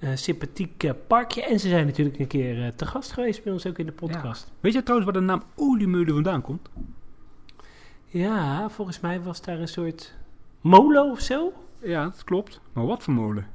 eh, 0.00 0.10
sympathiek 0.14 0.92
parkje. 1.06 1.44
En 1.44 1.60
ze 1.60 1.68
zijn 1.68 1.86
natuurlijk 1.86 2.18
een 2.18 2.26
keer 2.26 2.64
eh, 2.64 2.68
te 2.68 2.86
gast 2.86 3.12
geweest 3.12 3.44
bij 3.44 3.52
ons 3.52 3.66
ook 3.66 3.78
in 3.78 3.86
de 3.86 3.92
podcast. 3.92 4.52
Weet 4.60 4.72
je 4.72 4.82
trouwens 4.82 5.10
waar 5.10 5.20
de 5.20 5.26
naam 5.26 5.42
Oliemeulen 5.56 6.14
vandaan 6.14 6.42
komt? 6.42 6.70
Ja, 8.06 8.70
volgens 8.70 9.00
mij 9.00 9.20
was 9.22 9.42
daar 9.42 9.58
een 9.58 9.68
soort 9.68 10.14
molen 10.60 11.10
of 11.10 11.20
zo. 11.20 11.52
Ja, 11.82 12.04
dat 12.04 12.24
klopt. 12.24 12.60
Maar 12.72 12.86
wat 12.86 13.02
voor 13.02 13.14
molen? 13.14 13.46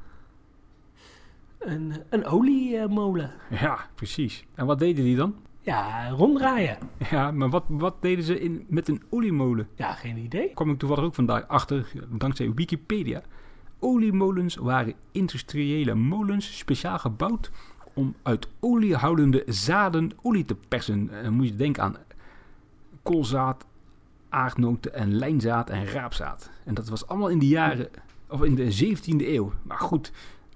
Een, 1.60 1.94
een 2.10 2.26
oliemolen. 2.26 3.32
Ja, 3.50 3.90
precies. 3.96 4.46
En 4.56 4.66
wat 4.66 4.80
deden 4.80 5.04
die 5.04 5.16
dan? 5.16 5.36
Ja, 5.62 6.10
ronddraaien. 6.10 6.78
Ja, 7.10 7.32
maar 7.32 7.50
wat, 7.50 7.64
wat 7.68 8.02
deden 8.02 8.24
ze 8.24 8.40
in, 8.40 8.66
met 8.70 8.88
een 8.88 9.04
oliemolen? 9.10 9.68
Ja, 9.76 9.92
geen 9.92 10.18
idee. 10.18 10.52
kwam 10.54 10.70
ik 10.70 10.80
toevallig 10.80 11.04
ook 11.04 11.16
vandaag 11.16 11.48
achter, 11.48 11.92
dankzij 12.10 12.54
Wikipedia. 12.54 13.22
Oliemolens 13.80 14.56
waren 14.56 14.94
industriële 15.12 15.94
molens 15.94 16.58
speciaal 16.58 17.00
gebouwd 17.00 17.52
om 17.94 18.16
uit 18.24 18.48
oliehoudende 18.60 19.44
zaden 19.48 20.12
olie 20.22 20.46
te 20.46 20.56
persen. 20.68 21.10
En 21.12 21.24
dan 21.24 21.34
moet 21.34 21.48
je 21.48 21.56
denken 21.56 21.84
aan 21.84 21.96
koolzaad, 23.04 23.66
aardnoten 24.30 24.94
en 24.94 25.16
lijnzaad 25.16 25.70
en 25.70 25.86
raapzaad. 25.86 26.50
En 26.64 26.74
dat 26.74 26.90
was 26.90 27.08
allemaal 27.08 27.30
in 27.30 27.40
de 27.40 27.48
jaren, 27.48 27.88
of 28.30 28.44
in 28.44 28.56
de 28.56 28.96
17e 28.96 29.28
eeuw. 29.28 29.52
Maar 29.64 29.80
goed, 29.80 30.12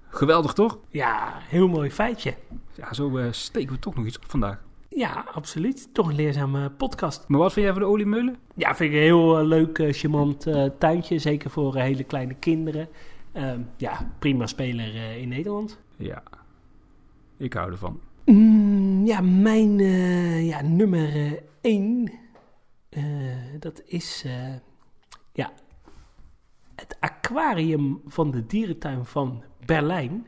geweldig 0.08 0.52
toch? 0.52 0.78
Ja, 0.88 1.32
heel 1.38 1.68
mooi 1.68 1.90
feitje. 1.90 2.34
Ja, 2.74 2.92
zo 2.92 3.18
uh, 3.18 3.26
steken 3.30 3.72
we 3.72 3.78
toch 3.78 3.94
nog 3.94 4.06
iets 4.06 4.18
op 4.18 4.30
vandaag. 4.30 4.62
Ja, 4.88 5.24
absoluut. 5.32 5.88
Toch 5.92 6.08
een 6.08 6.14
leerzame 6.14 6.70
podcast. 6.70 7.24
Maar 7.28 7.38
wat 7.38 7.52
vind 7.52 7.64
jij 7.64 7.74
van 7.74 7.82
de 7.82 7.88
oliemeulen? 7.88 8.36
Ja, 8.54 8.74
vind 8.74 8.90
ik 8.90 8.96
een 8.96 9.02
heel 9.02 9.40
uh, 9.40 9.46
leuk, 9.46 9.78
uh, 9.78 9.92
charmant 9.92 10.46
tuintje. 10.78 11.18
Zeker 11.18 11.50
voor 11.50 11.76
hele 11.76 12.04
kleine 12.04 12.34
kinderen. 12.34 12.88
Ehm, 13.32 13.60
ja, 13.76 14.12
prima 14.18 14.46
speler 14.46 15.16
in 15.16 15.28
Nederland. 15.28 15.78
Ja, 15.96 16.22
ik 17.36 17.52
hou 17.52 17.70
ervan. 17.70 18.00
Mm, 18.24 19.06
ja, 19.06 19.20
mijn 19.20 19.78
ja, 20.44 20.62
nummer 20.62 21.42
1 21.60 22.10
uh, 22.90 23.02
dat 23.58 23.82
is 23.84 24.22
uh, 24.26 24.54
ja, 25.32 25.52
het 26.74 26.96
aquarium 27.00 28.00
van 28.06 28.30
de 28.30 28.46
dierentuin 28.46 29.04
van 29.04 29.44
Berlijn. 29.64 30.26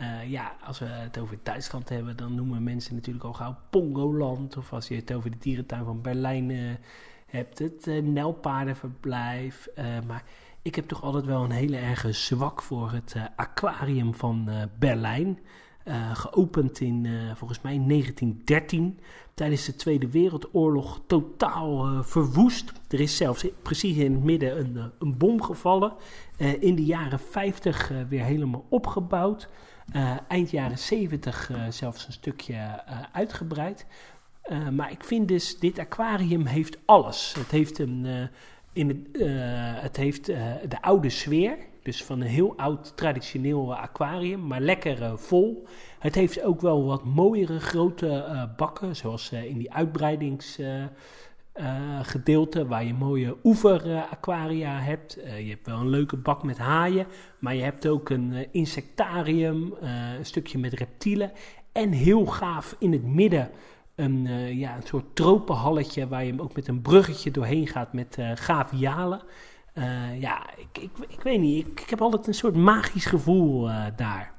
Uh, 0.00 0.30
ja, 0.30 0.56
als 0.64 0.78
we 0.78 0.84
het 0.84 1.18
over 1.18 1.38
Duitsland 1.42 1.88
hebben, 1.88 2.16
dan 2.16 2.34
noemen 2.34 2.62
mensen 2.62 2.94
natuurlijk 2.94 3.24
al 3.24 3.32
gauw 3.32 3.56
Pongoland. 3.70 4.56
Of 4.56 4.72
als 4.72 4.88
je 4.88 4.94
het 4.94 5.12
over 5.12 5.30
de 5.30 5.38
dierentuin 5.38 5.84
van 5.84 6.02
Berlijn 6.02 6.78
hebt, 7.26 7.58
het 7.58 7.86
Nelpaardenverblijf. 8.02 9.68
maar 10.06 10.24
ik 10.66 10.74
heb 10.74 10.88
toch 10.88 11.02
altijd 11.02 11.24
wel 11.24 11.44
een 11.44 11.50
hele 11.50 11.76
erge 11.76 12.12
zwak 12.12 12.62
voor 12.62 12.90
het 12.90 13.14
aquarium 13.36 14.14
van 14.14 14.50
Berlijn. 14.78 15.38
Uh, 15.84 16.14
geopend 16.14 16.80
in 16.80 17.06
volgens 17.34 17.60
mij 17.60 17.72
1913. 17.86 18.98
Tijdens 19.34 19.64
de 19.64 19.76
Tweede 19.76 20.10
Wereldoorlog 20.10 21.00
totaal 21.06 22.02
verwoest. 22.02 22.72
Er 22.88 23.00
is 23.00 23.16
zelfs 23.16 23.46
precies 23.62 23.96
in 23.96 24.12
het 24.12 24.24
midden 24.24 24.58
een, 24.58 24.92
een 24.98 25.16
bom 25.16 25.42
gevallen. 25.42 25.92
in 26.60 26.74
de 26.74 26.84
jaren 26.84 27.20
50 27.20 27.92
weer 28.08 28.24
helemaal 28.24 28.64
opgebouwd. 28.68 29.48
eind 30.28 30.50
jaren 30.50 30.78
70 30.78 31.50
zelfs 31.70 32.06
een 32.06 32.12
stukje 32.12 32.82
uitgebreid. 33.12 33.86
maar 34.72 34.90
ik 34.90 35.04
vind 35.04 35.28
dus, 35.28 35.58
dit 35.58 35.78
aquarium 35.78 36.46
heeft 36.46 36.78
alles. 36.84 37.34
Het 37.38 37.50
heeft, 37.50 37.78
een, 37.78 38.30
in 38.76 38.88
het, 38.88 38.98
het 39.82 39.96
heeft 39.96 40.26
de 40.26 40.82
oude 40.82 41.10
sfeer. 41.10 41.56
Dus 41.86 42.04
van 42.04 42.20
een 42.20 42.26
heel 42.26 42.56
oud 42.56 42.96
traditioneel 42.96 43.76
aquarium, 43.76 44.46
maar 44.46 44.60
lekker 44.60 45.02
uh, 45.02 45.16
vol. 45.16 45.66
Het 45.98 46.14
heeft 46.14 46.42
ook 46.42 46.60
wel 46.60 46.84
wat 46.84 47.04
mooiere 47.04 47.60
grote 47.60 48.06
uh, 48.06 48.42
bakken, 48.56 48.96
zoals 48.96 49.32
uh, 49.32 49.44
in 49.44 49.58
die 49.58 49.72
uitbreidingsgedeelte, 49.72 52.66
waar 52.66 52.84
je 52.84 52.94
mooie 52.94 53.36
oeveraquaria 53.44 54.80
hebt. 54.80 55.18
je 55.24 55.48
hebt 55.48 55.66
wel 55.66 55.80
een 55.80 55.88
leuke 55.88 56.16
bak 56.16 56.42
met 56.42 56.58
haaien, 56.58 57.06
maar 57.38 57.54
je 57.54 57.62
hebt 57.62 57.88
ook 57.88 58.10
een 58.10 58.52
insectarium, 58.52 59.74
een 60.18 60.26
stukje 60.26 60.58
met 60.58 60.72
reptielen. 60.72 61.32
En 61.72 61.92
heel 61.92 62.26
gaaf 62.26 62.76
in 62.78 62.92
het 62.92 63.04
midden 63.04 63.50
een, 63.96 64.26
ja, 64.58 64.76
een 64.76 64.86
soort 64.86 65.04
tropenhalletje 65.12 66.08
waar 66.08 66.24
je 66.24 66.40
ook 66.40 66.54
met 66.54 66.68
een 66.68 66.82
bruggetje 66.82 67.30
doorheen 67.30 67.66
gaat 67.66 67.92
met 67.92 68.18
gavialen. 68.34 69.20
Uh, 69.78 70.20
ja, 70.20 70.42
ik, 70.56 70.82
ik, 70.82 70.90
ik 71.08 71.20
weet 71.22 71.40
niet. 71.40 71.66
Ik, 71.66 71.80
ik, 71.80 71.90
heb 71.90 72.00
altijd 72.00 72.26
een 72.26 72.34
soort 72.34 72.56
magisch 72.56 73.06
gevoel 73.06 73.68
uh, 73.68 73.84
daar. 73.96 74.32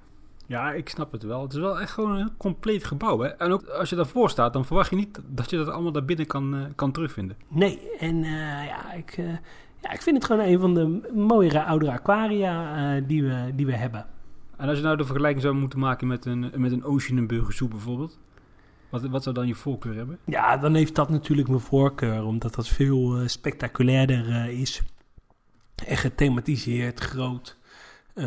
Ja, 0.46 0.72
ik 0.72 0.90
snap 0.90 1.12
het 1.12 1.24
wel. 1.24 1.42
Het 1.42 1.54
is 1.54 1.60
wel 1.60 1.80
echt 1.82 1.92
gewoon 1.92 2.16
een 2.16 2.38
compleet 2.38 2.84
gebouw. 2.84 3.20
Hè? 3.20 3.28
En 3.28 3.52
ook 3.52 3.68
als 3.68 3.90
je 3.90 3.96
daarvoor 3.96 4.30
staat, 4.30 4.54
dan 4.54 4.66
verwacht 4.66 4.90
je 4.90 4.96
niet 4.96 5.20
dat 5.28 5.50
je 5.50 5.58
dat 5.58 5.68
allemaal 5.68 5.92
daar 5.92 6.06
binnen 6.06 6.28
kan, 6.28 6.56
uh, 6.56 6.62
kan 6.76 6.92
terugvinden. 6.92 7.38
Nee, 7.48 7.80
en 8.00 8.24
ja, 8.24 8.94
ik, 8.94 9.16
ja, 9.82 9.92
ik 9.92 10.02
vind 10.02 10.16
het 10.16 10.26
gewoon 10.26 10.46
een 10.46 10.60
van 10.60 10.74
de 10.74 11.10
mooiere 11.14 11.64
oudere 11.64 11.92
aquaria 11.92 13.00
die, 13.00 13.24
we, 13.24 13.52
die 13.56 13.66
we 13.66 13.76
hebben. 13.76 14.06
En 14.58 14.68
als 14.68 14.78
je 14.78 14.84
nou 14.84 14.98
de 14.98 15.06
vergelijking 15.06 15.42
zou 15.42 15.56
moeten 15.56 15.80
maken 15.80 16.08
met 16.08 16.26
een, 16.26 16.52
met 16.56 16.72
een 16.72 16.84
Oceanenburger 16.84 17.54
soep 17.54 17.70
bijvoorbeeld. 17.70 18.20
Wat, 18.90 19.06
wat 19.06 19.24
zou 19.24 19.36
dan 19.36 19.48
je 19.48 19.56
voorkeur 19.56 19.96
hebben? 19.96 20.20
Ja, 20.26 20.58
dan 20.58 20.74
heeft 20.74 20.96
dat 20.96 21.10
natuurlijk 21.10 21.48
mijn 21.48 21.60
voorkeur, 21.60 22.24
omdat 22.24 22.56
dat 22.56 22.68
veel 22.68 23.28
spectaculairder 23.28 24.50
is. 24.50 24.82
En 25.86 25.98
gethematiseerd, 25.98 27.00
groot. 27.00 27.58
Uh, 28.16 28.26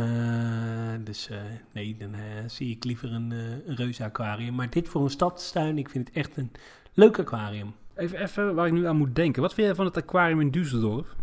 dus 1.04 1.30
nee, 1.72 1.96
dan 1.98 2.14
zie 2.46 2.70
ik 2.70 2.84
liever 2.84 3.12
een, 3.12 3.30
een 3.30 3.76
reuze 3.76 4.04
aquarium. 4.04 4.54
Maar 4.54 4.70
dit 4.70 4.88
voor 4.88 5.02
een 5.02 5.10
stadstuin, 5.10 5.78
ik 5.78 5.90
vind 5.90 6.08
het 6.08 6.16
echt 6.16 6.36
een 6.36 6.50
leuk 6.94 7.18
aquarium. 7.18 7.74
Even, 7.96 8.22
even 8.22 8.54
waar 8.54 8.66
ik 8.66 8.72
nu 8.72 8.86
aan 8.86 8.96
moet 8.96 9.14
denken. 9.14 9.42
Wat 9.42 9.54
vind 9.54 9.66
jij 9.66 9.76
van 9.76 9.84
het 9.84 9.96
aquarium 9.96 10.40
in 10.40 10.50
Düsseldorf? 10.50 11.18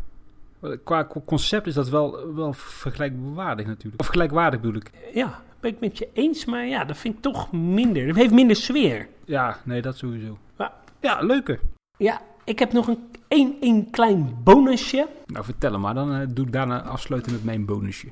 Qua 0.83 1.07
concept 1.25 1.67
is 1.67 1.73
dat 1.73 1.89
wel, 1.89 2.33
wel 2.35 2.53
vergelijkbaardig 2.53 3.65
natuurlijk. 3.65 4.01
Of 4.01 4.07
gelijkwaardig 4.07 4.59
bedoel 4.59 4.81
ik. 4.81 4.91
Ja, 5.13 5.41
ben 5.59 5.71
ik 5.71 5.79
met 5.79 5.97
je 5.97 6.09
eens, 6.13 6.45
maar 6.45 6.65
ja, 6.65 6.83
dat 6.83 6.97
vind 6.97 7.15
ik 7.15 7.21
toch 7.21 7.51
minder. 7.51 8.07
Het 8.07 8.15
heeft 8.15 8.33
minder 8.33 8.55
sfeer. 8.55 9.07
Ja, 9.27 9.57
nee, 9.63 9.81
dat 9.81 9.97
sowieso. 9.97 10.37
Ja, 10.57 10.73
ja 10.99 11.21
leuke. 11.21 11.59
Ja, 11.97 12.21
ik 12.43 12.59
heb 12.59 12.71
nog 12.71 12.87
een, 12.87 12.99
een, 13.27 13.57
een 13.59 13.89
klein 13.91 14.37
bonusje. 14.43 15.07
Nou, 15.25 15.45
vertel 15.45 15.79
maar. 15.79 15.93
Dan 15.93 16.21
uh, 16.21 16.27
doe 16.29 16.45
ik 16.45 16.51
daarna 16.51 16.81
afsluiten 16.81 17.31
met 17.31 17.43
mijn 17.43 17.65
bonusje. 17.65 18.07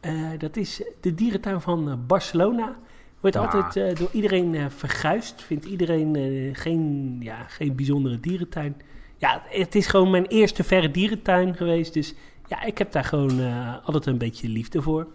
Uh, 0.00 0.38
dat 0.38 0.56
is 0.56 0.82
de 1.00 1.14
dierentuin 1.14 1.60
van 1.60 1.88
uh, 1.88 1.94
Barcelona. 2.06 2.76
Wordt 3.20 3.36
ja. 3.36 3.42
altijd 3.42 3.98
door 3.98 4.08
iedereen 4.12 4.70
verguisd. 4.70 5.42
Vindt 5.42 5.64
iedereen 5.64 6.16
geen, 6.54 7.16
ja, 7.20 7.42
geen 7.48 7.76
bijzondere 7.76 8.20
dierentuin. 8.20 8.76
Ja, 9.16 9.42
het 9.48 9.74
is 9.74 9.86
gewoon 9.86 10.10
mijn 10.10 10.26
eerste 10.26 10.64
verre 10.64 10.90
dierentuin 10.90 11.54
geweest. 11.54 11.94
Dus 11.94 12.14
ja, 12.46 12.62
ik 12.62 12.78
heb 12.78 12.92
daar 12.92 13.04
gewoon 13.04 13.40
altijd 13.82 14.06
een 14.06 14.18
beetje 14.18 14.48
liefde 14.48 14.82
voor. 14.82 15.06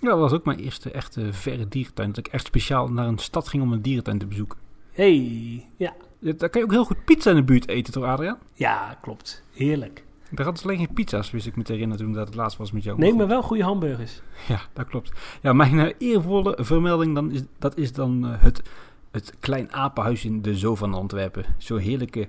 Ja, 0.00 0.08
dat 0.08 0.18
was 0.18 0.32
ook 0.32 0.44
mijn 0.44 0.58
eerste 0.58 0.90
echte 0.90 1.32
verre 1.32 1.68
dierentuin. 1.68 2.08
Dat 2.08 2.26
ik 2.26 2.32
echt 2.32 2.46
speciaal 2.46 2.88
naar 2.88 3.06
een 3.06 3.18
stad 3.18 3.48
ging 3.48 3.62
om 3.62 3.72
een 3.72 3.82
dierentuin 3.82 4.18
te 4.18 4.26
bezoeken. 4.26 4.58
hey, 4.92 5.66
ja. 5.76 5.94
Daar 6.20 6.50
kan 6.50 6.60
je 6.60 6.66
ook 6.66 6.72
heel 6.72 6.84
goed 6.84 7.04
pizza 7.04 7.30
in 7.30 7.36
de 7.36 7.42
buurt 7.42 7.68
eten, 7.68 7.92
toch 7.92 8.04
Adriaan? 8.04 8.38
Ja, 8.54 8.98
klopt. 9.02 9.42
Heerlijk. 9.52 10.04
Daar 10.30 10.44
hadden 10.44 10.62
ze 10.62 10.68
alleen 10.68 10.86
geen 10.86 10.94
pizza's, 10.94 11.30
wist 11.30 11.46
ik 11.46 11.56
me 11.56 11.62
te 11.62 11.72
herinneren 11.72 12.04
toen 12.04 12.12
dat 12.14 12.26
het 12.26 12.36
laatst 12.36 12.58
was 12.58 12.72
met 12.72 12.82
jou. 12.82 12.98
Nee, 12.98 13.14
maar 13.14 13.28
wel 13.28 13.42
goede 13.42 13.62
hamburgers. 13.62 14.22
Ja, 14.48 14.60
dat 14.72 14.86
klopt. 14.86 15.12
Ja, 15.42 15.52
mijn 15.52 15.74
uh, 15.74 15.92
eervolle 15.98 16.58
vermelding, 16.60 17.14
dan 17.14 17.30
is, 17.30 17.42
dat 17.58 17.76
is 17.76 17.92
dan 17.92 18.26
uh, 18.26 18.32
het, 18.38 18.62
het 19.10 19.34
Klein 19.40 19.72
Apenhuis 19.72 20.24
in 20.24 20.42
de 20.42 20.56
Zoo 20.56 20.74
van 20.74 20.94
Antwerpen. 20.94 21.44
Zo'n 21.58 21.78
heerlijke 21.78 22.28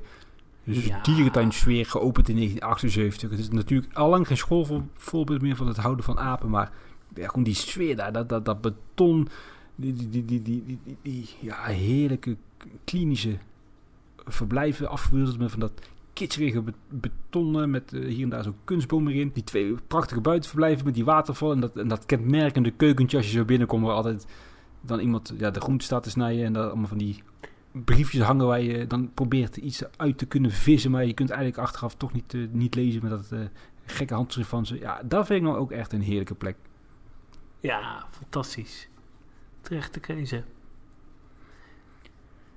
dus 0.64 0.86
ja. 0.86 1.02
dierentuinsfeer, 1.02 1.86
geopend 1.86 2.30
in 2.30 2.36
1978. 2.36 3.30
Het 3.30 3.40
is 3.40 3.50
natuurlijk 3.50 3.94
al 3.94 4.10
lang 4.10 4.28
geen 4.28 4.38
schoolvoorbeeld 4.38 5.42
meer 5.42 5.56
van 5.56 5.68
het 5.68 5.78
houden 5.78 6.06
van 6.06 6.20
apen, 6.20 6.50
maar 6.50 6.72
ja, 7.16 7.28
gewoon 7.28 7.44
die 7.44 7.54
sfeer 7.54 7.96
daar, 7.96 8.12
dat, 8.12 8.30
dat, 8.30 8.46
dat 8.46 8.62
beton, 8.62 9.28
die, 9.76 9.94
die, 10.10 10.26
die, 10.26 10.42
die, 10.42 10.80
die, 11.02 11.30
ja, 11.40 11.64
heerlijke 11.64 12.38
klinische 12.84 13.38
verblijven 14.26 14.90
afgewilderd 14.90 15.38
met 15.38 15.52
van 15.52 15.60
dat 15.60 15.72
kitscherige 16.14 16.64
betonnen 16.90 17.70
met 17.70 17.94
uh, 17.94 18.08
hier 18.08 18.24
en 18.24 18.30
daar 18.30 18.44
zo'n 18.44 18.56
kunstboom 18.64 19.08
erin. 19.08 19.32
Die 19.34 19.44
twee 19.44 19.76
prachtige 19.88 20.22
buitenverblijven 20.22 20.86
met 20.86 20.94
die 20.94 21.06
waterval 21.06 21.52
en 21.52 21.60
dat, 21.60 21.78
en 21.78 21.88
dat 21.88 22.06
kenmerkende 22.06 22.72
keukentje 22.72 23.18
als 23.18 23.26
je 23.26 23.38
zo 23.38 23.46
binnenkomt 23.46 23.86
waar 23.86 23.96
altijd 23.96 24.26
dan 24.82 25.00
iemand 25.00 25.34
ja, 25.38 25.52
de 25.52 25.62
groente 25.62 25.86
staat 25.86 26.04
te 26.04 26.10
snijden 26.10 26.46
en 26.46 26.54
dat 26.54 26.68
allemaal 26.68 26.88
van 26.88 26.98
die 26.98 27.24
briefjes 27.72 28.22
hangen 28.22 28.48
waar 28.48 28.62
je 28.62 28.88
dan 28.88 29.12
probeert 29.14 29.58
iets 29.58 29.84
uit 29.98 30.18
te 30.18 30.26
kunnen 30.26 30.52
vissen, 30.52 30.92
maar 30.92 31.06
je 31.06 31.14
kunt 31.14 31.30
eigenlijk 31.30 31.62
achteraf 31.62 31.96
toch 31.96 32.14
niet, 32.14 32.34
uh, 32.34 32.48
niet 32.52 32.76
lezen 32.76 33.02
met 33.02 33.12
dat 33.12 33.30
uh, 33.34 33.40
gekke 33.86 34.14
handschrift 34.14 34.50
van 34.50 34.66
ze. 34.66 34.80
Ja, 34.80 35.02
dat 35.06 35.26
vind 35.26 35.40
ik 35.40 35.46
nou 35.46 35.58
ook 35.58 35.72
echt 35.72 35.94
een 35.94 36.02
heerlijke 36.02 36.36
plek. 36.36 36.56
Ja, 37.62 38.06
fantastisch. 38.10 38.88
Terechte 39.62 40.00
keuze. 40.00 40.44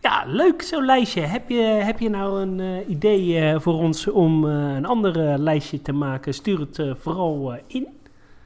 Ja, 0.00 0.24
leuk 0.26 0.62
zo'n 0.62 0.84
lijstje. 0.84 1.20
Heb 1.20 1.48
je, 1.48 1.60
heb 1.62 1.98
je 1.98 2.08
nou 2.08 2.40
een 2.40 2.58
uh, 2.58 2.88
idee 2.88 3.52
uh, 3.52 3.60
voor 3.60 3.74
ons 3.74 4.08
om 4.08 4.44
uh, 4.44 4.74
een 4.74 4.84
ander 4.84 5.38
lijstje 5.38 5.82
te 5.82 5.92
maken? 5.92 6.34
Stuur 6.34 6.60
het 6.60 6.98
vooral 6.98 7.58
in. 7.66 7.88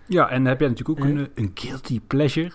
Ja, 0.07 0.29
en 0.29 0.45
heb 0.45 0.61
jij 0.61 0.69
natuurlijk 0.69 0.99
ook 0.99 1.05
een, 1.05 1.29
een 1.35 1.51
guilty 1.55 2.01
pleasure? 2.07 2.53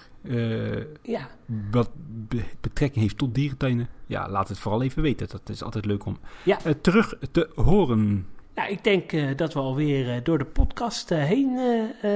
ja. 1.02 1.28
Wat 1.72 1.90
be 2.28 2.44
betrekking 2.62 3.02
heeft 3.02 3.18
tot 3.18 3.36
dierentuinen? 3.36 3.88
Ja, 4.06 4.30
laat 4.30 4.50
het 4.50 4.60
vooral 4.60 4.84
even 4.84 5.02
weten. 5.02 5.28
Dat 5.28 5.50
is 5.50 5.64
altijd 5.64 5.86
leuk 5.86 6.06
om 6.06 6.18
ja. 6.44 6.58
terug 6.82 7.14
te 7.32 7.50
horen. 7.56 8.28
Nou, 8.56 8.70
ik 8.70 8.84
denk 8.84 9.12
uh, 9.12 9.30
dat 9.36 9.54
we 9.54 9.60
alweer 9.60 10.08
uh, 10.08 10.16
door 10.24 10.38
de 10.38 10.46
podcast 10.46 11.12
uh, 11.12 11.24
heen 11.24 11.60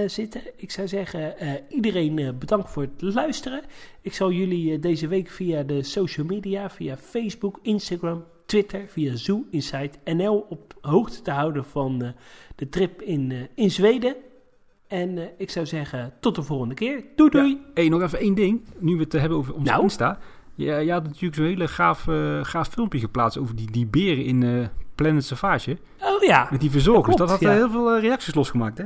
zitten. 0.08 0.42
Ik 0.56 0.72
zou 0.72 0.88
zeggen, 0.88 1.36
iedereen 1.70 2.36
bedankt 2.40 2.70
voor 2.70 2.84
het 2.84 3.02
luisteren. 3.16 3.64
Ik 4.02 4.14
zal 4.14 4.32
jullie 4.32 4.80
deze 4.80 5.08
week 5.08 5.30
via 5.30 5.64
de 5.64 5.84
social 5.84 6.26
media, 6.26 6.70
via 6.70 6.98
Facebook, 6.98 7.60
Instagram, 7.62 8.24
Twitter, 8.46 8.86
via 8.88 9.16
Zoo 9.16 9.46
Insight 9.52 9.98
NL 10.06 10.46
op 10.50 10.74
hoogte 10.82 11.22
te 11.22 11.32
houden 11.32 11.66
van 11.66 12.14
de 12.56 12.70
trip 12.70 13.02
in, 13.02 13.48
in 13.56 13.72
Zweden. 13.72 14.16
En 14.88 15.30
ik 15.38 15.50
zou 15.50 15.66
zeggen, 15.66 16.14
tot 16.20 16.36
de 16.36 16.44
volgende 16.44 16.74
keer. 16.74 17.04
Doei 17.16 17.30
doei! 17.30 17.50
Ja, 17.50 17.72
hey, 17.74 17.90
nog 17.90 18.02
even 18.02 18.20
één 18.20 18.36
ding, 18.36 18.62
nu 18.80 18.96
we 18.96 19.04
het 19.04 19.12
hebben 19.12 19.38
over 19.38 19.54
onze 19.54 19.72
nou? 19.72 19.84
Insta. 19.84 20.20
Ja, 20.56 20.78
je 20.78 20.92
had 20.92 21.04
natuurlijk 21.04 21.36
zo'n 21.36 21.46
hele 21.46 21.68
gaaf, 21.68 22.04
gaaf 22.42 22.68
filmpje 22.68 23.00
geplaatst 23.00 23.38
over 23.38 23.56
die, 23.56 23.72
die 23.72 23.86
beren 23.86 24.26
in 24.26 24.70
Planet 24.98 25.26
Savage. 25.26 25.78
Oh 26.18 26.24
ja. 26.24 26.48
Met 26.52 26.62
die 26.62 26.72
verzorgers. 26.72 27.16
klopt, 27.16 27.20
dat 27.20 27.30
had 27.30 27.40
ja. 27.40 27.50
eh, 27.50 27.56
heel 27.56 27.70
veel 27.70 27.92
eh, 27.96 28.02
reacties 28.02 28.36
losgemaakt, 28.36 28.78
hè? 28.78 28.84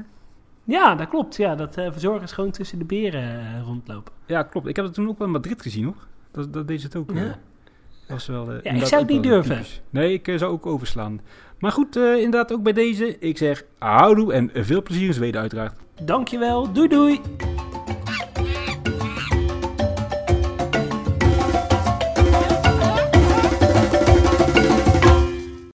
Ja, 0.64 0.96
dat 0.96 1.08
klopt. 1.08 1.36
Ja, 1.36 1.56
dat 1.56 1.78
eh, 1.78 1.92
verzorgers 1.92 2.32
gewoon 2.32 2.52
tussen 2.52 2.80
de 2.80 2.86
beren 2.86 3.64
rondlopen. 3.64 4.14
Ja, 4.26 4.44
klopt. 4.44 4.68
Ik 4.68 4.76
heb 4.76 4.86
het 4.86 4.94
toen 4.94 5.08
ook 5.08 5.18
wel 5.18 5.28
in 5.28 5.34
Madrid 5.34 5.62
gezien, 5.62 5.84
hoor. 5.84 6.08
Dat, 6.32 6.54
dat 6.54 6.68
deed 6.68 6.80
ze 6.82 6.86
het 6.86 6.96
ook. 6.96 7.12
Ja. 7.14 7.24
Dat 7.24 7.36
was 8.08 8.28
wel, 8.28 8.52
eh, 8.52 8.76
ik 8.76 8.86
zou 8.86 9.02
het 9.02 9.12
niet 9.12 9.24
durven. 9.24 9.56
typisch. 9.56 9.82
Nee, 9.90 10.14
ik 10.14 10.34
zou 10.36 10.52
ook 10.52 10.66
overslaan. 10.66 11.22
Maar 11.60 11.72
goed, 11.72 11.96
inderdaad 11.96 12.54
ook 12.54 12.64
bij 12.64 12.74
deze. 12.74 13.20
Ik 13.20 13.38
zeg 13.38 13.66
houdoe 13.78 14.34
en 14.34 14.50
veel 14.54 14.82
plezier 14.82 15.08
in 15.08 15.14
Zweden 15.14 15.42
uiteraard. 15.42 15.80
Dankjewel. 16.02 16.72
Doei 16.72 16.88
doei. 16.88 17.22